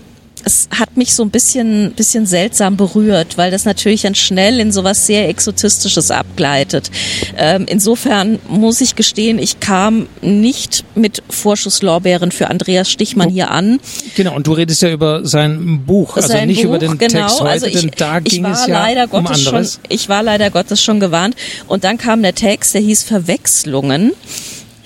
es 0.50 0.68
hat 0.78 0.98
mich 0.98 1.14
so 1.14 1.22
ein 1.24 1.30
bisschen, 1.30 1.94
bisschen 1.96 2.26
seltsam 2.26 2.76
berührt, 2.76 3.38
weil 3.38 3.52
das 3.52 3.66
natürlich 3.66 4.02
dann 4.02 4.16
schnell 4.16 4.60
in 4.60 4.72
sowas 4.72 5.06
sehr 5.06 5.30
Exotistisches 5.30 6.10
abgleitet. 6.10 6.90
Ähm, 7.38 7.66
insofern 7.70 8.40
muss 8.48 8.82
ich 8.82 8.96
gestehen, 8.96 9.38
ich 9.38 9.60
kam 9.60 10.08
nicht 10.22 10.84
mit 10.96 11.22
Vorschusslorbeeren 11.30 12.32
für 12.32 12.50
Andreas 12.50 12.90
Stichmann 12.90 13.30
hier 13.30 13.52
an. 13.52 13.80
Genau, 14.16 14.36
und 14.36 14.48
du 14.48 14.54
redest 14.54 14.82
ja 14.82 14.90
über 14.90 15.24
sein 15.26 15.86
Buch, 15.86 16.16
also 16.16 16.28
sein 16.28 16.48
nicht 16.48 16.64
Buch, 16.64 16.70
über 16.70 16.80
den 16.80 16.98
genau, 16.98 17.28
Text 17.28 17.42
heute, 17.42 17.52
also 17.52 17.66
ich, 17.68 17.82
denn 17.82 17.92
da 17.96 18.20
ging 18.20 18.46
es 18.46 18.66
ja 18.66 18.74
leider 18.74 19.04
um 19.04 19.24
Gottes 19.24 19.48
anderes. 19.48 19.74
Schon, 19.74 19.84
ich 19.90 20.10
war 20.10 20.24
leider 20.24 20.50
Gottes 20.50 20.84
schon 20.84 21.00
gewarnt. 21.00 21.36
Und 21.68 21.84
dann 21.84 22.00
kam 22.00 22.24
der 22.24 22.34
Text, 22.34 22.74
der 22.74 22.82
hieß 22.82 23.04
Verwechslungen. 23.04 24.14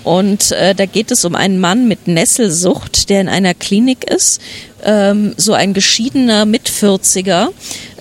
Und 0.03 0.51
äh, 0.51 0.75
da 0.75 0.85
geht 0.85 1.11
es 1.11 1.23
um 1.23 1.33
einen 1.33 1.59
Mann 1.59 1.87
mit 1.87 2.07
Nesselsucht, 2.07 3.09
der 3.09 3.21
in 3.21 3.29
einer 3.29 3.53
Klinik 3.53 4.03
ist. 4.03 4.41
Ähm, 4.83 5.33
so 5.37 5.53
ein 5.53 5.73
geschiedener 5.73 6.45
Mitvierziger, 6.45 7.49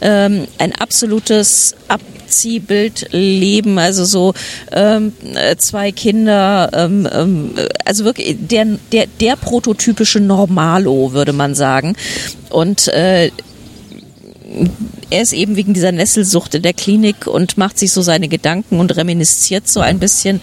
ähm, 0.00 0.46
ein 0.58 0.72
absolutes 0.72 1.74
Abziehbildleben, 1.88 3.78
also 3.78 4.04
so 4.04 4.34
ähm, 4.72 5.12
äh, 5.34 5.56
zwei 5.56 5.92
Kinder, 5.92 6.70
ähm, 6.72 7.08
ähm, 7.12 7.54
also 7.84 8.04
wirklich 8.04 8.36
der, 8.40 8.78
der, 8.90 9.06
der 9.20 9.36
prototypische 9.36 10.20
Normalo, 10.20 11.12
würde 11.12 11.32
man 11.32 11.54
sagen. 11.54 11.94
Und 12.50 12.88
äh, 12.88 13.30
er 15.10 15.22
ist 15.22 15.32
eben 15.32 15.56
wegen 15.56 15.74
dieser 15.74 15.92
Nesselsucht 15.92 16.54
in 16.54 16.62
der 16.62 16.72
Klinik 16.72 17.26
und 17.26 17.58
macht 17.58 17.78
sich 17.78 17.92
so 17.92 18.02
seine 18.02 18.28
Gedanken 18.28 18.80
und 18.80 18.96
reminisziert 18.96 19.68
so 19.68 19.80
ein 19.80 19.98
bisschen. 19.98 20.40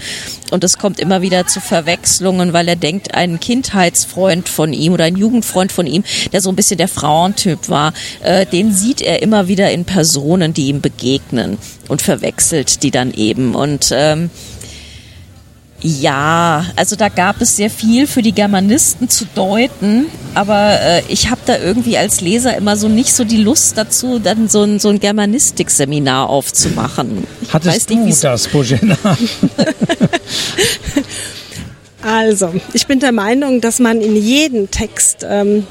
Und 0.52 0.64
es 0.64 0.78
kommt 0.78 1.00
immer 1.00 1.22
wieder 1.22 1.48
zu 1.48 1.60
Verwechslungen, 1.60 2.54
weil 2.54 2.68
er 2.68 2.76
denkt, 2.76 3.14
ein 3.14 3.40
Kindheitsfreund 3.40 4.50
von 4.50 4.74
ihm 4.74 4.94
oder 4.94 5.06
ein 5.06 5.16
Jugendfreund 5.16 5.72
von 5.72 5.88
ihm, 5.88 6.04
der 6.32 6.42
so 6.42 6.50
ein 6.50 6.56
bisschen 6.56 6.78
der 6.78 6.88
Frauentyp 6.88 7.70
war, 7.70 7.94
äh, 8.22 8.46
den 8.46 8.74
sieht 8.74 9.02
er 9.02 9.22
immer 9.22 9.48
wieder 9.48 9.72
in 9.72 9.86
Personen, 9.86 10.54
die 10.54 10.68
ihm 10.68 10.82
begegnen 10.82 11.58
und 11.88 12.02
verwechselt 12.02 12.84
die 12.84 12.92
dann 12.92 13.14
eben. 13.14 13.56
Und 13.56 13.90
ähm, 13.92 14.30
ja, 15.82 16.66
also 16.76 16.98
da 16.98 17.08
gab 17.08 17.40
es 17.42 17.56
sehr 17.56 17.70
viel 17.70 18.06
für 18.06 18.22
die 18.22 18.34
Germanisten 18.34 19.08
zu 19.08 19.26
deuten, 19.34 20.08
aber 20.36 20.78
äh, 20.82 21.04
ich 21.08 21.30
habe 21.30 21.40
da 21.46 21.58
irgendwie 21.58 21.98
als 21.98 22.20
Leser 22.20 22.58
immer 22.58 22.76
so 22.76 22.90
nicht 22.90 23.14
so 23.14 23.24
die 23.24 23.42
Lust 23.42 23.78
dazu, 23.78 24.20
dann 24.20 24.50
so 24.50 24.64
ein, 24.64 24.80
so 24.80 24.90
ein 24.90 25.00
Germanistikseminar 25.00 26.28
aufzumachen. 26.30 27.26
Ich 27.42 27.54
Hattest 27.54 27.90
nicht, 27.92 28.22
du 28.24 28.28
das, 28.28 28.50
Bojena? 28.50 28.98
also, 32.02 32.54
ich 32.74 32.86
bin 32.86 33.00
der 33.00 33.14
Meinung, 33.14 33.62
dass 33.62 33.80
man 33.80 34.02
in 34.02 34.18
jeden 34.18 34.70
Text 34.72 35.26
ähm, 35.28 35.66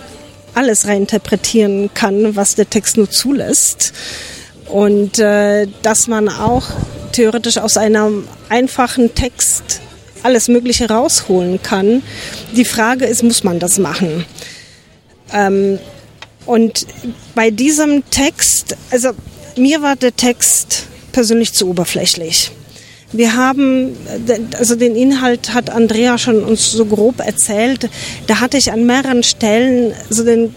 alles 0.55 0.87
reinterpretieren 0.87 1.91
kann, 1.93 2.35
was 2.35 2.55
der 2.55 2.71
Text 2.71 2.97
nur 2.97 3.11
zulässt. 3.11 3.93
Und 4.71 5.19
äh, 5.19 5.67
dass 5.83 6.09
man 6.09 6.31
auch 6.31 6.65
theoretisch 7.13 7.59
aus 7.59 7.77
einem 7.77 8.27
einfachen 8.49 9.15
Text 9.15 9.81
alles 10.23 10.49
Mögliche 10.49 10.89
rausholen 10.89 11.63
kann. 11.63 12.03
Die 12.55 12.65
Frage 12.65 13.07
ist, 13.07 13.23
muss 13.23 13.45
man 13.45 13.59
das 13.59 13.79
machen? 13.79 14.25
Ähm, 15.33 15.79
und 16.47 16.87
bei 17.35 17.51
diesem 17.51 18.09
Text, 18.11 18.77
also 18.91 19.11
mir 19.57 19.83
war 19.83 19.97
der 19.97 20.17
Text 20.17 20.87
persönlich 21.13 21.53
zu 21.53 21.69
oberflächlich. 21.69 22.53
Wir 23.13 23.37
haben, 23.37 23.97
also 24.59 24.75
den 24.77 24.95
Inhalt 24.95 25.55
hat 25.55 25.71
Andrea 25.71 26.19
schon 26.19 26.45
uns 26.45 26.73
so 26.73 26.85
grob 26.85 27.21
erzählt. 27.21 27.89
Da 28.27 28.41
hatte 28.41 28.59
ich 28.59 28.71
an 28.71 28.85
mehreren 28.85 29.23
Stellen 29.23 29.95
so 30.11 30.25
den, 30.25 30.55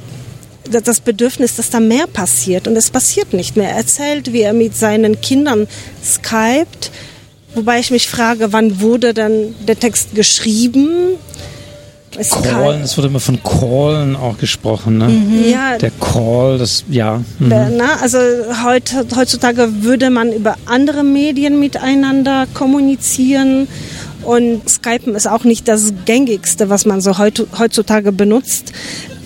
das 0.69 0.99
Bedürfnis, 0.99 1.55
dass 1.55 1.69
da 1.69 1.79
mehr 1.79 2.07
passiert. 2.07 2.67
Und 2.67 2.75
es 2.75 2.89
passiert 2.89 3.33
nicht 3.33 3.55
mehr. 3.55 3.69
Er 3.69 3.77
erzählt, 3.77 4.33
wie 4.33 4.41
er 4.41 4.53
mit 4.53 4.75
seinen 4.75 5.21
Kindern 5.21 5.67
skypt, 6.03 6.91
Wobei 7.55 7.79
ich 7.79 7.91
mich 7.91 8.07
frage, 8.07 8.53
wann 8.53 8.81
wurde 8.81 9.13
dann 9.13 9.53
der 9.67 9.79
Text 9.79 10.15
geschrieben? 10.15 11.15
Es 12.17 12.29
Callen, 12.29 12.81
es 12.81 12.97
wurde 12.97 13.07
immer 13.07 13.21
von 13.21 13.41
Callen 13.41 14.17
auch 14.17 14.37
gesprochen, 14.37 14.97
ne? 14.97 15.07
Mhm. 15.07 15.49
Ja. 15.49 15.77
Der 15.77 15.91
Call, 15.91 16.57
das, 16.57 16.83
ja. 16.89 17.23
Mhm. 17.39 17.49
Der, 17.49 17.69
na, 17.69 17.95
also 18.01 18.17
heut, 18.65 18.93
heutzutage 19.15 19.83
würde 19.83 20.09
man 20.09 20.33
über 20.33 20.55
andere 20.65 21.03
Medien 21.03 21.59
miteinander 21.59 22.47
kommunizieren 22.53 23.67
Und 24.23 24.69
Skypen 24.69 25.15
ist 25.15 25.27
auch 25.27 25.43
nicht 25.43 25.67
das 25.67 25.93
gängigste, 26.05 26.69
was 26.69 26.85
man 26.85 27.01
so 27.01 27.17
heutzutage 27.17 28.11
benutzt. 28.11 28.71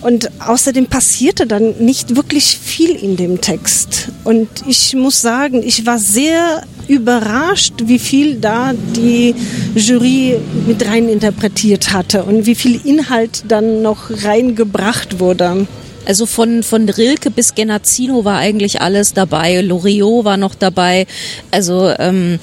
Und 0.05 0.29
außerdem 0.39 0.85
passierte 0.85 1.47
dann 1.47 1.79
nicht 1.79 2.15
wirklich 2.15 2.59
viel 2.59 2.91
in 2.91 3.17
dem 3.17 3.41
Text. 3.41 4.09
Und 4.23 4.47
ich 4.67 4.93
muss 4.93 5.19
sagen, 5.19 5.63
ich 5.65 5.87
war 5.87 5.97
sehr 5.97 6.61
überrascht, 6.87 7.73
wie 7.85 7.97
viel 7.97 8.35
da 8.35 8.73
die 8.95 9.33
Jury 9.73 10.37
mit 10.67 10.87
rein 10.87 11.09
interpretiert 11.09 11.91
hatte 11.91 12.23
und 12.23 12.45
wie 12.45 12.53
viel 12.53 12.79
Inhalt 12.85 13.45
dann 13.47 13.81
noch 13.81 14.11
reingebracht 14.23 15.19
wurde. 15.19 15.65
Also 16.05 16.27
von, 16.27 16.61
von 16.61 16.87
Rilke 16.87 17.31
bis 17.31 17.55
Genazzino 17.55 18.23
war 18.23 18.37
eigentlich 18.37 18.81
alles 18.81 19.13
dabei. 19.13 19.61
Loriot 19.61 20.23
war 20.23 20.37
noch 20.37 20.53
dabei. 20.53 21.07
Also 21.49 21.91
ähm, 21.97 22.37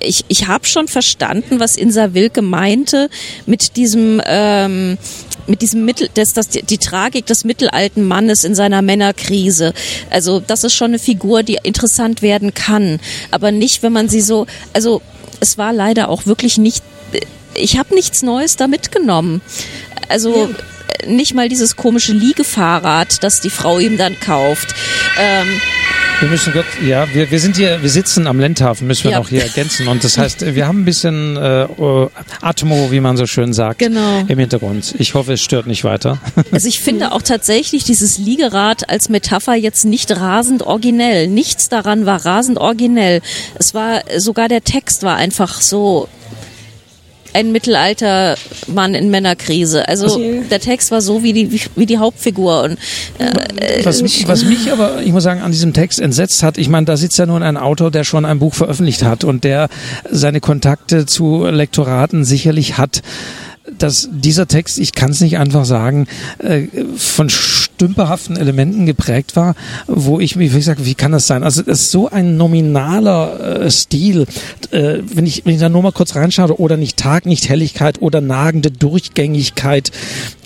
ich, 0.00 0.24
ich 0.28 0.46
habe 0.46 0.66
schon 0.66 0.88
verstanden, 0.88 1.60
was 1.60 1.76
Insa 1.76 2.14
Wilke 2.14 2.42
meinte 2.42 3.10
mit 3.46 3.76
diesem 3.76 4.22
ähm, 4.24 4.98
mit 5.46 5.62
diesem 5.62 5.84
Mittel, 5.84 6.08
das, 6.14 6.32
das, 6.32 6.48
die, 6.48 6.62
die 6.62 6.78
Tragik 6.78 7.26
des 7.26 7.44
mittelalten 7.44 8.04
Mannes 8.04 8.42
in 8.44 8.54
seiner 8.54 8.82
Männerkrise. 8.82 9.74
Also 10.10 10.40
das 10.40 10.64
ist 10.64 10.74
schon 10.74 10.90
eine 10.90 10.98
Figur, 10.98 11.42
die 11.42 11.58
interessant 11.62 12.20
werden 12.20 12.52
kann, 12.52 12.98
aber 13.30 13.52
nicht, 13.52 13.82
wenn 13.82 13.92
man 13.92 14.08
sie 14.08 14.22
so. 14.22 14.46
Also 14.72 15.02
es 15.40 15.58
war 15.58 15.72
leider 15.72 16.08
auch 16.08 16.26
wirklich 16.26 16.58
nicht. 16.58 16.82
Ich 17.54 17.78
habe 17.78 17.94
nichts 17.94 18.22
Neues 18.22 18.56
da 18.56 18.66
mitgenommen. 18.66 19.40
Also 20.08 20.50
ja. 21.04 21.08
nicht 21.08 21.34
mal 21.34 21.48
dieses 21.48 21.76
komische 21.76 22.12
Liegefahrrad, 22.12 23.22
das 23.22 23.40
die 23.40 23.50
Frau 23.50 23.78
ihm 23.78 23.96
dann 23.96 24.18
kauft. 24.18 24.74
Ähm, 25.18 25.60
wir 26.20 26.28
müssen 26.28 26.52
Gott, 26.52 26.64
ja, 26.82 27.06
wir, 27.12 27.30
wir 27.30 27.40
sind 27.40 27.56
hier, 27.56 27.82
wir 27.82 27.90
sitzen 27.90 28.26
am 28.26 28.40
Lendhafen, 28.40 28.86
müssen 28.86 29.04
wir 29.04 29.10
ja. 29.12 29.18
noch 29.18 29.28
hier 29.28 29.42
ergänzen. 29.42 29.86
Und 29.86 30.02
das 30.02 30.16
heißt, 30.16 30.54
wir 30.54 30.66
haben 30.66 30.82
ein 30.82 30.84
bisschen 30.84 31.36
äh, 31.36 31.66
Atmo, 32.40 32.90
wie 32.90 33.00
man 33.00 33.16
so 33.16 33.26
schön 33.26 33.52
sagt, 33.52 33.80
genau. 33.80 34.24
im 34.26 34.38
Hintergrund. 34.38 34.94
Ich 34.98 35.14
hoffe, 35.14 35.34
es 35.34 35.42
stört 35.42 35.66
nicht 35.66 35.84
weiter. 35.84 36.18
Also 36.52 36.68
ich 36.68 36.80
finde 36.80 37.12
auch 37.12 37.22
tatsächlich 37.22 37.84
dieses 37.84 38.18
Liegerad 38.18 38.88
als 38.88 39.08
Metapher 39.08 39.54
jetzt 39.54 39.84
nicht 39.84 40.10
rasend 40.12 40.62
originell. 40.62 41.26
Nichts 41.26 41.68
daran 41.68 42.06
war 42.06 42.24
rasend 42.24 42.56
originell. 42.56 43.20
Es 43.58 43.74
war 43.74 44.02
sogar 44.16 44.48
der 44.48 44.62
Text 44.62 45.02
war 45.02 45.16
einfach 45.16 45.60
so 45.60 46.08
ein 47.36 47.52
Mittelaltermann 47.52 48.94
in 48.94 49.10
Männerkrise. 49.10 49.86
Also 49.86 50.06
okay. 50.06 50.42
der 50.50 50.58
Text 50.58 50.90
war 50.90 51.02
so 51.02 51.22
wie 51.22 51.34
die 51.34 51.60
wie 51.76 51.84
die 51.84 51.98
Hauptfigur. 51.98 52.62
Und, 52.62 52.78
äh, 53.18 53.84
was, 53.84 54.02
was 54.02 54.44
mich 54.44 54.72
aber, 54.72 55.02
ich 55.02 55.12
muss 55.12 55.22
sagen, 55.22 55.42
an 55.42 55.52
diesem 55.52 55.74
Text 55.74 56.00
entsetzt 56.00 56.42
hat, 56.42 56.56
ich 56.56 56.70
meine, 56.70 56.86
da 56.86 56.96
sitzt 56.96 57.18
ja 57.18 57.26
nun 57.26 57.42
ein 57.42 57.58
Autor, 57.58 57.90
der 57.90 58.04
schon 58.04 58.24
ein 58.24 58.38
Buch 58.38 58.54
veröffentlicht 58.54 59.02
hat 59.02 59.22
und 59.22 59.44
der 59.44 59.68
seine 60.10 60.40
Kontakte 60.40 61.04
zu 61.04 61.44
Lektoraten 61.44 62.24
sicherlich 62.24 62.78
hat 62.78 63.02
dass 63.78 64.08
dieser 64.12 64.46
Text, 64.46 64.78
ich 64.78 64.92
kann 64.92 65.10
es 65.10 65.20
nicht 65.20 65.38
einfach 65.38 65.64
sagen, 65.64 66.06
äh, 66.38 66.68
von 66.96 67.28
stümperhaften 67.76 68.36
Elementen 68.36 68.86
geprägt 68.86 69.36
war, 69.36 69.54
wo 69.86 70.18
ich 70.18 70.36
mich 70.36 70.64
sage, 70.64 70.86
wie 70.86 70.94
kann 70.94 71.12
das 71.12 71.26
sein? 71.26 71.42
Also 71.42 71.60
es 71.60 71.68
ist 71.68 71.90
so 71.90 72.08
ein 72.08 72.36
nominaler 72.36 73.60
äh, 73.64 73.70
Stil, 73.70 74.26
äh, 74.70 74.98
wenn 75.04 75.26
ich 75.26 75.44
wenn 75.44 75.54
ich 75.54 75.60
da 75.60 75.68
nur 75.68 75.82
mal 75.82 75.92
kurz 75.92 76.14
reinschaue, 76.14 76.58
oder 76.58 76.78
nicht 76.78 76.96
Tag, 76.96 77.26
nicht 77.26 77.48
Helligkeit 77.48 78.00
oder 78.00 78.20
nagende 78.22 78.70
Durchgängigkeit, 78.70 79.92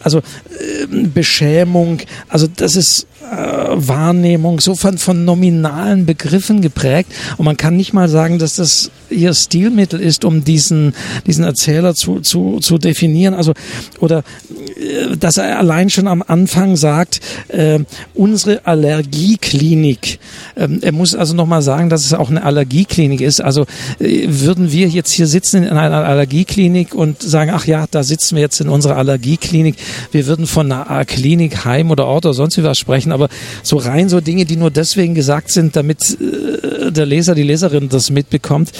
also 0.02 0.18
äh, 0.18 0.86
Beschämung, 1.14 2.00
also 2.28 2.46
das 2.46 2.76
ist 2.76 3.06
äh, 3.30 3.36
Wahrnehmung 3.36 4.60
so 4.60 4.74
von, 4.74 4.98
von 4.98 5.24
nominalen 5.24 6.06
Begriffen 6.06 6.62
geprägt 6.62 7.12
und 7.36 7.44
man 7.44 7.56
kann 7.56 7.76
nicht 7.76 7.92
mal 7.92 8.08
sagen, 8.08 8.38
dass 8.38 8.56
das 8.56 8.90
ihr 9.10 9.34
Stilmittel 9.34 10.00
ist, 10.00 10.24
um 10.24 10.44
diesen, 10.44 10.94
diesen 11.26 11.44
Erzähler 11.44 11.94
zu, 11.94 12.20
zu, 12.20 12.58
zu 12.60 12.78
definieren. 12.78 13.34
Also, 13.34 13.52
oder 13.98 14.22
äh, 14.58 15.16
dass 15.16 15.36
er 15.36 15.58
allein 15.58 15.90
schon 15.90 16.06
am 16.06 16.22
Anfang 16.26 16.76
sagt, 16.76 17.20
äh, 17.48 17.80
unsere 18.14 18.66
Allergieklinik. 18.66 20.18
Ähm, 20.56 20.78
er 20.82 20.92
muss 20.92 21.14
also 21.14 21.34
nochmal 21.34 21.62
sagen, 21.62 21.90
dass 21.90 22.04
es 22.04 22.14
auch 22.14 22.30
eine 22.30 22.42
Allergieklinik 22.42 23.20
ist. 23.20 23.40
Also 23.40 23.66
äh, 23.98 24.26
würden 24.28 24.72
wir 24.72 24.88
jetzt 24.88 25.12
hier 25.12 25.26
sitzen 25.26 25.64
in 25.64 25.76
einer 25.76 26.04
Allergieklinik 26.04 26.94
und 26.94 27.22
sagen, 27.22 27.50
ach 27.52 27.66
ja, 27.66 27.86
da 27.90 28.02
sitzen 28.02 28.36
wir 28.36 28.42
jetzt 28.42 28.60
in 28.60 28.68
unserer 28.68 28.96
Allergieklinik. 28.96 29.76
Wir 30.12 30.26
würden 30.26 30.46
von 30.46 30.70
einer 30.70 31.04
Klinik, 31.04 31.64
Heim 31.64 31.90
oder 31.90 32.06
Ort 32.06 32.26
oder 32.26 32.34
sonst 32.34 32.56
wie 32.56 32.64
was 32.64 32.78
sprechen, 32.78 33.12
aber 33.12 33.28
so 33.62 33.76
rein 33.76 34.08
so 34.08 34.20
Dinge, 34.20 34.44
die 34.44 34.56
nur 34.56 34.70
deswegen 34.70 35.14
gesagt 35.14 35.50
sind, 35.50 35.76
damit 35.76 36.18
äh, 36.20 36.90
der 36.92 37.06
Leser, 37.06 37.34
die 37.34 37.42
Leserin 37.42 37.88
das 37.88 38.10
mitbekommt, 38.10 38.72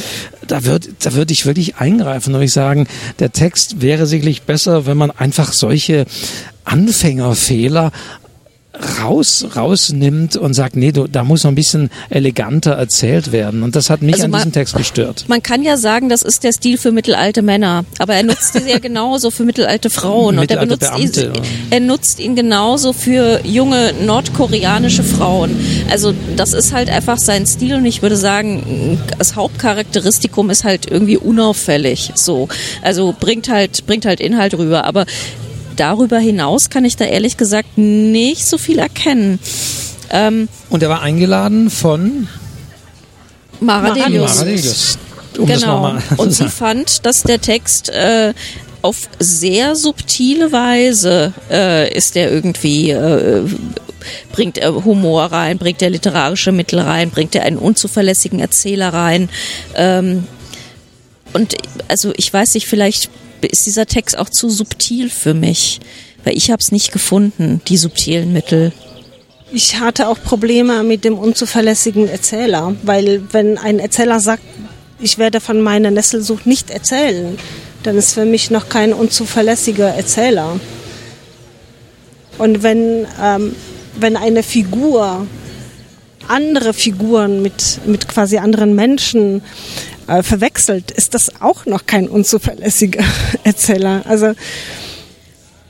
da 0.47 0.65
würde 0.65 0.89
da 1.01 1.15
würde 1.15 1.33
ich 1.33 1.47
wirklich 1.47 1.77
eingreifen 1.77 2.35
und 2.35 2.43
ich 2.43 2.53
sagen, 2.53 2.87
der 3.19 3.33
Text 3.33 3.81
wäre 3.81 4.07
sicherlich 4.07 4.43
besser, 4.43 4.87
wenn 4.87 4.97
man 4.97 5.11
einfach 5.11 5.53
solche 5.53 6.07
Anfängerfehler 6.65 7.91
raus, 9.01 9.47
rausnimmt 9.57 10.37
und 10.37 10.55
sagt, 10.55 10.77
nee, 10.77 10.93
du, 10.93 11.07
da 11.07 11.25
muss 11.25 11.45
noch 11.45 11.51
ein 11.51 11.55
bisschen 11.55 11.91
eleganter 12.09 12.73
erzählt 12.73 13.33
werden. 13.33 13.63
Und 13.63 13.77
das 13.77 13.91
hat 13.91 14.03
mich 14.03 14.15
also 14.15 14.25
an 14.25 14.31
man, 14.31 14.41
diesem 14.41 14.53
Text 14.53 14.77
gestört. 14.77 15.25
Man 15.29 15.43
kann 15.43 15.63
ja 15.63 15.77
sagen, 15.77 16.09
das 16.09 16.23
ist 16.23 16.45
der 16.45 16.53
Stil 16.53 16.79
für 16.79 16.93
mittelalte 16.93 17.43
Männer, 17.43 17.85
aber 17.99 18.15
er 18.15 18.23
nutzt 18.23 18.55
ihn 18.55 18.67
ja 18.67 18.79
genauso 18.83 19.31
für 19.31 19.45
mittelalte 19.45 19.91
Frauen 19.91 20.39
und 20.39 20.51
er 20.51 20.59
benutzt 20.59 20.81
Beamte, 20.81 21.33
ihn, 21.35 21.43
er 21.71 21.81
nutzt 21.81 22.21
ihn 22.21 22.35
genauso 22.35 22.93
für 22.93 23.41
junge 23.45 23.93
nordkoreanische 24.05 25.03
Frauen. 25.03 25.57
Also 25.91 26.15
das 26.37 26.53
ist 26.53 26.73
halt 26.73 26.91
einfach 26.91 27.19
sein 27.19 27.47
Stil 27.47 27.77
und 27.77 27.85
ich 27.85 28.03
würde 28.03 28.17
sagen, 28.17 28.99
das 29.19 29.37
Hauptcharakteristikum 29.37 30.51
ist 30.51 30.65
halt 30.65 30.91
irgendwie 30.91 31.17
unauffällig. 31.17 32.13
So, 32.15 32.49
also 32.83 33.15
bringt 33.19 33.49
halt 33.49 33.87
bringt 33.87 34.07
halt 34.07 34.21
Inhalt 34.21 34.57
rüber, 34.57 34.85
aber 34.85 35.07
darüber 35.77 36.19
hinaus 36.19 36.71
kann 36.71 36.85
ich 36.85 36.97
da 36.97 37.05
ehrlich 37.05 37.37
gesagt 37.37 37.79
nicht 37.79 38.47
so 38.47 38.59
viel 38.59 38.79
erkennen. 38.79 39.39
Ähm, 40.11 40.49
Und 40.69 40.83
er 40.83 40.89
war 40.89 41.03
eingeladen 41.03 41.71
von 41.71 42.29
Maradelius. 43.61 44.37
Maradelius. 44.37 44.99
Um 45.39 45.47
genau. 45.47 45.95
Und 46.17 46.33
sie 46.33 46.49
fand, 46.49 47.07
dass 47.07 47.23
der 47.23 47.41
Text 47.41 47.89
äh, 47.91 48.35
auf 48.83 49.09
sehr 49.19 49.77
subtile 49.77 50.53
Weise 50.53 51.33
äh, 51.51 51.93
ist 51.95 52.17
er 52.17 52.31
irgendwie 52.31 52.91
äh, 52.91 53.45
bringt 54.33 54.59
er 54.59 54.85
Humor 54.85 55.25
rein, 55.27 55.59
bringt 55.59 55.83
er 55.83 55.91
literarische 55.91 56.53
Mittel 56.53 56.81
rein, 56.81 57.11
bringt 57.11 57.35
er 57.35 57.43
einen 57.43 57.59
unzuverlässigen 57.59 58.41
Erzähler 58.41 58.93
rein. 58.93 59.29
Ähm, 59.75 60.25
und 61.33 61.55
also 61.89 62.13
ich 62.17 62.33
weiß 62.33 62.55
nicht, 62.55 62.67
vielleicht 62.67 63.11
ist 63.49 63.67
dieser 63.67 63.87
Text 63.87 64.19
auch 64.19 64.29
zu 64.29 64.51
subtil 64.51 65.11
für 65.11 65.35
mich, 65.35 65.81
weil 66.25 66.37
ich 66.37 66.51
habe 66.51 66.61
es 66.61 66.73
nicht 66.73 66.93
gefunden, 66.93 67.61
die 67.69 67.77
subtilen 67.77 68.33
Mittel. 68.33 68.73
Ich 69.53 69.81
hatte 69.81 70.09
auch 70.09 70.19
Probleme 70.23 70.83
mit 70.85 71.05
dem 71.05 71.19
unzuverlässigen 71.19 72.09
Erzähler, 72.09 72.77
weil 72.83 73.23
wenn 73.33 73.59
ein 73.59 73.79
Erzähler 73.79 74.21
sagt, 74.21 74.43
ich 75.01 75.19
werde 75.19 75.41
von 75.41 75.61
meiner 75.61 75.91
Nesselsucht 75.91 76.47
nicht 76.47 76.71
erzählen, 76.71 77.39
dann 77.83 77.97
ist 77.97 78.13
für 78.13 78.27
mich 78.27 78.51
noch 78.51 78.69
kein 78.69 78.93
unzuverlässiger 78.93 79.89
Erzähler. 79.89 80.61
Und 82.39 82.63
wenn, 82.63 83.07
ähm, 83.21 83.57
wenn 83.99 84.17
eine 84.17 84.43
Figur 84.43 85.27
andere 86.29 86.73
Figuren 86.73 87.43
mit, 87.43 87.81
mit 87.87 88.09
quasi 88.09 88.39
anderen 88.39 88.75
Menschen 88.75 89.43
äh, 90.11 90.23
verwechselt, 90.23 90.91
ist 90.91 91.15
das 91.15 91.41
auch 91.41 91.67
noch 91.67 91.87
kein 91.87 92.09
unzuverlässiger 92.09 93.05
Erzähler. 93.45 94.03
Also 94.07 94.33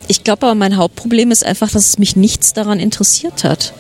ich 0.09 0.25
glaube 0.25 0.47
aber 0.47 0.55
mein 0.55 0.77
Hauptproblem 0.77 1.31
ist 1.31 1.45
einfach, 1.45 1.71
dass 1.71 1.87
es 1.87 1.99
mich 1.99 2.17
nichts 2.17 2.53
daran 2.53 2.81
interessiert 2.81 3.45
hat. 3.45 3.75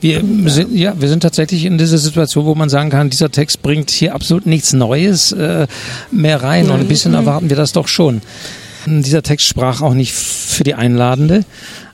Wir 0.00 0.22
sind, 0.46 0.76
ja, 0.76 1.00
wir 1.00 1.08
sind 1.08 1.20
tatsächlich 1.20 1.64
in 1.64 1.78
dieser 1.78 1.96
Situation, 1.96 2.44
wo 2.44 2.54
man 2.54 2.68
sagen 2.68 2.90
kann, 2.90 3.08
dieser 3.08 3.30
Text 3.30 3.62
bringt 3.62 3.90
hier 3.90 4.14
absolut 4.14 4.44
nichts 4.44 4.74
Neues 4.74 5.32
äh, 5.32 5.66
mehr 6.10 6.42
rein. 6.42 6.70
Und 6.70 6.80
ein 6.80 6.88
bisschen 6.88 7.12
mhm. 7.12 7.18
erwarten 7.18 7.48
wir 7.48 7.56
das 7.56 7.72
doch 7.72 7.88
schon. 7.88 8.20
Dieser 8.86 9.22
Text 9.22 9.46
sprach 9.46 9.82
auch 9.82 9.94
nicht 9.94 10.12
für 10.12 10.64
die 10.64 10.74
Einladende. 10.74 11.44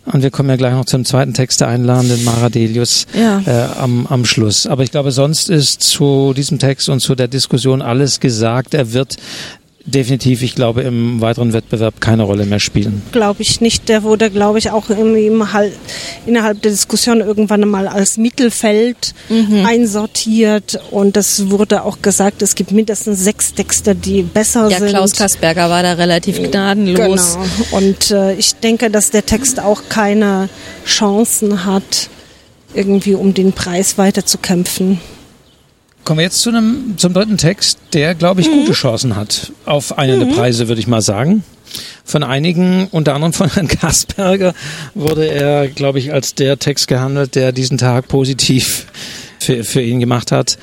Und 0.05 0.22
wir 0.22 0.30
kommen 0.30 0.49
ja 0.49 0.57
gleich 0.57 0.72
noch 0.72 0.84
zum 0.84 1.05
zweiten 1.05 1.32
Text 1.32 1.61
der 1.61 1.68
einladenden 1.68 2.24
Maradelius 2.24 3.07
ja. 3.14 3.40
äh, 3.47 3.78
am, 3.78 4.07
am 4.09 4.24
Schluss. 4.24 4.66
Aber 4.66 4.82
ich 4.82 4.90
glaube, 4.90 5.12
sonst 5.12 5.49
ist 5.49 5.80
zu 5.80 6.34
diesem 6.34 6.59
Text 6.59 6.88
und 6.88 7.01
zu 7.01 7.14
der 7.14 7.28
Diskussion 7.28 7.82
alles 7.82 8.18
gesagt. 8.18 8.74
Er 8.74 8.93
wird 8.93 9.16
definitiv, 9.85 10.43
ich 10.43 10.55
glaube, 10.55 10.83
im 10.83 11.20
weiteren 11.20 11.53
Wettbewerb 11.53 12.01
keine 12.01 12.22
Rolle 12.22 12.45
mehr 12.47 12.61
spielen. 12.61 13.03
Glaube 13.12 13.43
ich 13.43 13.61
nicht. 13.61 13.89
Der 13.89 14.03
wurde, 14.03 14.30
glaube 14.30 14.59
ich, 14.59 14.70
auch 14.70 14.89
halt 14.89 15.72
innerhalb 16.26 16.62
der 16.62 16.70
Diskussion 16.70 17.20
irgendwann 17.20 17.68
mal 17.68 17.89
als 17.89 18.16
Mittelfeld 18.16 19.14
mhm. 19.28 19.66
einsortiert. 19.66 20.80
Und 20.91 21.16
es 21.16 21.51
wurde 21.51 21.85
auch 21.85 22.03
gesagt, 22.03 22.43
es 22.43 22.55
gibt 22.55 22.72
mindestens 22.72 23.22
sechs 23.24 23.55
Texte, 23.55 23.95
die 23.95 24.22
besser 24.22 24.68
ja, 24.68 24.78
sind. 24.78 24.89
Ja, 24.89 24.99
Klaus 24.99 25.12
Kasperger 25.12 25.68
war 25.68 25.83
da 25.83 25.95
relativ 25.95 26.43
gnadenlos. 26.43 27.37
Genau. 27.37 27.76
Und 27.76 28.11
äh, 28.11 28.35
ich 28.35 28.55
denke, 28.57 28.91
dass 28.91 29.11
der 29.11 29.26
Text 29.26 29.61
auch 29.61 29.83
keine 29.89 30.49
Chancen 30.87 31.64
hat, 31.64 32.09
irgendwie 32.74 33.14
um 33.14 33.35
den 33.35 33.53
Preis 33.53 33.99
weiter 33.99 34.24
zu 34.24 34.39
kämpfen. 34.39 35.01
Kommen 36.05 36.18
wir 36.18 36.24
jetzt 36.24 36.40
zu 36.40 36.50
einem, 36.50 36.94
zum 36.96 37.12
dritten 37.12 37.38
Text, 37.38 37.78
der, 37.92 38.14
glaube 38.14 38.40
ich, 38.40 38.50
gute 38.50 38.72
Chancen 38.72 39.14
hat 39.14 39.53
auf 39.66 39.98
einen 39.98 40.20
der 40.20 40.34
Preise, 40.34 40.66
würde 40.68 40.80
ich 40.80 40.88
mal 40.88 41.03
sagen. 41.03 41.44
Von 42.05 42.24
einigen, 42.24 42.88
unter 42.90 43.14
anderem 43.14 43.32
von 43.32 43.48
Herrn 43.53 43.68
Kasperger, 43.68 44.53
wurde 44.94 45.26
er, 45.28 45.68
glaube 45.68 46.00
ich, 46.00 46.12
als 46.12 46.34
der 46.34 46.59
Text 46.59 46.88
gehandelt, 46.88 47.36
der 47.36 47.53
diesen 47.53 47.78
Tag 47.78 48.09
positiv 48.09 48.86
für, 49.38 49.62
für 49.64 49.80
ihn 49.80 50.00
gemacht 50.00 50.32
hat. 50.32 50.59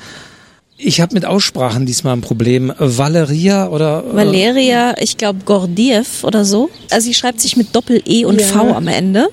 Ich 0.76 1.00
habe 1.00 1.14
mit 1.14 1.24
Aussprachen 1.26 1.84
diesmal 1.84 2.14
ein 2.14 2.20
Problem. 2.22 2.72
Valeria 2.78 3.68
oder 3.68 4.04
äh, 4.10 4.16
Valeria, 4.16 4.94
ich 4.98 5.16
glaube 5.16 5.40
Gordiev 5.44 6.24
oder 6.24 6.44
so. 6.44 6.70
Also 6.90 7.06
sie 7.06 7.14
schreibt 7.14 7.40
sich 7.40 7.56
mit 7.56 7.74
Doppel-E 7.74 8.24
und 8.24 8.40
Ja. 8.40 8.46
V 8.46 8.74
am 8.74 8.88
Ende. 8.88 9.28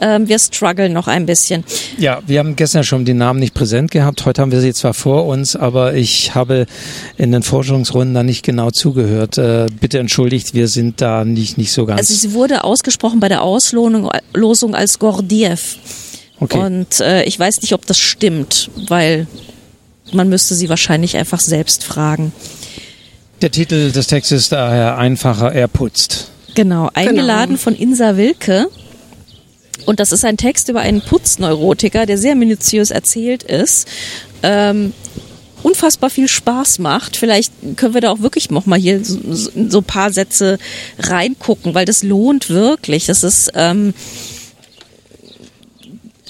Ähm, 0.00 0.28
wir 0.28 0.38
strugglen 0.38 0.92
noch 0.92 1.08
ein 1.08 1.26
bisschen. 1.26 1.64
Ja, 1.98 2.20
wir 2.26 2.38
haben 2.38 2.56
gestern 2.56 2.84
schon 2.84 3.04
den 3.04 3.18
Namen 3.18 3.40
nicht 3.40 3.54
präsent 3.54 3.90
gehabt. 3.90 4.24
Heute 4.26 4.42
haben 4.42 4.52
wir 4.52 4.60
sie 4.60 4.72
zwar 4.72 4.94
vor 4.94 5.26
uns, 5.26 5.56
aber 5.56 5.94
ich 5.94 6.34
habe 6.34 6.66
in 7.16 7.32
den 7.32 7.42
Forschungsrunden 7.42 8.14
da 8.14 8.22
nicht 8.22 8.44
genau 8.44 8.70
zugehört. 8.70 9.38
Äh, 9.38 9.66
bitte 9.80 9.98
entschuldigt, 9.98 10.54
wir 10.54 10.68
sind 10.68 11.00
da 11.00 11.24
nicht, 11.24 11.58
nicht 11.58 11.72
so 11.72 11.86
ganz. 11.86 12.00
Also 12.00 12.14
sie 12.14 12.32
wurde 12.32 12.64
ausgesprochen 12.64 13.20
bei 13.20 13.28
der 13.28 13.42
Auslosung 13.42 14.10
Losung 14.34 14.74
als 14.74 14.98
Gordiev. 14.98 15.76
okay. 16.40 16.58
Und 16.58 17.00
äh, 17.00 17.24
ich 17.24 17.38
weiß 17.38 17.62
nicht, 17.62 17.72
ob 17.72 17.86
das 17.86 17.98
stimmt, 17.98 18.70
weil 18.88 19.26
man 20.12 20.28
müsste 20.28 20.54
sie 20.54 20.68
wahrscheinlich 20.68 21.16
einfach 21.16 21.40
selbst 21.40 21.84
fragen. 21.84 22.32
Der 23.42 23.50
Titel 23.50 23.92
des 23.92 24.06
Textes 24.06 24.42
ist 24.42 24.52
daher 24.52 24.96
einfacher, 24.96 25.52
er 25.52 25.68
putzt. 25.68 26.30
Genau, 26.54 26.88
eingeladen 26.94 27.58
von 27.58 27.74
Insa 27.74 28.16
Wilke. 28.16 28.68
Und 29.84 30.00
das 30.00 30.12
ist 30.12 30.24
ein 30.24 30.36
Text 30.36 30.68
über 30.68 30.80
einen 30.80 31.02
Putzneurotiker, 31.02 32.06
der 32.06 32.18
sehr 32.18 32.34
minutiös 32.34 32.90
erzählt 32.90 33.42
ist. 33.42 33.86
Ähm, 34.42 34.92
unfassbar 35.62 36.10
viel 36.10 36.28
Spaß 36.28 36.78
macht. 36.78 37.16
Vielleicht 37.16 37.52
können 37.76 37.94
wir 37.94 38.00
da 38.00 38.10
auch 38.10 38.20
wirklich 38.20 38.50
noch 38.50 38.66
mal 38.66 38.78
hier 38.78 39.04
so, 39.04 39.18
so 39.30 39.50
so 39.68 39.78
ein 39.78 39.84
paar 39.84 40.12
Sätze 40.12 40.58
reingucken, 40.98 41.74
weil 41.74 41.84
das 41.84 42.02
lohnt 42.02 42.50
wirklich. 42.50 43.06
Das 43.06 43.22
ist 43.22 43.50
ähm, 43.54 43.92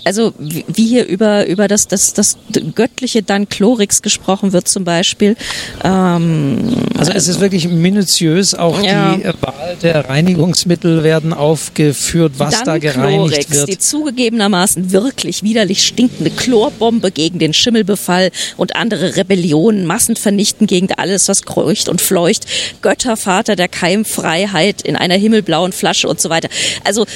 also 0.07 0.33
wie 0.39 0.87
hier 0.87 1.05
über 1.07 1.47
über 1.47 1.67
das 1.69 1.89
das 1.89 2.15
das 2.15 2.39
göttliche 2.75 3.23
Dan 3.23 3.49
Chlorix 3.49 4.03
gesprochen 4.03 4.53
wird 4.53 4.69
zum 4.69 4.85
Beispiel. 4.85 5.37
Ähm, 5.85 6.77
Also 6.99 7.13
es 7.13 7.29
ist 7.29 7.41
wirklich 7.41 7.69
minutiös, 7.69 8.55
auch 8.55 8.81
Ja. 8.83 9.17
die 9.17 9.25
Wahl 9.43 9.77
der 9.83 10.09
Reinigungsmittel 10.09 11.03
werden 11.03 11.33
aufgeführt, 11.35 12.35
was 12.39 12.63
da 12.63 12.79
gereinigt 12.79 13.49
Chlorix, 13.49 13.51
wird. 13.51 13.69
die 13.69 13.79
zugegebenermaßen 13.79 14.93
wirklich 14.93 15.43
widerlich 15.43 15.85
stinkende 15.87 16.31
Chlorbombe 16.31 17.11
gegen 17.11 17.39
den 17.39 17.53
Schimmelbefall 17.53 18.31
und 18.57 18.77
andere 18.77 19.17
Rebellionen, 19.17 19.87
massenvernichten 19.87 20.67
gegen 20.67 20.89
alles, 20.93 21.29
was 21.29 21.43
kreucht 21.43 21.89
und 21.89 22.01
fleucht, 22.01 22.47
Göttervater 22.81 23.57
der 23.57 23.69
Keimfreiheit 23.69 24.83
in 24.83 24.95
einer 24.97 25.17
himmelblauen 25.17 25.73
Flasche 25.73 26.09
und 26.09 26.21
so 26.21 26.31
weiter. 26.31 26.49
Also 26.85 27.07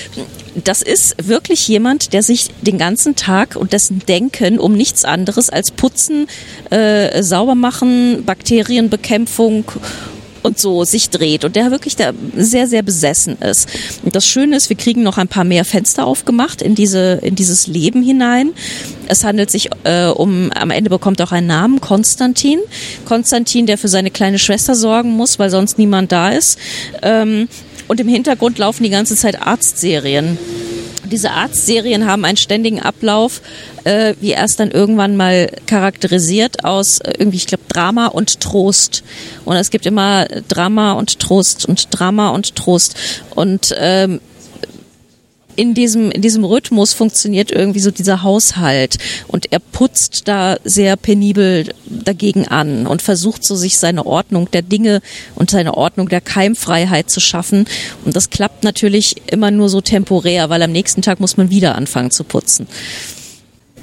das 0.65 0.83
ist 0.83 1.29
wirklich 1.29 1.69
jemand, 1.69 2.13
der 2.13 2.23
sich 2.25 2.49
den 2.63 2.79
ganzen 2.81 3.15
Tag 3.15 3.57
und 3.57 3.75
dessen 3.75 4.01
Denken 4.09 4.59
um 4.59 4.73
nichts 4.73 5.05
anderes 5.05 5.51
als 5.51 5.71
Putzen, 5.71 6.27
äh, 6.71 7.23
Saubermachen, 7.23 8.25
Bakterienbekämpfung 8.25 9.65
und 10.43 10.59
so 10.59 10.85
sich 10.85 11.11
dreht 11.11 11.45
und 11.45 11.55
der 11.57 11.71
wirklich 11.71 11.97
da 11.97 12.13
sehr, 12.35 12.67
sehr 12.67 12.83
besessen 12.83 13.37
ist. 13.41 13.69
Und 14.03 14.17
das 14.17 14.27
Schöne 14.27 14.57
ist, 14.57 14.71
wir 14.71 14.77
kriegen 14.77 15.03
noch 15.03 15.19
ein 15.19 15.29
paar 15.29 15.45
mehr 15.45 15.65
Fenster 15.65 16.07
aufgemacht 16.07 16.63
in 16.63 16.75
diese, 16.75 17.21
in 17.23 17.35
dieses 17.35 17.67
Leben 17.67 18.03
hinein. 18.03 18.53
Es 19.07 19.25
handelt 19.25 19.51
sich 19.51 19.69
äh, 19.85 20.07
um, 20.07 20.51
am 20.53 20.71
Ende 20.71 20.89
bekommt 20.89 21.21
auch 21.21 21.33
einen 21.33 21.47
Namen, 21.47 21.81
Konstantin. 21.81 22.61
Konstantin, 23.05 23.67
der 23.67 23.77
für 23.77 23.89
seine 23.89 24.11
kleine 24.11 24.39
Schwester 24.39 24.75
sorgen 24.75 25.11
muss, 25.11 25.39
weil 25.39 25.51
sonst 25.51 25.79
niemand 25.79 26.13
da 26.13 26.31
ist. 26.31 26.59
Ähm, 27.03 27.49
und 27.89 28.01
im 28.01 28.09
Hintergrund 28.09 28.59
laufen 28.59 28.85
die 28.85 28.91
ganze 28.91 29.17
Zeit 29.17 29.43
Arztserien. 29.43 30.39
Diese 31.11 31.31
Arztserien 31.31 32.07
haben 32.07 32.25
einen 32.25 32.37
ständigen 32.37 32.81
Ablauf, 32.81 33.43
äh, 33.85 34.15
wie 34.21 34.33
er 34.33 34.45
es 34.45 34.57
dann 34.57 34.71
irgendwann 34.71 35.17
mal 35.17 35.51
charakterisiert 35.67 36.65
aus 36.65 36.99
äh, 37.01 37.13
irgendwie, 37.19 37.39
ich 37.39 37.47
glaube, 37.47 37.65
Drama 37.69 38.07
und 38.07 38.41
Trost. 38.41 39.03
Und 39.45 39.57
es 39.57 39.71
gibt 39.71 39.87
immer 39.87 40.27
Drama 40.49 40.93
und 40.93 41.19
Trost 41.19 41.67
und 41.67 41.89
Drama 41.91 42.31
und 42.31 42.57
Trost. 42.57 42.97
Und 43.35 43.75
ähm, 43.79 44.21
in 45.57 45.75
diesem, 45.75 46.11
in 46.11 46.23
diesem 46.23 46.45
Rhythmus 46.45 46.93
funktioniert 46.93 47.51
irgendwie 47.51 47.81
so 47.81 47.91
dieser 47.91 48.23
Haushalt 48.23 48.99
und 49.29 49.53
er 49.53 49.59
putzt 49.59 50.29
da 50.29 50.57
sehr 50.65 50.97
penibel 50.97 51.73
dagegen 51.87 52.49
an 52.49 52.87
und 52.87 53.03
versucht 53.03 53.45
so 53.45 53.57
sich 53.57 53.79
seine 53.79 54.07
Ordnung 54.07 54.51
der 54.51 54.63
Dinge 54.63 55.01
und 55.35 55.51
seine 55.51 55.77
Ordnung 55.77 56.09
der 56.09 56.21
Keimfreiheit 56.21 57.11
zu 57.11 57.21
schaffen. 57.21 57.67
Und 58.05 58.17
das 58.17 58.31
klappt 58.31 58.65
natürlich 58.65 59.17
immer 59.31 59.51
nur 59.51 59.69
so 59.69 59.81
temporär, 59.81 60.51
weil 60.51 60.63
am 60.63 60.73
nächsten 60.73 61.03
Tag 61.03 61.21
muss 61.21 61.37
man 61.37 61.51
wieder 61.51 61.75
anfangen 61.75 62.11
zu 62.11 62.25
putzen. 62.25 62.67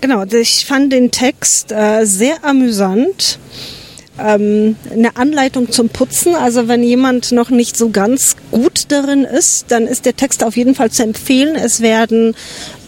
Genau, 0.02 0.24
ich 0.24 0.66
fand 0.66 0.94
den 0.94 1.12
Text 1.12 1.72
äh, 1.72 2.06
sehr 2.06 2.44
amüsant. 2.44 3.40
Ähm, 4.20 4.76
eine 4.92 5.16
Anleitung 5.16 5.72
zum 5.72 5.90
Putzen. 5.90 6.36
Also 6.36 6.68
wenn 6.68 6.84
jemand 6.84 7.32
noch 7.32 7.50
nicht 7.50 7.78
so 7.78 7.90
ganz 7.90 8.36
gut 8.52 8.86
darin 8.90 9.24
ist, 9.24 9.66
dann 9.70 9.86
ist 9.86 10.06
der 10.06 10.16
Text 10.16 10.44
auf 10.44 10.58
jeden 10.58 10.76
Fall 10.76 10.92
zu 10.92 11.04
empfehlen. 11.04 11.56
Es 11.56 11.82
werden 11.82 12.36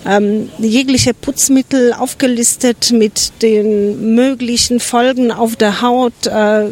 ähm, 0.06 0.50
jegliche 0.60 1.14
Putzmittel 1.14 1.94
aufgelistet 1.94 2.92
mit 2.92 3.32
den 3.42 4.16
möglichen 4.16 4.80
Folgen 4.80 5.32
auf 5.32 5.56
der 5.56 5.82
Haut, 5.82 6.26
äh, 6.26 6.66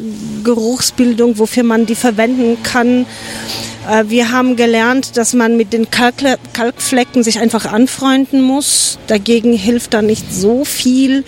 Geruchsbildung, 0.43 1.37
wofür 1.37 1.63
man 1.63 1.85
die 1.85 1.95
verwenden 1.95 2.57
kann. 2.63 3.05
Äh, 3.89 4.05
wir 4.07 4.31
haben 4.31 4.55
gelernt, 4.55 5.17
dass 5.17 5.33
man 5.33 5.57
mit 5.57 5.73
den 5.73 5.91
Kalk 5.91 6.15
Kalkflecken 6.53 7.23
sich 7.23 7.39
einfach 7.39 7.65
anfreunden 7.65 8.41
muss. 8.41 8.97
Dagegen 9.07 9.53
hilft 9.53 9.93
da 9.93 10.01
nicht 10.01 10.33
so 10.33 10.65
viel. 10.65 11.23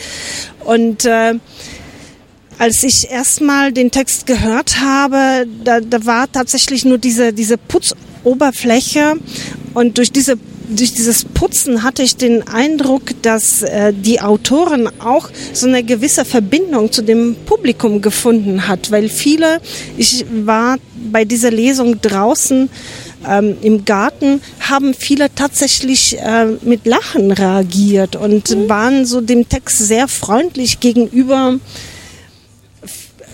Und 0.64 1.06
äh, 1.06 1.36
als 2.60 2.84
ich 2.84 3.10
erstmal 3.10 3.72
den 3.72 3.90
Text 3.90 4.28
gehört 4.28 4.82
habe, 4.82 5.48
da, 5.64 5.80
da 5.80 6.06
war 6.06 6.32
tatsächlich 6.32 6.86
nur 6.86 6.98
diese, 6.98 7.34
diese 7.34 7.58
Putzoberfläche. 7.58 9.16
Und 9.74 9.98
durch 9.98 10.12
diese 10.12 10.38
durch 10.70 10.94
dieses 10.94 11.26
Putzen 11.26 11.82
hatte 11.82 12.04
ich 12.04 12.16
den 12.16 12.48
Eindruck, 12.48 13.20
dass 13.24 13.64
äh, 13.64 13.92
die 13.92 14.22
Autorin 14.22 14.88
auch 15.00 15.30
so 15.52 15.68
eine 15.68 15.84
gewisse 15.84 16.26
Verbindung 16.26 16.92
zu 16.92 17.02
dem 17.02 17.36
Publikum 17.48 18.04
gefunden 18.04 18.68
hat, 18.68 18.92
weil 18.92 19.10
viele, 19.10 19.62
ich 19.98 20.26
war 20.46 20.78
bei 21.12 21.26
dieser 21.26 21.50
Lesung 21.50 22.00
draußen 22.02 22.70
ähm, 23.28 23.58
im 23.62 23.84
Garten, 23.84 24.42
haben 24.60 24.94
viele 24.94 25.34
tatsächlich 25.34 26.20
äh, 26.20 26.46
mit 26.62 26.86
Lachen 26.86 27.32
reagiert 27.32 28.16
und 28.16 28.70
waren 28.70 29.06
so 29.06 29.22
dem 29.22 29.50
Text 29.50 29.80
sehr 29.80 30.08
freundlich 30.08 30.80
gegenüber 30.80 31.58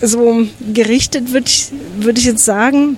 so 0.00 0.46
gerichtet, 0.72 1.32
würde 1.32 1.46
ich, 1.48 1.68
würde 1.98 2.18
ich 2.18 2.26
jetzt 2.26 2.44
sagen. 2.44 2.96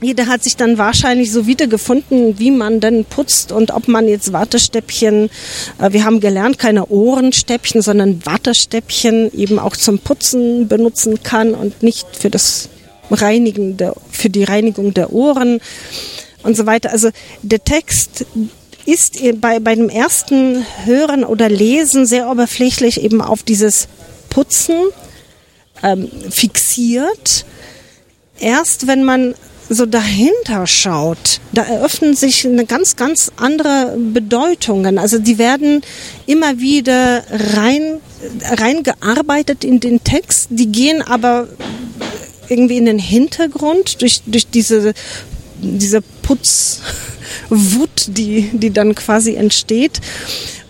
Jeder 0.00 0.26
hat 0.26 0.44
sich 0.44 0.56
dann 0.56 0.78
wahrscheinlich 0.78 1.32
so 1.32 1.48
wiedergefunden, 1.48 2.38
wie 2.38 2.52
man 2.52 2.78
denn 2.78 3.04
putzt 3.04 3.50
und 3.50 3.72
ob 3.72 3.88
man 3.88 4.06
jetzt 4.06 4.32
Wattestäbchen, 4.32 5.28
äh, 5.80 5.92
wir 5.92 6.04
haben 6.04 6.20
gelernt, 6.20 6.58
keine 6.58 6.86
Ohrenstäbchen, 6.86 7.82
sondern 7.82 8.24
Wattestäbchen 8.24 9.32
eben 9.34 9.58
auch 9.58 9.76
zum 9.76 9.98
Putzen 9.98 10.68
benutzen 10.68 11.22
kann 11.24 11.54
und 11.54 11.82
nicht 11.82 12.06
für 12.16 12.30
das 12.30 12.68
Reinigen 13.10 13.76
der, 13.76 13.94
für 14.10 14.30
die 14.30 14.44
Reinigung 14.44 14.94
der 14.94 15.12
Ohren 15.12 15.60
und 16.44 16.56
so 16.56 16.66
weiter. 16.66 16.92
Also 16.92 17.10
der 17.42 17.64
Text 17.64 18.24
ist 18.86 19.18
bei, 19.40 19.58
bei 19.58 19.74
dem 19.74 19.88
ersten 19.88 20.64
Hören 20.84 21.24
oder 21.24 21.48
Lesen 21.48 22.06
sehr 22.06 22.30
oberflächlich 22.30 23.02
eben 23.02 23.20
auf 23.20 23.42
dieses 23.42 23.88
Putzen 24.30 24.76
ähm, 25.82 26.08
fixiert. 26.30 27.44
Erst 28.38 28.86
wenn 28.86 29.04
man 29.04 29.34
so 29.68 29.84
dahinter 29.84 30.66
schaut, 30.66 31.40
da 31.52 31.62
eröffnen 31.62 32.14
sich 32.14 32.46
eine 32.46 32.64
ganz, 32.64 32.96
ganz 32.96 33.30
andere 33.36 33.96
Bedeutungen. 33.98 34.98
Also 34.98 35.18
die 35.18 35.38
werden 35.38 35.82
immer 36.26 36.58
wieder 36.58 37.22
rein, 37.54 38.00
reingearbeitet 38.42 39.64
in 39.64 39.80
den 39.80 40.02
Text, 40.04 40.48
die 40.50 40.72
gehen 40.72 41.02
aber 41.02 41.48
irgendwie 42.48 42.78
in 42.78 42.86
den 42.86 42.98
Hintergrund 42.98 44.00
durch, 44.00 44.22
durch 44.26 44.46
diese, 44.46 44.94
diese 45.60 46.00
Putzwut, 46.22 48.06
die, 48.06 48.48
die 48.52 48.70
dann 48.70 48.94
quasi 48.94 49.34
entsteht. 49.34 50.00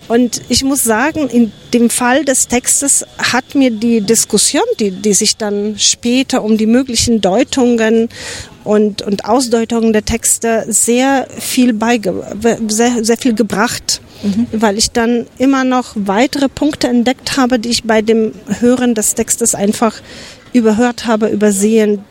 Und 0.09 0.41
ich 0.49 0.63
muss 0.63 0.83
sagen, 0.83 1.29
in 1.29 1.51
dem 1.71 1.91
Fall 1.91 2.25
des 2.25 2.47
Textes 2.47 3.05
hat 3.19 3.53
mir 3.53 3.69
die 3.69 4.01
Diskussion, 4.01 4.63
die, 4.79 4.89
die 4.89 5.13
sich 5.13 5.37
dann 5.37 5.75
später 5.77 6.43
um 6.43 6.57
die 6.57 6.65
möglichen 6.65 7.21
Deutungen 7.21 8.09
und, 8.63 9.03
und 9.03 9.25
Ausdeutungen 9.25 9.93
der 9.93 10.03
Texte 10.03 10.65
sehr 10.67 11.27
viel 11.37 11.73
beige 11.73 12.23
sehr, 12.67 13.05
sehr 13.05 13.17
viel 13.17 13.35
gebracht, 13.35 14.01
mhm. 14.23 14.47
weil 14.51 14.79
ich 14.79 14.89
dann 14.89 15.27
immer 15.37 15.63
noch 15.63 15.91
weitere 15.93 16.49
Punkte 16.49 16.87
entdeckt 16.87 17.37
habe, 17.37 17.59
die 17.59 17.69
ich 17.69 17.83
bei 17.83 18.01
dem 18.01 18.31
Hören 18.59 18.95
des 18.95 19.13
Textes 19.13 19.53
einfach 19.53 20.01
überhört 20.53 21.05
habe, 21.05 21.27
übersehen, 21.27 22.03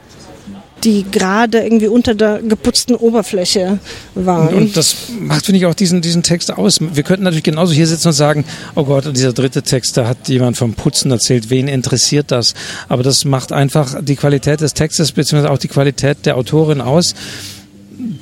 die 0.84 1.04
gerade 1.10 1.60
irgendwie 1.60 1.88
unter 1.88 2.14
der 2.14 2.40
geputzten 2.40 2.94
Oberfläche 2.94 3.78
waren. 4.14 4.48
Und, 4.48 4.54
und 4.54 4.76
das 4.76 4.96
macht, 5.18 5.46
finde 5.46 5.58
ich, 5.58 5.66
auch 5.66 5.74
diesen, 5.74 6.00
diesen 6.00 6.22
Text 6.22 6.52
aus. 6.52 6.78
Wir 6.80 7.02
könnten 7.02 7.24
natürlich 7.24 7.44
genauso 7.44 7.72
hier 7.72 7.86
sitzen 7.86 8.08
und 8.08 8.14
sagen, 8.14 8.44
oh 8.74 8.84
Gott, 8.84 9.04
dieser 9.16 9.32
dritte 9.32 9.62
Text, 9.62 9.96
da 9.96 10.06
hat 10.06 10.28
jemand 10.28 10.56
vom 10.56 10.74
Putzen 10.74 11.10
erzählt, 11.10 11.50
wen 11.50 11.68
interessiert 11.68 12.30
das? 12.30 12.54
Aber 12.88 13.02
das 13.02 13.24
macht 13.24 13.52
einfach 13.52 13.96
die 14.02 14.16
Qualität 14.16 14.60
des 14.60 14.74
Textes 14.74 15.12
beziehungsweise 15.12 15.52
auch 15.52 15.58
die 15.58 15.68
Qualität 15.68 16.26
der 16.26 16.36
Autorin 16.36 16.80
aus, 16.80 17.14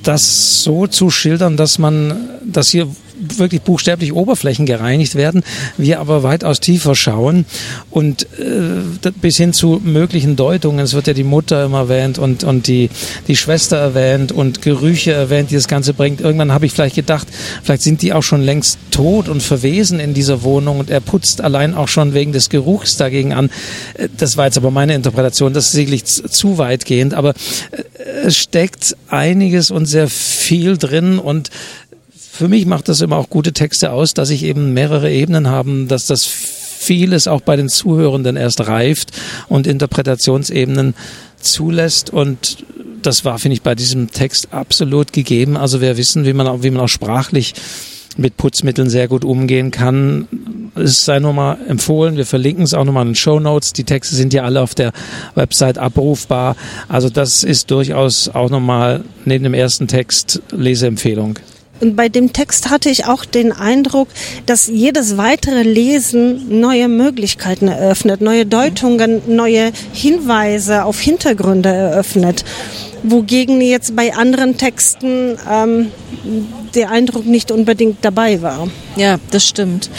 das 0.03 0.63
so 0.63 0.87
zu 0.87 1.09
schildern, 1.09 1.57
dass 1.57 1.77
man, 1.77 2.29
dass 2.43 2.69
hier 2.69 2.87
wirklich 3.19 3.61
buchstäblich 3.61 4.13
Oberflächen 4.13 4.65
gereinigt 4.65 5.15
werden, 5.15 5.43
wir 5.77 5.99
aber 5.99 6.23
weitaus 6.23 6.59
tiefer 6.59 6.95
schauen 6.95 7.45
und 7.91 8.27
äh, 8.39 9.11
bis 9.21 9.37
hin 9.37 9.53
zu 9.53 9.81
möglichen 9.83 10.35
Deutungen. 10.35 10.79
Es 10.79 10.93
wird 10.93 11.07
ja 11.07 11.13
die 11.13 11.23
Mutter 11.23 11.65
immer 11.65 11.79
erwähnt 11.79 12.19
und, 12.19 12.43
und 12.43 12.67
die, 12.67 12.89
die 13.27 13.35
Schwester 13.35 13.77
erwähnt 13.77 14.31
und 14.31 14.61
Gerüche 14.61 15.13
erwähnt, 15.13 15.51
die 15.51 15.55
das 15.55 15.67
Ganze 15.67 15.93
bringt. 15.93 16.21
Irgendwann 16.21 16.51
habe 16.51 16.65
ich 16.65 16.73
vielleicht 16.73 16.95
gedacht, 16.95 17.27
vielleicht 17.63 17.83
sind 17.83 18.01
die 18.01 18.13
auch 18.13 18.23
schon 18.23 18.41
längst 18.41 18.77
tot 18.91 19.29
und 19.29 19.41
verwesen 19.41 19.99
in 19.99 20.13
dieser 20.13 20.43
Wohnung 20.43 20.79
und 20.79 20.89
er 20.89 20.99
putzt 20.99 21.41
allein 21.41 21.73
auch 21.73 21.87
schon 21.87 22.13
wegen 22.13 22.31
des 22.31 22.49
Geruchs 22.49 22.97
dagegen 22.97 23.33
an. 23.33 23.49
Äh, 23.95 24.09
das 24.17 24.37
war 24.37 24.45
jetzt 24.45 24.57
aber 24.57 24.71
meine 24.71 24.93
Interpretation, 24.93 25.53
das 25.53 25.67
ist 25.67 25.71
sicherlich 25.73 26.05
zu 26.05 26.57
weitgehend, 26.57 27.13
aber 27.13 27.33
äh, 27.71 27.83
es 28.25 28.37
steckt 28.37 28.95
einiges 29.09 29.71
und 29.71 29.85
sehr 29.85 30.07
viel 30.07 30.77
drin 30.77 31.19
und 31.19 31.49
für 32.37 32.47
mich 32.47 32.67
macht 32.67 32.87
das 32.87 33.01
immer 33.01 33.17
auch 33.17 33.29
gute 33.29 33.51
Texte 33.51 33.91
aus, 33.91 34.13
dass 34.13 34.29
ich 34.29 34.43
eben 34.43 34.73
mehrere 34.73 35.11
Ebenen 35.11 35.47
haben, 35.47 35.87
dass 35.87 36.05
das 36.05 36.25
vieles 36.25 37.27
auch 37.27 37.41
bei 37.41 37.55
den 37.55 37.67
Zuhörenden 37.67 38.35
erst 38.35 38.67
reift 38.67 39.11
und 39.47 39.65
Interpretationsebenen 39.65 40.93
zulässt 41.39 42.11
und 42.11 42.57
das 43.01 43.25
war, 43.25 43.39
finde 43.39 43.53
ich, 43.53 43.63
bei 43.63 43.73
diesem 43.73 44.11
Text 44.11 44.49
absolut 44.51 45.13
gegeben. 45.13 45.57
Also 45.57 45.81
wer 45.81 45.97
wissen, 45.97 46.25
wie 46.25 46.33
man 46.33 46.47
auch, 46.47 46.61
wie 46.61 46.69
man 46.69 46.81
auch 46.81 46.89
sprachlich 46.89 47.53
mit 48.17 48.37
Putzmitteln 48.37 48.89
sehr 48.89 49.07
gut 49.07 49.23
umgehen 49.23 49.71
kann. 49.71 50.27
Es 50.75 51.05
sei 51.05 51.19
nur 51.19 51.33
mal 51.33 51.57
empfohlen. 51.67 52.17
Wir 52.17 52.25
verlinken 52.25 52.63
es 52.63 52.73
auch 52.73 52.83
nochmal 52.83 53.03
in 53.03 53.09
den 53.09 53.15
Show 53.15 53.39
Notes. 53.39 53.73
Die 53.73 53.83
Texte 53.83 54.15
sind 54.15 54.33
ja 54.33 54.43
alle 54.43 54.61
auf 54.61 54.75
der 54.75 54.91
Website 55.35 55.77
abrufbar. 55.77 56.55
Also 56.87 57.09
das 57.09 57.43
ist 57.43 57.71
durchaus 57.71 58.29
auch 58.29 58.49
nochmal 58.49 59.03
neben 59.25 59.43
dem 59.43 59.53
ersten 59.53 59.87
Text 59.87 60.41
Leseempfehlung. 60.51 61.39
Und 61.79 61.95
bei 61.95 62.09
dem 62.09 62.33
Text 62.33 62.69
hatte 62.69 62.89
ich 62.89 63.05
auch 63.05 63.25
den 63.25 63.51
Eindruck, 63.51 64.07
dass 64.45 64.67
jedes 64.67 65.17
weitere 65.17 65.63
Lesen 65.63 66.59
neue 66.59 66.87
Möglichkeiten 66.87 67.67
eröffnet, 67.67 68.21
neue 68.21 68.45
Deutungen, 68.45 69.21
neue 69.27 69.71
Hinweise 69.93 70.85
auf 70.85 70.99
Hintergründe 70.99 71.69
eröffnet. 71.69 72.43
Wogegen 73.03 73.61
jetzt 73.61 73.95
bei 73.95 74.15
anderen 74.15 74.57
Texten 74.57 75.37
ähm, 75.49 75.91
der 76.73 76.89
Eindruck 76.89 77.25
nicht 77.25 77.51
unbedingt 77.51 77.97
dabei 78.01 78.41
war. 78.41 78.67
Ja, 78.95 79.19
das 79.31 79.45
stimmt. 79.45 79.89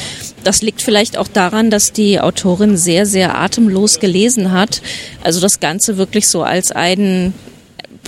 Das 0.44 0.62
liegt 0.62 0.82
vielleicht 0.82 1.16
auch 1.16 1.28
daran, 1.28 1.70
dass 1.70 1.92
die 1.92 2.20
Autorin 2.20 2.76
sehr, 2.76 3.06
sehr 3.06 3.38
atemlos 3.38 4.00
gelesen 4.00 4.52
hat. 4.52 4.82
Also 5.22 5.40
das 5.40 5.60
Ganze 5.60 5.96
wirklich 5.96 6.26
so 6.28 6.42
als 6.42 6.72
einen 6.72 7.34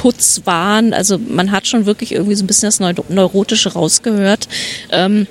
Putzwahn. 0.01 0.95
Also 0.95 1.19
man 1.19 1.51
hat 1.51 1.67
schon 1.67 1.85
wirklich 1.85 2.13
irgendwie 2.13 2.35
so 2.35 2.43
ein 2.43 2.47
bisschen 2.47 2.69
das 2.69 2.81
Neurotische 2.81 3.75
rausgehört. 3.75 4.49
Ähm, 4.91 5.27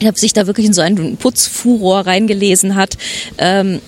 ich 0.00 0.06
habe 0.06 0.18
sich 0.18 0.32
da 0.32 0.48
wirklich 0.48 0.66
in 0.66 0.72
so 0.72 0.80
einen 0.80 1.16
Putzfuror 1.16 2.06
reingelesen 2.06 2.74
hat. 2.74 2.98
Ähm, 3.38 3.78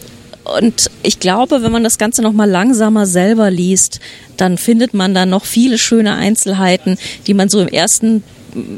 und 0.44 0.90
ich 1.02 1.18
glaube, 1.18 1.64
wenn 1.64 1.72
man 1.72 1.82
das 1.82 1.98
Ganze 1.98 2.22
noch 2.22 2.32
mal 2.32 2.48
langsamer 2.48 3.04
selber 3.04 3.50
liest, 3.50 3.98
dann 4.36 4.58
findet 4.58 4.94
man 4.94 5.12
da 5.12 5.26
noch 5.26 5.44
viele 5.44 5.76
schöne 5.76 6.14
Einzelheiten, 6.14 6.98
die 7.26 7.34
man 7.34 7.48
so 7.48 7.60
im 7.60 7.68
ersten 7.68 8.22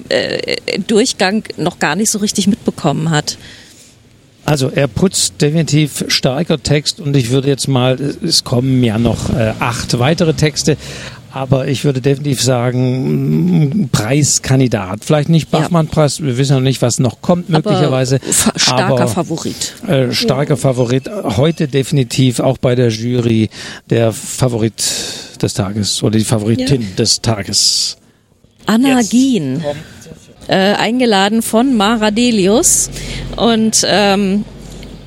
äh, 0.08 0.56
Durchgang 0.86 1.44
noch 1.58 1.78
gar 1.78 1.94
nicht 1.94 2.10
so 2.10 2.20
richtig 2.20 2.46
mitbekommen 2.46 3.10
hat. 3.10 3.36
Also 4.46 4.70
er 4.70 4.88
putzt 4.88 5.40
definitiv 5.40 6.04
starker 6.08 6.62
Text 6.62 7.00
und 7.00 7.16
ich 7.16 7.30
würde 7.30 7.48
jetzt 7.48 7.66
mal, 7.66 7.98
es 8.22 8.44
kommen 8.44 8.84
ja 8.84 8.98
noch 8.98 9.30
äh, 9.30 9.54
acht 9.58 9.98
weitere 9.98 10.34
Texte, 10.34 10.76
aber 11.34 11.66
ich 11.66 11.84
würde 11.84 12.00
definitiv 12.00 12.40
sagen, 12.40 13.88
Preiskandidat. 13.90 15.04
Vielleicht 15.04 15.28
nicht 15.28 15.50
Bachmann-Preis, 15.50 16.22
wir 16.22 16.38
wissen 16.38 16.54
noch 16.54 16.62
nicht, 16.62 16.80
was 16.80 17.00
noch 17.00 17.20
kommt, 17.22 17.48
möglicherweise. 17.48 18.20
Aber 18.46 18.58
starker 18.58 18.84
aber, 18.84 19.08
Favorit. 19.08 19.74
Äh, 19.86 20.12
starker 20.12 20.56
Favorit. 20.56 21.10
Heute 21.36 21.66
definitiv 21.66 22.38
auch 22.38 22.58
bei 22.58 22.76
der 22.76 22.88
Jury 22.88 23.50
der 23.90 24.12
Favorit 24.12 24.74
des 25.42 25.54
Tages 25.54 26.02
oder 26.04 26.18
die 26.18 26.24
Favoritin 26.24 26.82
ja. 26.82 26.88
des 26.98 27.20
Tages. 27.20 27.96
Anna 28.66 29.00
yes. 29.00 29.10
Gien. 29.10 29.64
Äh, 30.46 30.74
eingeladen 30.74 31.42
von 31.42 31.74
Mara 31.74 32.10
Delius 32.10 32.90
und 33.36 33.82
ähm, 33.86 34.44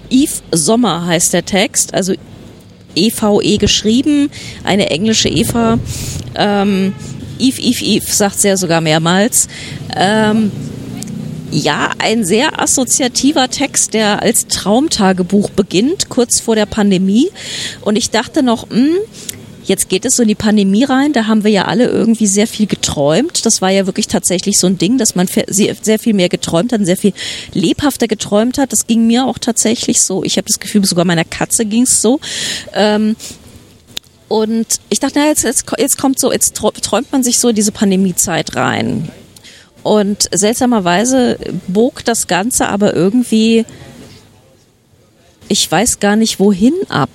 Yves 0.09 0.41
Sommer 0.51 1.05
heißt 1.05 1.32
der 1.34 1.45
Text, 1.45 1.93
also 1.93 2.13
EVE 2.97 3.39
e 3.41 3.57
geschrieben, 3.57 4.29
eine 4.63 4.89
englische 4.89 5.29
Eva. 5.29 5.79
Ähm, 6.35 6.93
Eve, 7.39 7.61
Eve, 7.61 7.85
Eve 7.85 8.05
sagt 8.07 8.39
sie 8.39 8.47
ja 8.47 8.57
sogar 8.57 8.81
mehrmals. 8.81 9.47
Ähm, 9.95 10.51
ja, 11.51 11.91
ein 11.99 12.25
sehr 12.25 12.61
assoziativer 12.61 13.49
Text, 13.49 13.93
der 13.93 14.21
als 14.21 14.47
Traumtagebuch 14.47 15.49
beginnt, 15.51 16.09
kurz 16.09 16.39
vor 16.39 16.55
der 16.55 16.65
Pandemie. 16.65 17.29
Und 17.81 17.95
ich 17.95 18.09
dachte 18.09 18.43
noch, 18.43 18.69
mh, 18.69 18.75
hm, 18.75 18.97
Jetzt 19.68 19.89
geht 19.89 20.05
es 20.05 20.15
so 20.15 20.22
in 20.22 20.30
die 20.30 20.36
Pandemie 20.36 20.86
rein. 20.86 21.11
Da 21.11 21.28
haben 21.28 21.43
wir 21.43 21.51
ja 21.51 21.65
alle 21.65 21.88
irgendwie 21.88 22.26
sehr 22.26 22.47
viel 22.47 22.68
geträumt. 22.68 23.45
Das 23.45 23.61
war 23.61 23.70
ja 23.70 23.86
wirklich 23.86 24.07
tatsächlich 24.07 24.59
so 24.59 24.68
ein 24.68 24.78
Ding, 24.78 24.97
dass 24.97 25.13
man 25.13 25.28
sehr 25.28 25.99
viel 25.99 26.13
mehr 26.13 26.30
geträumt 26.30 26.72
hat, 26.72 26.86
sehr 26.86 26.95
viel 26.95 27.11
lebhafter 27.53 28.07
geträumt 28.07 28.57
hat. 28.59 28.72
Das 28.72 28.88
ging 28.88 29.05
mir 29.07 29.26
auch 29.26 29.38
tatsächlich 29.38 30.01
so. 30.01 30.24
Ich 30.24 30.38
habe 30.38 30.47
das 30.47 30.61
Gefühl, 30.61 30.86
sogar 30.86 31.03
meiner 31.03 31.26
Katze 31.26 31.65
ging 31.65 31.84
es 31.84 32.01
so. 32.01 32.22
Ähm, 32.74 33.18
und 34.30 34.68
ich 34.89 35.01
dachte, 35.01 35.20
na, 35.20 35.28
jetzt, 35.28 35.43
jetzt, 35.43 35.65
jetzt 35.78 35.97
kommt 35.97 36.18
so, 36.18 36.32
jetzt 36.32 36.55
träumt 36.55 37.11
man 37.11 37.24
sich 37.24 37.38
so 37.38 37.49
in 37.49 37.55
diese 37.55 37.74
Pandemiezeit 37.74 38.55
rein. 38.55 39.09
Und 39.84 40.30
seltsamerweise 40.32 41.38
bog 41.68 42.05
das 42.05 42.28
Ganze 42.28 42.70
aber 42.70 42.93
irgendwie, 42.93 43.65
ich 45.49 45.70
weiß 45.70 45.99
gar 45.99 46.15
nicht 46.15 46.39
wohin 46.39 46.74
ab 46.88 47.09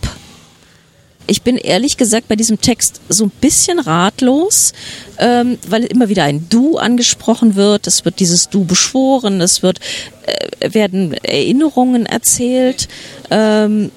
ich 1.27 1.43
bin 1.43 1.57
ehrlich 1.57 1.97
gesagt 1.97 2.29
bei 2.29 2.37
diesem 2.37 2.61
Text 2.61 3.01
so 3.09 3.25
ein 3.25 3.33
bisschen 3.41 3.79
ratlos, 3.79 4.73
ähm, 5.18 5.59
weil 5.68 5.85
immer 5.85 6.09
wieder 6.09 6.25
ein 6.25 6.49
Du 6.49 6.79
angesprochen 6.79 7.55
wird. 7.55 7.87
Es 7.87 8.05
wird 8.05 8.20
dieses 8.20 8.49
Du 8.49 8.64
beschworen, 8.64 9.41
es 9.41 9.62
wird 9.62 9.81
äh, 10.27 10.75
werden 10.75 11.14
Erinnerungen 11.14 12.07
erzählt. 12.07 12.89
Ähm, 13.31 13.91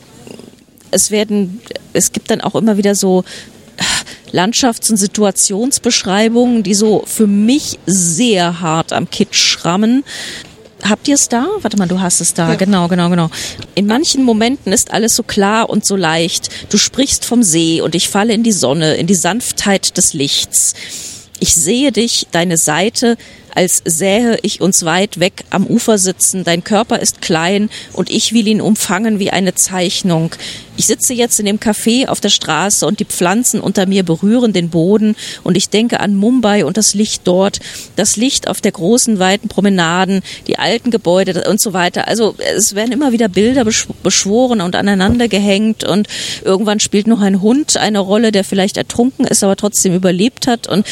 es 0.92 1.12
werden, 1.12 1.62
es 1.94 2.12
gibt 2.12 2.32
dann 2.32 2.42
auch 2.42 2.56
immer 2.56 2.78
wieder 2.78 2.96
so 2.96 3.24
äh, 3.78 3.84
Landschafts- 4.32 4.90
und 4.92 4.98
Situationsbeschreibungen, 4.98 6.64
die 6.64 6.74
so 6.74 7.04
für 7.06 7.28
mich 7.28 7.80
sehr 7.86 8.62
hart 8.62 8.94
am 8.94 9.10
Kitsch 9.10 9.36
schrammen. 9.36 10.04
Habt 10.88 11.08
ihr 11.08 11.16
es 11.16 11.30
da? 11.30 11.48
Warte 11.62 11.78
mal, 11.78 11.88
du 11.88 12.00
hast 12.00 12.22
es 12.22 12.34
da. 12.34 12.50
Ja. 12.50 12.56
Genau, 12.56 12.88
genau, 12.88 13.10
genau. 13.10 13.30
In 13.74 13.88
manchen 13.88 14.24
Momenten 14.24 14.72
ist 14.72 14.92
alles 14.92 15.16
so 15.16 15.24
klar 15.24 15.70
und 15.70 15.86
so 15.86 15.96
leicht. 15.96 16.50
Du 16.72 16.78
sprichst 16.78 17.26
vom 17.26 17.42
See 17.42 17.82
und 17.82 17.96
ich 17.96 18.10
falle 18.10 18.34
in 18.34 18.44
die 18.44 18.52
Sonne, 18.52 18.96
in 18.96 19.08
die 19.08 19.16
Sanftheit 19.16 19.98
des 19.98 20.14
Lichts. 20.14 20.74
Ich 21.40 21.56
sehe 21.56 21.92
dich, 21.92 22.28
deine 22.32 22.58
Seite, 22.58 23.18
als 23.56 23.82
sähe 23.86 24.38
ich 24.44 24.62
uns 24.62 24.86
weit 24.86 25.20
weg 25.20 25.46
am 25.50 25.66
Ufer 25.66 25.98
sitzen. 25.98 26.44
Dein 26.44 26.64
Körper 26.64 27.00
ist 27.00 27.22
klein 27.22 27.70
und 27.94 28.10
ich 28.10 28.34
will 28.34 28.48
ihn 28.48 28.62
umfangen 28.62 29.18
wie 29.18 29.32
eine 29.32 29.56
Zeichnung. 29.56 30.36
Ich 30.78 30.88
sitze 30.88 31.14
jetzt 31.14 31.40
in 31.40 31.46
dem 31.46 31.60
Café 31.60 32.08
auf 32.08 32.20
der 32.20 32.30
Straße 32.30 32.86
und 32.86 33.00
die 33.00 33.06
Pflanzen 33.06 33.62
unter 33.62 33.86
mir 33.86 34.04
berühren 34.04 34.52
den 34.52 34.70
Boden 34.70 35.16
und 35.44 35.56
ich 35.56 35.70
denke 35.70 36.02
an 36.02 36.16
Mumbai 36.16 36.66
und 36.66 36.76
das 36.76 36.94
Licht 36.94 37.22
dort, 37.24 37.60
das 37.96 38.18
Licht 38.18 38.50
auf 38.50 38.60
der 38.60 38.74
großen, 38.74 39.18
weiten 39.18 39.48
Promenaden, 39.48 40.22
die 40.48 40.60
alten 40.60 40.92
Gebäude 40.92 41.46
und 41.50 41.62
so 41.62 41.72
weiter. 41.72 42.10
Also 42.10 42.36
es 42.56 42.76
werden 42.76 42.92
immer 42.92 43.14
wieder 43.14 43.30
Bilder 43.30 43.64
beschworen 44.04 44.60
und 44.60 44.76
aneinander 44.76 45.30
gehängt 45.30 45.86
und 45.86 46.08
irgendwann 46.44 46.82
spielt 46.82 47.08
noch 47.08 47.22
ein 47.22 47.42
Hund 47.42 47.78
eine 47.78 48.00
Rolle, 48.00 48.34
der 48.34 48.44
vielleicht 48.44 48.76
ertrunken 48.76 49.26
ist, 49.26 49.44
aber 49.44 49.56
trotzdem 49.56 49.96
überlebt 49.96 50.46
hat 50.46 50.68
und 50.68 50.86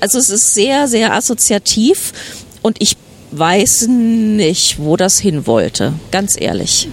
also 0.00 0.18
es 0.18 0.30
ist 0.30 0.54
sehr, 0.54 0.88
sehr 0.88 1.12
assoziativ 1.12 2.12
und 2.62 2.80
ich 2.80 2.96
weiß 3.32 3.88
nicht, 3.88 4.78
wo 4.78 4.96
das 4.96 5.18
hin 5.18 5.46
wollte, 5.46 5.92
ganz 6.10 6.40
ehrlich. 6.40 6.88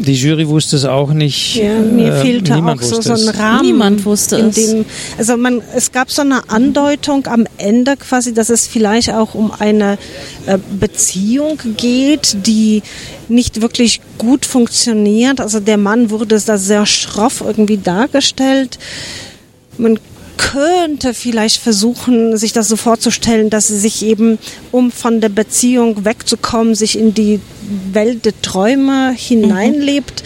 Die 0.00 0.14
Jury 0.14 0.48
wusste 0.48 0.76
es 0.76 0.84
auch 0.84 1.12
nicht. 1.12 1.56
Ja, 1.56 1.80
mir 1.80 2.14
äh, 2.14 2.20
fehlte 2.20 2.54
auch 2.54 2.80
so, 2.80 3.00
so 3.00 3.12
ein 3.14 3.18
es. 3.18 3.38
Rahmen. 3.38 3.66
Niemand 3.66 4.04
wusste 4.04 4.36
in 4.36 4.48
es. 4.48 4.54
Dem, 4.54 4.84
also 5.16 5.36
man, 5.36 5.60
es 5.74 5.90
gab 5.90 6.10
so 6.12 6.22
eine 6.22 6.48
Andeutung 6.48 7.26
am 7.26 7.46
Ende 7.56 7.96
quasi, 7.96 8.32
dass 8.32 8.48
es 8.48 8.68
vielleicht 8.68 9.12
auch 9.12 9.34
um 9.34 9.50
eine 9.50 9.98
äh, 10.46 10.58
Beziehung 10.78 11.58
geht, 11.76 12.46
die 12.46 12.82
nicht 13.28 13.60
wirklich 13.60 14.00
gut 14.18 14.46
funktioniert. 14.46 15.40
Also 15.40 15.58
der 15.58 15.78
Mann 15.78 16.10
wurde 16.10 16.40
da 16.40 16.58
sehr 16.58 16.86
schroff 16.86 17.42
irgendwie 17.44 17.78
dargestellt. 17.78 18.78
Man 19.78 19.98
könnte 20.38 21.12
vielleicht 21.12 21.60
versuchen, 21.60 22.38
sich 22.38 22.52
das 22.54 22.68
so 22.68 22.76
vorzustellen, 22.76 23.50
dass 23.50 23.68
sie 23.68 23.78
sich 23.78 24.02
eben, 24.02 24.38
um 24.72 24.90
von 24.90 25.20
der 25.20 25.28
Beziehung 25.28 26.06
wegzukommen, 26.06 26.74
sich 26.74 26.98
in 26.98 27.12
die 27.12 27.40
Welt 27.92 28.24
der 28.24 28.40
Träume 28.40 29.12
hineinlebt. 29.14 30.22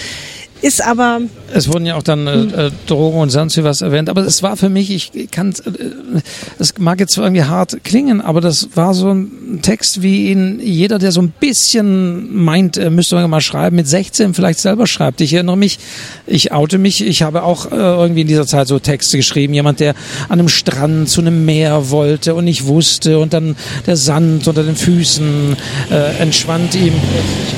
Ist 0.62 0.80
aber 0.80 1.20
Es 1.52 1.66
wurden 1.66 1.86
ja 1.86 1.96
auch 1.96 2.04
dann 2.04 2.28
äh, 2.28 2.66
äh, 2.66 2.70
Drogen 2.86 3.18
und 3.18 3.30
sonst 3.30 3.56
wie 3.56 3.64
was 3.64 3.80
erwähnt, 3.80 4.08
aber 4.08 4.22
es 4.22 4.44
war 4.44 4.56
für 4.56 4.68
mich, 4.68 4.90
ich 4.90 5.30
kann, 5.32 5.50
äh, 5.50 6.20
es 6.60 6.78
mag 6.78 7.00
jetzt 7.00 7.16
irgendwie 7.16 7.42
hart 7.42 7.82
klingen, 7.82 8.20
aber 8.20 8.40
das 8.40 8.68
war 8.76 8.94
so 8.94 9.10
ein 9.12 9.58
Text, 9.60 10.02
wie 10.02 10.30
ihn 10.30 10.60
jeder, 10.62 11.00
der 11.00 11.10
so 11.10 11.20
ein 11.20 11.32
bisschen 11.40 12.44
meint, 12.44 12.76
er 12.76 12.90
müsste 12.90 13.16
irgendwann 13.16 13.30
mal 13.32 13.40
schreiben, 13.40 13.74
mit 13.74 13.88
16 13.88 14.34
vielleicht 14.34 14.60
selber 14.60 14.86
schreibt. 14.86 15.20
Ich 15.20 15.34
erinnere 15.34 15.56
mich, 15.56 15.80
ich 16.28 16.52
oute 16.52 16.78
mich, 16.78 17.04
ich 17.04 17.22
habe 17.22 17.42
auch 17.42 17.72
äh, 17.72 17.74
irgendwie 17.74 18.20
in 18.20 18.28
dieser 18.28 18.46
Zeit 18.46 18.68
so 18.68 18.78
Texte 18.78 19.16
geschrieben, 19.16 19.54
jemand, 19.54 19.80
der 19.80 19.96
an 20.28 20.38
einem 20.38 20.48
Strand 20.48 21.08
zu 21.08 21.20
einem 21.20 21.44
Meer 21.44 21.90
wollte 21.90 22.36
und 22.36 22.44
nicht 22.44 22.66
wusste 22.66 23.18
und 23.18 23.32
dann 23.32 23.56
der 23.86 23.96
Sand 23.96 24.46
unter 24.46 24.62
den 24.62 24.76
Füßen 24.76 25.56
äh, 25.90 26.18
entschwand 26.20 26.76
ihm. 26.76 26.94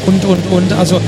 Und, 0.06 0.24
und, 0.24 0.46
und, 0.50 0.72
also 0.72 1.02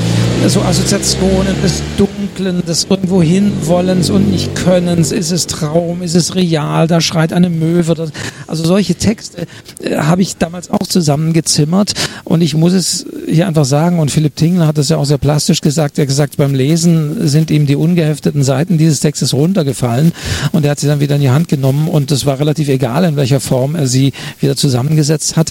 so 0.48 0.60
Assoziationen 0.62 1.60
des 1.62 1.82
Dunklen, 1.96 2.64
des 2.64 2.86
irgendwo 2.88 3.20
hinwollens 3.20 4.10
und 4.10 4.30
nicht 4.30 4.54
Könnens. 4.54 5.10
Ist 5.10 5.32
es 5.32 5.46
Traum? 5.46 6.02
Ist 6.02 6.14
es 6.14 6.36
real? 6.36 6.86
Da 6.86 7.00
schreit 7.00 7.32
eine 7.32 7.50
Möwe. 7.50 7.94
Das, 7.94 8.10
also 8.46 8.64
solche 8.64 8.94
Texte 8.94 9.46
äh, 9.82 9.96
habe 9.96 10.22
ich 10.22 10.36
damals 10.36 10.70
auch 10.70 10.86
zusammengezimmert 10.86 11.94
und 12.24 12.42
ich 12.42 12.54
muss 12.54 12.74
es 12.74 13.06
hier 13.26 13.48
einfach 13.48 13.64
sagen 13.64 13.98
und 13.98 14.10
Philipp 14.10 14.36
Tingler 14.36 14.68
hat 14.68 14.78
das 14.78 14.88
ja 14.88 14.98
auch 14.98 15.04
sehr 15.04 15.18
plastisch 15.18 15.62
gesagt. 15.62 15.98
Er 15.98 16.02
hat 16.02 16.08
gesagt, 16.08 16.36
beim 16.36 16.54
Lesen 16.54 17.26
sind 17.26 17.50
ihm 17.50 17.66
die 17.66 17.76
ungehefteten 17.76 18.44
Seiten 18.44 18.78
dieses 18.78 19.00
Textes 19.00 19.34
runtergefallen 19.34 20.12
und 20.52 20.64
er 20.64 20.72
hat 20.72 20.80
sie 20.80 20.86
dann 20.86 21.00
wieder 21.00 21.16
in 21.16 21.22
die 21.22 21.30
Hand 21.30 21.48
genommen 21.48 21.88
und 21.88 22.12
es 22.12 22.24
war 22.24 22.38
relativ 22.38 22.68
egal, 22.68 23.04
in 23.04 23.16
welcher 23.16 23.40
Form 23.40 23.74
er 23.74 23.88
sie 23.88 24.12
wieder 24.40 24.54
zusammengesetzt 24.54 25.36
hat. 25.36 25.50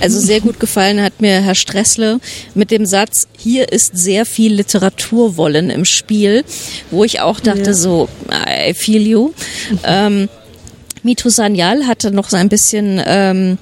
Also 0.00 0.20
sehr 0.20 0.40
gut 0.40 0.60
gefallen 0.60 1.02
hat 1.02 1.20
mir 1.20 1.40
Herr 1.40 1.54
Stressle 1.54 2.20
mit 2.54 2.70
dem 2.70 2.86
Satz, 2.86 3.28
hier 3.36 3.72
ist 3.72 3.96
sehr 3.96 4.26
viel 4.26 4.54
Literaturwollen 4.54 5.70
im 5.70 5.84
Spiel, 5.84 6.44
wo 6.90 7.04
ich 7.04 7.20
auch 7.20 7.40
dachte 7.40 7.74
so, 7.74 8.08
I 8.30 8.74
feel 8.74 9.06
you. 9.06 9.32
Ähm, 9.84 10.28
Mitu 11.02 11.28
Sanyal 11.28 11.86
hatte 11.86 12.10
noch 12.10 12.28
so 12.28 12.36
ein 12.36 12.48
bisschen 12.48 13.00
ähm, 13.06 13.58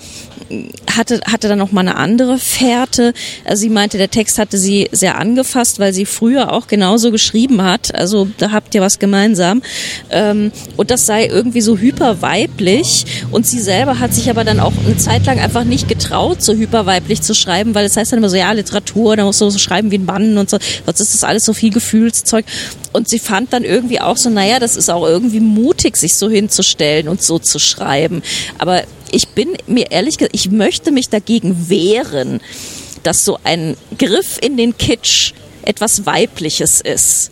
hatte, 0.97 1.21
hatte 1.27 1.49
dann 1.49 1.59
noch 1.59 1.73
mal 1.73 1.81
eine 1.81 1.97
andere 1.97 2.39
Fährte. 2.39 3.13
Also 3.45 3.63
sie 3.63 3.71
meinte, 3.71 3.99
der 3.99 4.11
Text 4.11 4.39
hatte 4.39 4.59
sie 4.59 4.89
sehr 4.93 5.19
angefasst, 5.19 5.79
weil 5.79 5.93
sie 5.93 6.07
früher 6.07 6.53
auch 6.53 6.67
genauso 6.67 7.11
geschrieben 7.11 7.63
hat. 7.63 7.95
Also 7.95 8.29
da 8.39 8.53
habt 8.53 8.75
ihr 8.75 8.81
was 8.81 8.99
gemeinsam. 8.99 9.63
Ähm, 10.11 10.53
und 10.77 10.91
das 10.91 11.07
sei 11.07 11.27
irgendwie 11.27 11.61
so 11.61 11.79
hyperweiblich. 11.79 13.05
Und 13.31 13.47
sie 13.47 13.61
selber 13.61 13.99
hat 13.99 14.15
sich 14.15 14.31
aber 14.31 14.45
dann 14.45 14.61
auch 14.61 14.73
eine 14.85 14.97
Zeit 14.97 15.27
lang 15.27 15.39
einfach 15.39 15.65
nicht 15.65 15.89
getraut, 15.89 16.43
so 16.43 16.55
hyperweiblich 16.55 17.23
zu 17.23 17.35
schreiben, 17.35 17.75
weil 17.75 17.87
es 17.87 17.97
heißt 17.97 18.13
dann 18.13 18.19
immer 18.19 18.29
so, 18.29 18.37
ja, 18.37 18.53
Literatur, 18.53 19.17
da 19.17 19.25
musst 19.25 19.41
du 19.41 19.51
so 19.51 19.59
schreiben 19.59 19.91
wie 19.91 19.99
ein 19.99 20.05
Mann 20.05 20.39
und 20.39 20.51
so. 20.51 20.59
Sonst 20.87 21.01
ist 21.01 21.15
das 21.15 21.25
alles 21.25 21.45
so 21.45 21.53
viel 21.53 21.73
Gefühlszeug. 21.73 22.45
Und 22.93 23.09
sie 23.09 23.19
fand 23.19 23.53
dann 23.53 23.65
irgendwie 23.65 24.01
auch 24.01 24.17
so, 24.17 24.31
naja, 24.31 24.61
das 24.61 24.77
ist 24.77 24.91
auch 24.91 25.07
irgendwie 25.07 25.41
mutig, 25.41 25.97
sich 25.97 26.15
so 26.15 26.31
hinzustellen 26.31 27.09
und 27.09 27.23
so 27.23 27.39
zu 27.39 27.59
schreiben. 27.59 28.23
Aber 28.59 28.85
ich 29.15 29.29
bin 29.29 29.49
mir 29.67 29.91
ehrlich 29.91 30.19
gesagt, 30.19 30.35
ich 30.35 30.51
möchte 30.51 30.91
mich 30.93 31.09
dagegen 31.09 31.69
wehren, 31.69 32.41
dass 33.03 33.25
so 33.25 33.39
ein 33.45 33.77
Griff 33.99 34.39
in 34.41 34.57
den 34.57 34.77
Kitsch 34.77 35.33
etwas 35.63 36.05
Weibliches 36.07 36.81
ist. 36.81 37.31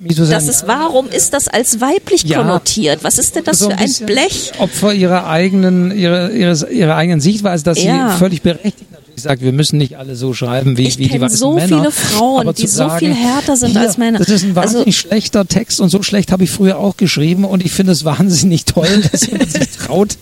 Mitu 0.00 0.20
Das 0.20 0.28
Sanyal- 0.30 0.48
ist, 0.50 0.66
warum 0.66 1.08
ist 1.08 1.32
das 1.34 1.48
als 1.48 1.80
weiblich 1.80 2.22
Ja. 2.22 2.38
konnotiert? 2.38 3.02
Was 3.02 3.18
ist 3.18 3.34
denn 3.34 3.42
das 3.44 3.58
so 3.58 3.70
für 3.70 3.76
ein 3.78 3.92
Blech? 4.06 4.52
Opfer 4.58 4.94
ihrer 4.94 5.26
eigenen, 5.28 5.90
ihrer, 5.96 6.30
ihrer, 6.30 6.70
ihrer 6.70 6.94
eigenen 6.96 7.20
Sichtweise, 7.20 7.64
dass 7.64 7.82
Ja. 7.82 8.12
sie 8.12 8.18
völlig 8.18 8.42
berechtigt 8.42 8.90
natürlich 8.92 9.22
sagt, 9.22 9.42
wir 9.42 9.50
müssen 9.52 9.78
nicht 9.78 9.96
alle 9.96 10.14
so 10.14 10.32
schreiben 10.34 10.76
wie, 10.76 10.86
Ich 10.86 10.98
wie 10.98 11.08
die 11.08 11.20
weißen 11.20 11.36
so 11.38 11.54
Männer. 11.54 11.78
viele 11.78 11.90
Frauen, 11.90 12.54
die 12.54 12.66
zu 12.66 12.76
so 12.76 12.88
viel 12.90 13.12
härter 13.12 13.56
sind 13.56 13.72
hier, 13.72 13.80
als 13.80 13.98
Männer. 13.98 14.18
Das 14.20 14.28
ist 14.28 14.44
ein 14.44 14.56
Also- 14.56 14.78
wahnsinnig 14.78 14.96
schlechter 14.96 15.46
Text 15.46 15.80
und 15.80 15.88
so 15.88 16.00
schlecht 16.04 16.30
habe 16.30 16.44
ich 16.44 16.50
früher 16.50 16.78
auch 16.78 16.96
geschrieben 16.96 17.44
und 17.44 17.64
ich 17.64 17.72
finde 17.72 17.90
es 17.92 18.04
wahnsinnig 18.04 18.64
toll, 18.66 19.02
dass 19.12 19.26
jemand 19.26 19.50
sich 19.50 19.68
traut. 19.70 20.16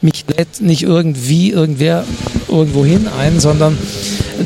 Mich 0.00 0.24
lädt 0.28 0.60
nicht 0.60 0.82
irgendwie 0.82 1.50
irgendwer 1.50 2.04
irgendwo 2.48 2.84
hin 2.84 3.08
ein, 3.18 3.40
sondern 3.40 3.76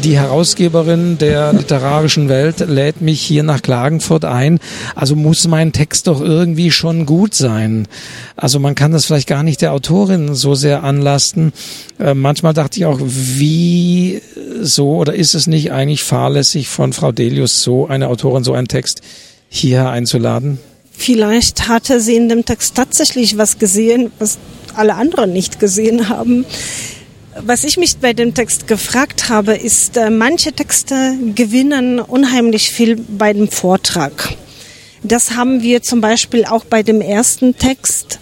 die 0.03 0.17
Herausgeberin 0.17 1.19
der 1.19 1.53
literarischen 1.53 2.31
Welt 2.31 2.61
lädt 2.61 3.03
mich 3.03 3.21
hier 3.21 3.43
nach 3.43 3.61
Klagenfurt 3.61 4.25
ein. 4.25 4.59
Also 4.95 5.15
muss 5.15 5.47
mein 5.47 5.73
Text 5.73 6.07
doch 6.07 6.23
irgendwie 6.23 6.71
schon 6.71 7.05
gut 7.05 7.35
sein. 7.35 7.87
Also 8.35 8.59
man 8.59 8.75
kann 8.75 8.93
das 8.93 9.05
vielleicht 9.05 9.29
gar 9.29 9.43
nicht 9.43 9.61
der 9.61 9.73
Autorin 9.73 10.35
so 10.35 10.55
sehr 10.55 10.83
anlasten. 10.83 11.53
Äh, 11.99 12.15
manchmal 12.15 12.55
dachte 12.55 12.79
ich 12.79 12.87
auch, 12.87 12.99
wie 13.03 14.23
so 14.63 14.97
oder 14.97 15.15
ist 15.15 15.35
es 15.35 15.47
nicht 15.47 15.73
eigentlich 15.73 16.03
fahrlässig 16.03 16.69
von 16.69 16.95
Frau 16.95 17.13
Delius 17.13 17.63
so 17.63 17.87
eine 17.87 18.09
Autorin 18.09 18.45
so 18.45 18.55
einen 18.55 18.69
Text 18.69 19.03
hierher 19.51 19.91
einzuladen? 19.91 20.59
Vielleicht 20.93 21.69
hatte 21.69 22.01
sie 22.01 22.17
in 22.17 22.29
dem 22.29 22.45
Text 22.45 22.75
tatsächlich 22.77 23.37
was 23.37 23.59
gesehen, 23.59 24.13
was 24.19 24.39
alle 24.77 24.95
anderen 24.95 25.33
nicht 25.33 25.61
gesehen 25.61 26.09
haben. 26.09 26.45
Was 27.41 27.65
ich 27.65 27.79
mich 27.79 27.97
bei 27.97 28.13
dem 28.13 28.35
Text 28.35 28.67
gefragt 28.67 29.29
habe, 29.29 29.55
ist, 29.55 29.97
äh, 29.97 30.11
manche 30.11 30.53
Texte 30.53 31.17
gewinnen 31.35 31.99
unheimlich 31.99 32.71
viel 32.71 32.97
bei 32.97 33.33
dem 33.33 33.49
Vortrag. 33.49 34.35
Das 35.03 35.33
haben 35.33 35.63
wir 35.63 35.83
zum 35.83 36.01
Beispiel 36.01 36.45
auch 36.45 36.65
bei 36.65 36.83
dem 36.83 37.01
ersten 37.01 37.57
Text 37.57 38.19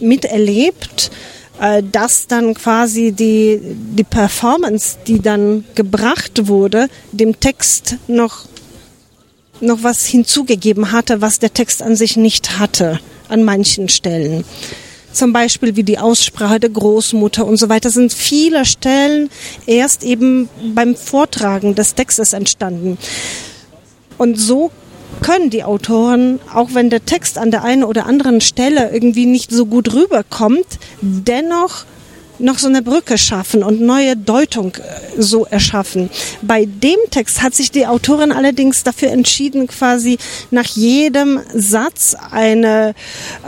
miterlebt, 0.00 1.10
äh, 1.60 1.82
dass 1.82 2.26
dann 2.26 2.54
quasi 2.54 3.12
die, 3.12 3.60
die 3.62 4.04
Performance, 4.04 4.96
die 5.06 5.20
dann 5.20 5.64
gebracht 5.74 6.48
wurde, 6.48 6.88
dem 7.12 7.38
Text 7.38 7.96
noch 8.08 8.46
noch 9.62 9.84
was 9.84 10.04
hinzugegeben 10.06 10.92
hatte, 10.92 11.20
was 11.20 11.38
der 11.38 11.54
Text 11.54 11.82
an 11.82 11.94
sich 11.94 12.16
nicht 12.16 12.58
hatte, 12.58 12.98
an 13.28 13.44
manchen 13.44 13.88
Stellen. 13.88 14.44
Zum 15.12 15.32
Beispiel 15.32 15.76
wie 15.76 15.82
die 15.82 15.98
Aussprache 15.98 16.58
der 16.58 16.70
Großmutter 16.70 17.46
und 17.46 17.56
so 17.56 17.68
weiter 17.68 17.90
sind 17.90 18.12
viele 18.12 18.64
Stellen 18.64 19.30
erst 19.66 20.04
eben 20.04 20.48
beim 20.74 20.96
Vortragen 20.96 21.74
des 21.74 21.94
Textes 21.94 22.32
entstanden. 22.32 22.98
Und 24.18 24.38
so 24.38 24.70
können 25.20 25.50
die 25.50 25.64
Autoren, 25.64 26.40
auch 26.52 26.70
wenn 26.72 26.90
der 26.90 27.04
Text 27.04 27.38
an 27.38 27.50
der 27.50 27.62
einen 27.62 27.84
oder 27.84 28.06
anderen 28.06 28.40
Stelle 28.40 28.90
irgendwie 28.92 29.26
nicht 29.26 29.50
so 29.50 29.66
gut 29.66 29.92
rüberkommt, 29.92 30.66
dennoch 31.00 31.84
noch 32.42 32.58
so 32.58 32.68
eine 32.68 32.82
Brücke 32.82 33.16
schaffen 33.18 33.62
und 33.62 33.80
neue 33.80 34.16
Deutung 34.16 34.72
äh, 34.74 35.20
so 35.22 35.46
erschaffen. 35.46 36.10
Bei 36.42 36.64
dem 36.66 36.98
Text 37.10 37.42
hat 37.42 37.54
sich 37.54 37.70
die 37.70 37.86
Autorin 37.86 38.32
allerdings 38.32 38.82
dafür 38.82 39.10
entschieden, 39.10 39.66
quasi 39.66 40.18
nach 40.50 40.66
jedem 40.66 41.40
Satz 41.54 42.16
eine 42.30 42.94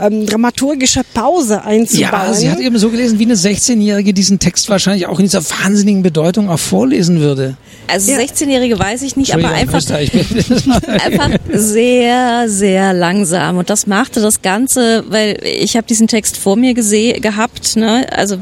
ähm, 0.01 0.25
dramaturgische 0.25 1.01
Pause 1.13 1.63
einzubauen. 1.63 2.11
Ja, 2.11 2.33
sie 2.33 2.49
hat 2.49 2.59
eben 2.59 2.77
so 2.77 2.89
gelesen, 2.89 3.19
wie 3.19 3.25
eine 3.25 3.35
16-Jährige 3.35 4.13
diesen 4.13 4.39
Text 4.39 4.69
wahrscheinlich 4.69 5.07
auch 5.07 5.19
in 5.19 5.25
dieser 5.25 5.43
wahnsinnigen 5.43 6.03
Bedeutung 6.03 6.49
auch 6.49 6.59
vorlesen 6.59 7.19
würde. 7.19 7.57
Also 7.87 8.11
Ja. 8.11 8.17
16-Jährige 8.19 8.79
weiß 8.79 9.01
ich 9.03 9.15
nicht, 9.15 9.33
aber 9.33 9.49
einfach 9.49 9.73
Christa, 9.79 9.99
ich 9.99 10.11
bin 10.11 10.27
einfach 10.87 11.29
sehr, 11.51 12.45
sehr 12.49 12.93
langsam. 12.93 13.57
Und 13.57 13.69
das 13.69 13.87
machte 13.87 14.21
das 14.21 14.41
Ganze, 14.41 15.03
weil 15.09 15.37
ich 15.43 15.75
habe 15.75 15.85
diesen 15.87 16.07
Text 16.07 16.37
vor 16.37 16.55
mir 16.55 16.73
gesehen 16.73 17.21
gehabt. 17.21 17.75
Ne? 17.75 18.05
Also 18.11 18.37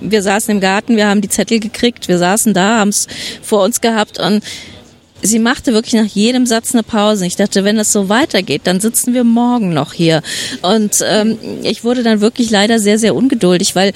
wir 0.00 0.22
saßen 0.22 0.54
im 0.54 0.60
Garten, 0.60 0.96
wir 0.96 1.08
haben 1.08 1.20
die 1.20 1.28
Zettel 1.28 1.60
gekriegt, 1.60 2.08
wir 2.08 2.18
saßen 2.18 2.54
da, 2.54 2.78
haben 2.78 2.88
es 2.88 3.06
vor 3.42 3.62
uns 3.62 3.80
gehabt 3.80 4.18
und 4.18 4.42
sie 5.22 5.38
machte 5.38 5.72
wirklich 5.72 5.94
nach 5.94 6.06
jedem 6.06 6.46
Satz 6.46 6.74
eine 6.74 6.82
Pause. 6.82 7.26
Ich 7.26 7.36
dachte, 7.36 7.64
wenn 7.64 7.76
das 7.76 7.92
so 7.92 8.08
weitergeht, 8.08 8.62
dann 8.64 8.80
sitzen 8.80 9.14
wir 9.14 9.24
morgen 9.24 9.72
noch 9.72 9.92
hier. 9.92 10.22
Und 10.62 10.96
ähm, 11.04 11.38
ich 11.62 11.84
wurde 11.84 12.02
dann 12.02 12.20
wirklich 12.20 12.50
leider 12.50 12.78
sehr, 12.78 12.98
sehr 12.98 13.14
ungeduldig, 13.14 13.74
weil 13.76 13.92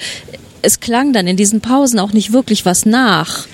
es 0.61 0.79
klang 0.79 1.13
dann 1.13 1.27
in 1.27 1.37
diesen 1.37 1.61
Pausen 1.61 1.99
auch 1.99 2.13
nicht 2.13 2.33
wirklich 2.33 2.65
was 2.65 2.85
nach. 2.85 3.47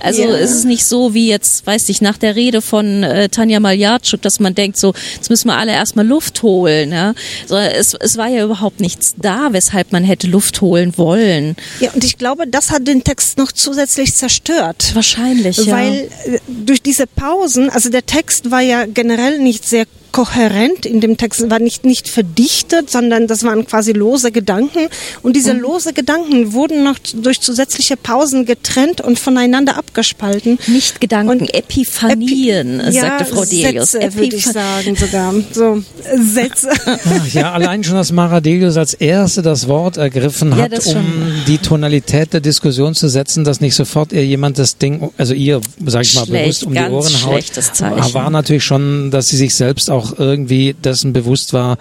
Also 0.00 0.22
Ja. 0.22 0.30
es 0.36 0.50
ist 0.52 0.64
nicht 0.64 0.84
so 0.84 1.14
wie 1.14 1.28
jetzt, 1.28 1.66
weiß 1.66 1.88
ich, 1.88 2.00
nach 2.00 2.16
der 2.18 2.36
Rede 2.36 2.62
von 2.62 3.02
äh, 3.02 3.28
Tanja 3.28 3.60
Maljatschuk, 3.60 4.22
dass 4.22 4.40
man 4.40 4.54
denkt, 4.54 4.78
so, 4.78 4.94
jetzt 5.14 5.30
müssen 5.30 5.48
wir 5.48 5.56
alle 5.56 5.72
erstmal 5.72 6.06
Luft 6.06 6.42
holen. 6.42 6.92
Ja? 6.92 7.14
So, 7.46 7.56
es, 7.56 7.94
es 7.94 8.16
war 8.16 8.28
ja 8.28 8.44
überhaupt 8.44 8.80
nichts 8.80 9.14
da, 9.16 9.48
weshalb 9.52 9.92
man 9.92 10.04
hätte 10.04 10.26
Luft 10.26 10.60
holen 10.60 10.96
wollen. 10.96 11.56
Ja, 11.80 11.90
und 11.92 12.04
ich 12.04 12.18
glaube, 12.18 12.46
das 12.46 12.70
hat 12.70 12.86
den 12.86 13.04
Text 13.04 13.38
noch 13.38 13.52
zusätzlich 13.52 14.14
zerstört. 14.14 14.90
Wahrscheinlich, 14.94 15.56
ja. 15.58 15.74
Weil 15.74 15.92
äh, 16.26 16.38
durch 16.48 16.82
diese 16.82 17.06
Pausen, 17.06 17.70
also 17.70 17.88
der 17.90 18.06
Text 18.06 18.50
war 18.50 18.60
ja 18.60 18.84
generell 18.86 19.38
nicht 19.38 19.68
sehr 19.68 19.86
kohärent 20.18 20.84
in 20.84 21.00
dem 21.00 21.16
Text, 21.16 21.48
war 21.48 21.60
nicht, 21.60 21.84
nicht 21.84 22.08
verdichtet, 22.08 22.90
sondern 22.90 23.28
das 23.28 23.44
waren 23.44 23.64
quasi 23.66 23.92
lose 23.92 24.32
Gedanken. 24.32 24.88
Und 25.22 25.36
diese 25.36 25.54
Mhm. 25.54 25.60
lose 25.60 25.92
Gedanken 25.92 26.52
wurden 26.52 26.82
noch 26.82 26.98
durch 27.14 27.40
zusätzliche 27.40 27.96
Pausen 27.96 28.44
getrennt 28.44 29.00
und 29.00 29.16
voneinander 29.20 29.76
abgespalten. 29.76 30.58
Nicht 30.66 31.00
Gedanken, 31.00 31.28
Und 31.42 31.54
Epiphanien, 31.54 32.80
Epi- 32.80 32.92
sagte 33.00 33.24
Frau 33.26 33.44
Delius. 33.44 33.92
Sätze, 33.92 34.14
würde 34.16 34.34
ich 34.36 34.44
sagen 34.44 34.96
sogar. 34.96 35.32
So, 35.52 35.84
Sätze. 36.20 36.70
Ach 36.86 37.26
ja, 37.32 37.52
allein 37.52 37.84
schon, 37.84 37.94
dass 37.94 38.10
Maradelius 38.10 38.76
als 38.76 38.94
Erste 38.94 39.42
das 39.42 39.68
Wort 39.68 39.98
ergriffen 39.98 40.50
Ja, 40.50 40.64
hat, 40.64 40.72
das 40.72 40.86
um 40.86 40.92
schon. 40.94 41.04
die 41.46 41.58
Tonalität 41.58 42.32
der 42.32 42.40
Diskussion 42.40 42.94
zu 42.96 43.08
setzen, 43.08 43.44
dass 43.44 43.60
nicht 43.60 43.76
sofort 43.76 44.12
ihr 44.12 44.26
jemand 44.26 44.58
das 44.58 44.78
Ding, 44.78 45.10
also 45.16 45.32
ihr, 45.32 45.60
sag 45.86 46.02
ich 46.02 46.14
mal, 46.16 46.26
Schlecht, 46.26 46.42
bewusst 46.44 46.64
um 46.64 46.74
die 46.74 46.80
Ohren 46.80 47.24
haut, 47.24 48.14
war 48.14 48.30
natürlich 48.30 48.64
schon, 48.64 49.12
dass 49.12 49.28
sie 49.28 49.36
sich 49.36 49.54
selbst 49.54 49.90
auch 49.90 50.07
irgendwie 50.18 50.74
dessen 50.74 51.12
bewusst 51.12 51.52
war, 51.52 51.78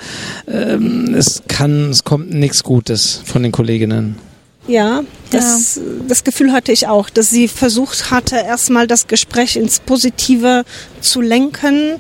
ähm, 0.48 1.14
es 1.14 1.44
kann, 1.48 1.90
es 1.90 2.04
kommt 2.04 2.32
nichts 2.32 2.64
Gutes 2.64 3.22
von 3.26 3.44
den 3.44 3.52
Kolleginnen. 3.52 4.18
Ja, 4.68 5.04
das, 5.32 5.80
das 6.08 6.26
Gefühl 6.26 6.52
hatte 6.52 6.74
ich 6.74 6.88
auch, 6.88 7.10
dass 7.10 7.30
sie 7.30 7.48
versucht 7.48 8.12
hatte, 8.12 8.36
erstmal 8.36 8.86
das 8.86 9.08
Gespräch 9.08 9.56
ins 9.56 9.80
Positive 9.80 10.66
zu 11.00 11.22
lenken, 11.22 11.94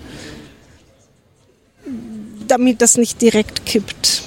damit 2.47 2.81
das 2.81 2.97
nicht 2.97 3.21
direkt 3.21 3.65
kippt. 3.65 4.23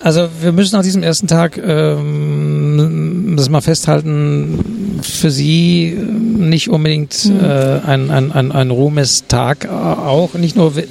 Also 0.00 0.28
wir 0.40 0.52
müssen 0.52 0.76
nach 0.76 0.82
diesem 0.82 1.02
ersten 1.02 1.28
Tag 1.28 1.58
ähm, 1.58 3.34
das 3.36 3.50
mal 3.50 3.60
festhalten, 3.60 4.79
für 5.02 5.30
Sie 5.30 5.88
äh, 5.88 6.02
nicht 6.02 6.68
unbedingt 6.68 7.14
Hm. 7.14 7.40
äh, 7.40 7.80
ein, 7.80 8.10
ein, 8.10 8.32
ein, 8.32 8.52
ein 8.52 8.70
Ruhmestag, 8.70 9.64
äh, 9.64 9.68
auch 9.68 10.34
nicht 10.34 10.56
nur 10.56 10.76
we 10.76 10.86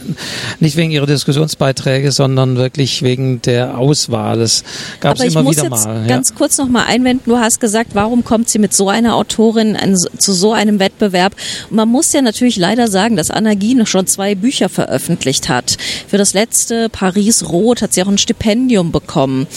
nicht 0.60 0.76
wegen 0.76 0.92
Ihrer 0.92 1.06
Diskussionsbeiträge, 1.06 2.12
sondern 2.12 2.58
wirklich 2.58 3.02
wegen 3.02 3.42
der 3.42 3.78
Auswahl. 3.78 4.42
Es 4.42 4.64
gab 5.00 5.16
es 5.16 5.24
ich 5.24 5.32
immer 5.34 5.44
muss 5.44 5.58
wieder 5.58 5.70
jetzt 5.70 5.86
mal. 5.86 6.02
Ja. 6.02 6.08
ganz 6.08 6.36
kurz 6.36 6.58
noch 6.58 6.68
mal 6.68 6.86
einwenden. 6.86 7.24
Du 7.26 7.38
hast 7.38 7.60
gesagt, 7.60 7.92
warum 7.94 8.24
kommt 8.24 8.50
sie 8.50 8.60
mit 8.60 8.74
so 8.74 8.90
einer 8.90 9.16
Autorin 9.16 9.76
an, 9.76 9.96
zu 10.18 10.34
so 10.34 10.54
einem 10.54 10.80
Wettbewerb? 10.80 11.36
Man 11.70 11.90
muss 11.90 12.12
ja 12.14 12.22
natürlich 12.22 12.58
leider 12.58 12.88
sagen, 12.88 13.16
dass 13.16 13.32
Anna 13.32 13.54
Gien 13.54 13.86
schon 13.86 14.08
zwei 14.08 14.36
Bücher 14.36 14.70
veröffentlicht 14.70 15.50
hat. 15.50 15.78
Für 16.08 16.18
das 16.18 16.34
letzte 16.34 16.90
Paris 16.90 17.48
Rot 17.50 17.82
hat 17.82 17.94
sie 17.94 18.04
auch 18.04 18.08
ein 18.08 18.18
Stipendium 18.18 18.92
bekommen. 18.92 19.48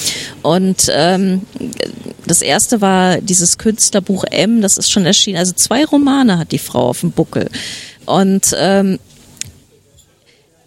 Und 0.43 0.91
ähm, 0.91 1.43
das 2.27 2.43
erste 2.43 2.81
war 2.81 3.19
dieses 3.21 3.59
Künstlerbuch 3.59 4.25
M, 4.33 4.61
das 4.61 4.77
ist 4.77 4.91
schon 4.91 5.07
erschienen. 5.07 5.39
Also 5.39 5.53
zwei 5.53 5.85
Romane 5.85 6.39
hat 6.39 6.53
die 6.53 6.59
Frau 6.59 6.89
auf 6.89 7.01
dem 7.01 7.13
Buckel. 7.13 7.49
Und 8.07 8.55
ähm, 8.59 8.99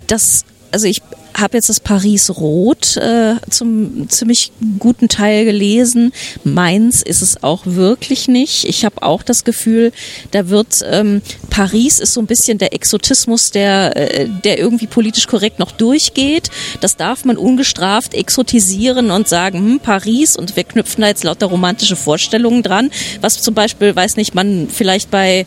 das, 0.07 0.45
also 0.71 0.87
ich 0.87 1.01
habe 1.35 1.57
jetzt 1.57 1.69
das 1.69 1.79
Paris 1.79 2.29
Rot 2.29 2.97
äh, 2.97 3.35
zum 3.49 4.09
ziemlich 4.09 4.51
guten 4.79 5.09
Teil 5.09 5.45
gelesen. 5.45 6.13
Meins 6.43 7.01
ist 7.01 7.21
es 7.21 7.43
auch 7.43 7.63
wirklich 7.65 8.27
nicht. 8.27 8.63
Ich 8.65 8.85
habe 8.85 9.03
auch 9.03 9.21
das 9.21 9.43
Gefühl, 9.43 9.91
da 10.31 10.49
wird 10.49 10.83
ähm, 10.89 11.21
Paris 11.49 11.99
ist 11.99 12.13
so 12.13 12.21
ein 12.21 12.27
bisschen 12.27 12.57
der 12.57 12.73
Exotismus, 12.73 13.51
der 13.51 13.95
äh, 13.95 14.27
der 14.43 14.59
irgendwie 14.59 14.87
politisch 14.87 15.27
korrekt 15.27 15.59
noch 15.59 15.71
durchgeht. 15.71 16.49
Das 16.79 16.95
darf 16.95 17.25
man 17.25 17.37
ungestraft 17.37 18.13
exotisieren 18.13 19.11
und 19.11 19.27
sagen, 19.27 19.59
hm, 19.59 19.79
Paris 19.79 20.37
und 20.37 20.55
wir 20.55 20.63
knüpfen 20.63 21.01
da 21.01 21.07
jetzt 21.07 21.23
lauter 21.23 21.47
romantische 21.47 21.95
Vorstellungen 21.95 22.63
dran, 22.63 22.91
was 23.21 23.41
zum 23.41 23.53
Beispiel, 23.53 23.95
weiß 23.95 24.15
nicht, 24.15 24.35
man 24.35 24.67
vielleicht 24.69 25.11
bei 25.11 25.45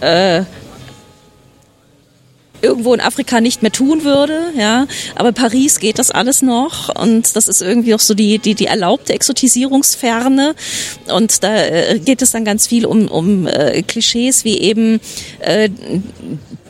äh, 0.00 0.42
irgendwo 2.62 2.94
in 2.94 3.00
Afrika 3.00 3.40
nicht 3.40 3.62
mehr 3.62 3.72
tun 3.72 4.04
würde, 4.04 4.52
ja. 4.56 4.86
Aber 5.14 5.32
Paris 5.32 5.80
geht 5.80 5.98
das 5.98 6.10
alles 6.10 6.42
noch 6.42 6.94
und 6.94 7.36
das 7.36 7.48
ist 7.48 7.62
irgendwie 7.62 7.94
auch 7.94 8.00
so 8.00 8.14
die, 8.14 8.38
die, 8.38 8.54
die 8.54 8.66
erlaubte 8.66 9.12
Exotisierungsferne 9.12 10.54
und 11.12 11.42
da 11.42 11.56
äh, 11.56 11.98
geht 11.98 12.22
es 12.22 12.30
dann 12.30 12.44
ganz 12.44 12.66
viel 12.66 12.86
um, 12.86 13.08
um 13.08 13.46
äh, 13.46 13.82
Klischees 13.82 14.44
wie 14.44 14.58
eben 14.58 15.00
äh, 15.40 15.68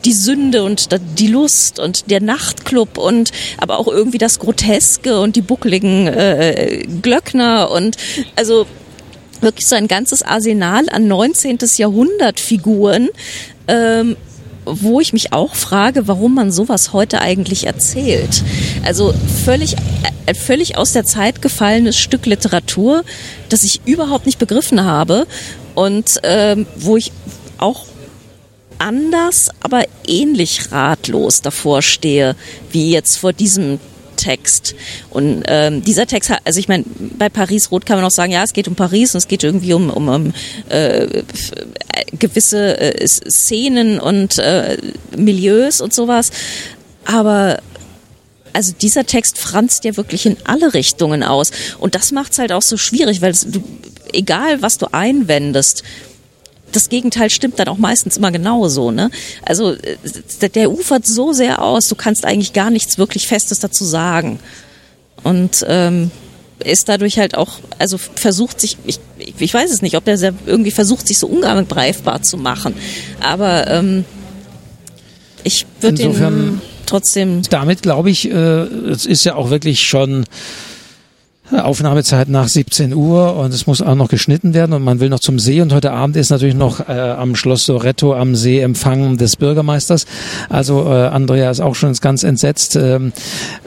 die 0.05 0.13
Sünde 0.13 0.63
und 0.63 0.89
die 1.19 1.27
Lust 1.27 1.79
und 1.79 2.09
der 2.09 2.21
Nachtclub 2.21 2.97
und 2.97 3.31
aber 3.57 3.79
auch 3.79 3.87
irgendwie 3.87 4.17
das 4.17 4.39
Groteske 4.39 5.19
und 5.19 5.35
die 5.35 5.41
buckligen 5.41 6.07
äh, 6.07 6.85
Glöckner 7.01 7.71
und 7.71 7.97
also 8.35 8.65
wirklich 9.41 9.67
so 9.67 9.75
ein 9.75 9.87
ganzes 9.87 10.21
Arsenal 10.21 10.89
an 10.89 11.07
19. 11.07 11.59
Jahrhundert 11.77 12.39
Figuren, 12.39 13.09
ähm, 13.67 14.17
wo 14.69 14.99
ich 14.99 15.13
mich 15.13 15.33
auch 15.33 15.55
frage, 15.55 16.07
warum 16.07 16.35
man 16.35 16.51
sowas 16.51 16.93
heute 16.93 17.21
eigentlich 17.21 17.65
erzählt. 17.67 18.43
Also 18.83 19.13
völlig, 19.45 19.75
äh, 20.25 20.33
völlig 20.33 20.77
aus 20.77 20.93
der 20.93 21.05
Zeit 21.05 21.41
gefallenes 21.41 21.97
Stück 21.97 22.25
Literatur, 22.25 23.03
das 23.49 23.63
ich 23.63 23.81
überhaupt 23.85 24.25
nicht 24.25 24.39
begriffen 24.39 24.83
habe 24.83 25.27
und 25.75 26.19
ähm, 26.23 26.65
wo 26.75 26.97
ich 26.97 27.11
auch 27.57 27.85
anders, 28.77 29.49
aber 29.61 29.83
ähnlich 30.07 30.71
ratlos 30.71 31.41
davor 31.41 31.81
stehe, 31.81 32.35
wie 32.71 32.91
jetzt 32.91 33.17
vor 33.17 33.33
diesem 33.33 33.79
Text. 34.19 34.75
Und 35.09 35.43
ähm, 35.47 35.81
dieser 35.83 36.05
Text, 36.05 36.31
also 36.43 36.59
ich 36.59 36.67
meine, 36.67 36.83
bei 37.17 37.29
Paris 37.29 37.71
Rot 37.71 37.85
kann 37.85 37.97
man 37.97 38.05
auch 38.05 38.11
sagen, 38.11 38.31
ja, 38.33 38.43
es 38.43 38.53
geht 38.53 38.67
um 38.67 38.75
Paris 38.75 39.15
und 39.15 39.19
es 39.19 39.27
geht 39.27 39.43
irgendwie 39.43 39.73
um, 39.73 39.89
um, 39.89 40.09
um 40.09 40.33
äh, 40.67 41.23
gewisse 42.11 42.77
äh, 42.77 43.07
Szenen 43.07 43.99
und 43.99 44.37
äh, 44.37 44.77
Milieus 45.15 45.79
und 45.79 45.93
sowas. 45.93 46.31
Aber 47.05 47.59
also 48.51 48.73
dieser 48.73 49.05
Text 49.05 49.37
franzt 49.37 49.85
ja 49.85 49.95
wirklich 49.95 50.25
in 50.25 50.35
alle 50.43 50.73
Richtungen 50.73 51.23
aus. 51.23 51.51
Und 51.79 51.95
das 51.95 52.11
macht 52.11 52.33
es 52.33 52.39
halt 52.39 52.51
auch 52.51 52.61
so 52.61 52.75
schwierig, 52.75 53.21
weil 53.21 53.31
es, 53.31 53.45
du, 53.49 53.63
egal 54.11 54.61
was 54.61 54.77
du 54.77 54.87
einwendest, 54.91 55.83
das 56.71 56.89
Gegenteil 56.89 57.29
stimmt 57.29 57.59
dann 57.59 57.67
auch 57.67 57.77
meistens 57.77 58.17
immer 58.17 58.31
genauso. 58.31 58.91
Ne? 58.91 59.09
Also 59.45 59.73
äh, 59.73 60.49
der 60.49 60.71
ufert 60.71 61.05
so 61.05 61.33
sehr 61.33 61.61
aus, 61.61 61.87
du 61.87 61.95
kannst 61.95 62.25
eigentlich 62.25 62.53
gar 62.53 62.69
nichts 62.69 62.97
wirklich 62.97 63.27
Festes 63.27 63.59
dazu 63.59 63.85
sagen. 63.85 64.39
Und 65.23 65.65
ähm, 65.67 66.11
ist 66.63 66.89
dadurch 66.89 67.19
halt 67.19 67.35
auch, 67.35 67.59
also 67.77 67.97
versucht 67.97 68.59
sich, 68.59 68.77
ich, 68.85 68.99
ich 69.37 69.53
weiß 69.53 69.71
es 69.71 69.81
nicht, 69.81 69.95
ob 69.95 70.05
der 70.05 70.17
irgendwie 70.45 70.71
versucht, 70.71 71.07
sich 71.07 71.17
so 71.17 71.27
ungreifbar 71.27 72.21
zu 72.21 72.37
machen. 72.37 72.73
Aber 73.21 73.67
ähm, 73.67 74.05
ich 75.43 75.65
würde 75.81 76.01
ihn 76.03 76.61
trotzdem 76.85 77.41
Damit 77.49 77.81
glaube 77.81 78.09
ich, 78.09 78.29
äh, 78.29 78.33
es 78.33 79.05
ist 79.05 79.23
ja 79.23 79.35
auch 79.35 79.49
wirklich 79.49 79.87
schon 79.87 80.25
Aufnahmezeit 81.51 82.29
nach 82.29 82.47
17 82.47 82.93
Uhr 82.93 83.35
und 83.35 83.53
es 83.53 83.65
muss 83.65 83.81
auch 83.81 83.95
noch 83.95 84.07
geschnitten 84.07 84.53
werden 84.53 84.73
und 84.73 84.83
man 84.83 84.99
will 84.99 85.09
noch 85.09 85.19
zum 85.19 85.39
See 85.39 85.61
und 85.61 85.73
heute 85.73 85.91
Abend 85.91 86.15
ist 86.15 86.29
natürlich 86.29 86.55
noch 86.55 86.87
äh, 86.87 86.91
am 86.91 87.35
Schloss 87.35 87.65
Soretto 87.65 88.13
am 88.13 88.35
See 88.35 88.59
Empfang 88.59 89.17
des 89.17 89.35
Bürgermeisters. 89.35 90.05
Also 90.49 90.85
äh, 90.85 91.07
Andrea 91.07 91.49
ist 91.49 91.59
auch 91.59 91.73
schon 91.73 91.93
ganz 91.93 92.23
entsetzt. 92.23 92.75
Ähm, 92.75 93.13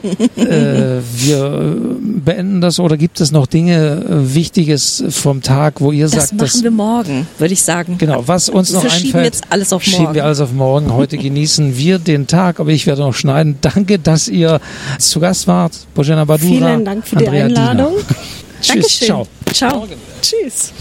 äh, 0.37 1.01
wir 1.15 1.75
beenden 2.23 2.61
das 2.61 2.79
oder 2.79 2.95
gibt 2.95 3.19
es 3.19 3.31
noch 3.31 3.47
Dinge 3.47 4.05
äh, 4.09 4.33
Wichtiges 4.33 5.03
vom 5.09 5.41
Tag, 5.41 5.81
wo 5.81 5.91
ihr 5.91 6.07
das 6.07 6.29
sagt, 6.29 6.41
machen 6.41 6.63
wir 6.63 6.71
morgen, 6.71 7.27
würde 7.37 7.53
ich 7.53 7.63
sagen. 7.63 7.97
Genau, 7.97 8.23
was 8.25 8.47
uns 8.47 8.71
noch 8.71 8.81
Verschieben 8.81 9.07
einfällt, 9.07 9.25
jetzt 9.25 9.43
alles 9.49 9.73
auf 9.73 9.83
schieben 9.83 10.03
morgen. 10.03 10.15
wir 10.15 10.25
alles 10.25 10.39
auf 10.39 10.53
morgen. 10.53 10.93
Heute 10.93 11.17
genießen 11.17 11.77
wir 11.77 11.99
den 11.99 12.27
Tag, 12.27 12.59
aber 12.61 12.71
ich 12.71 12.87
werde 12.87 13.01
noch 13.01 13.13
schneiden. 13.13 13.57
Danke, 13.61 13.99
dass 13.99 14.29
ihr 14.29 14.61
zu 14.99 15.19
Gast 15.19 15.47
wart. 15.47 15.73
Bojana 15.95 16.23
Badura, 16.23 16.47
Vielen 16.47 16.85
Dank 16.85 17.05
für 17.05 17.17
die 17.17 17.27
Andrea 17.27 17.72
Einladung. 17.79 17.99
Tschüss, 18.61 18.67
Dankeschön. 18.67 19.07
ciao. 19.07 19.27
Ciao. 19.53 19.87
Tschüss. 20.21 20.73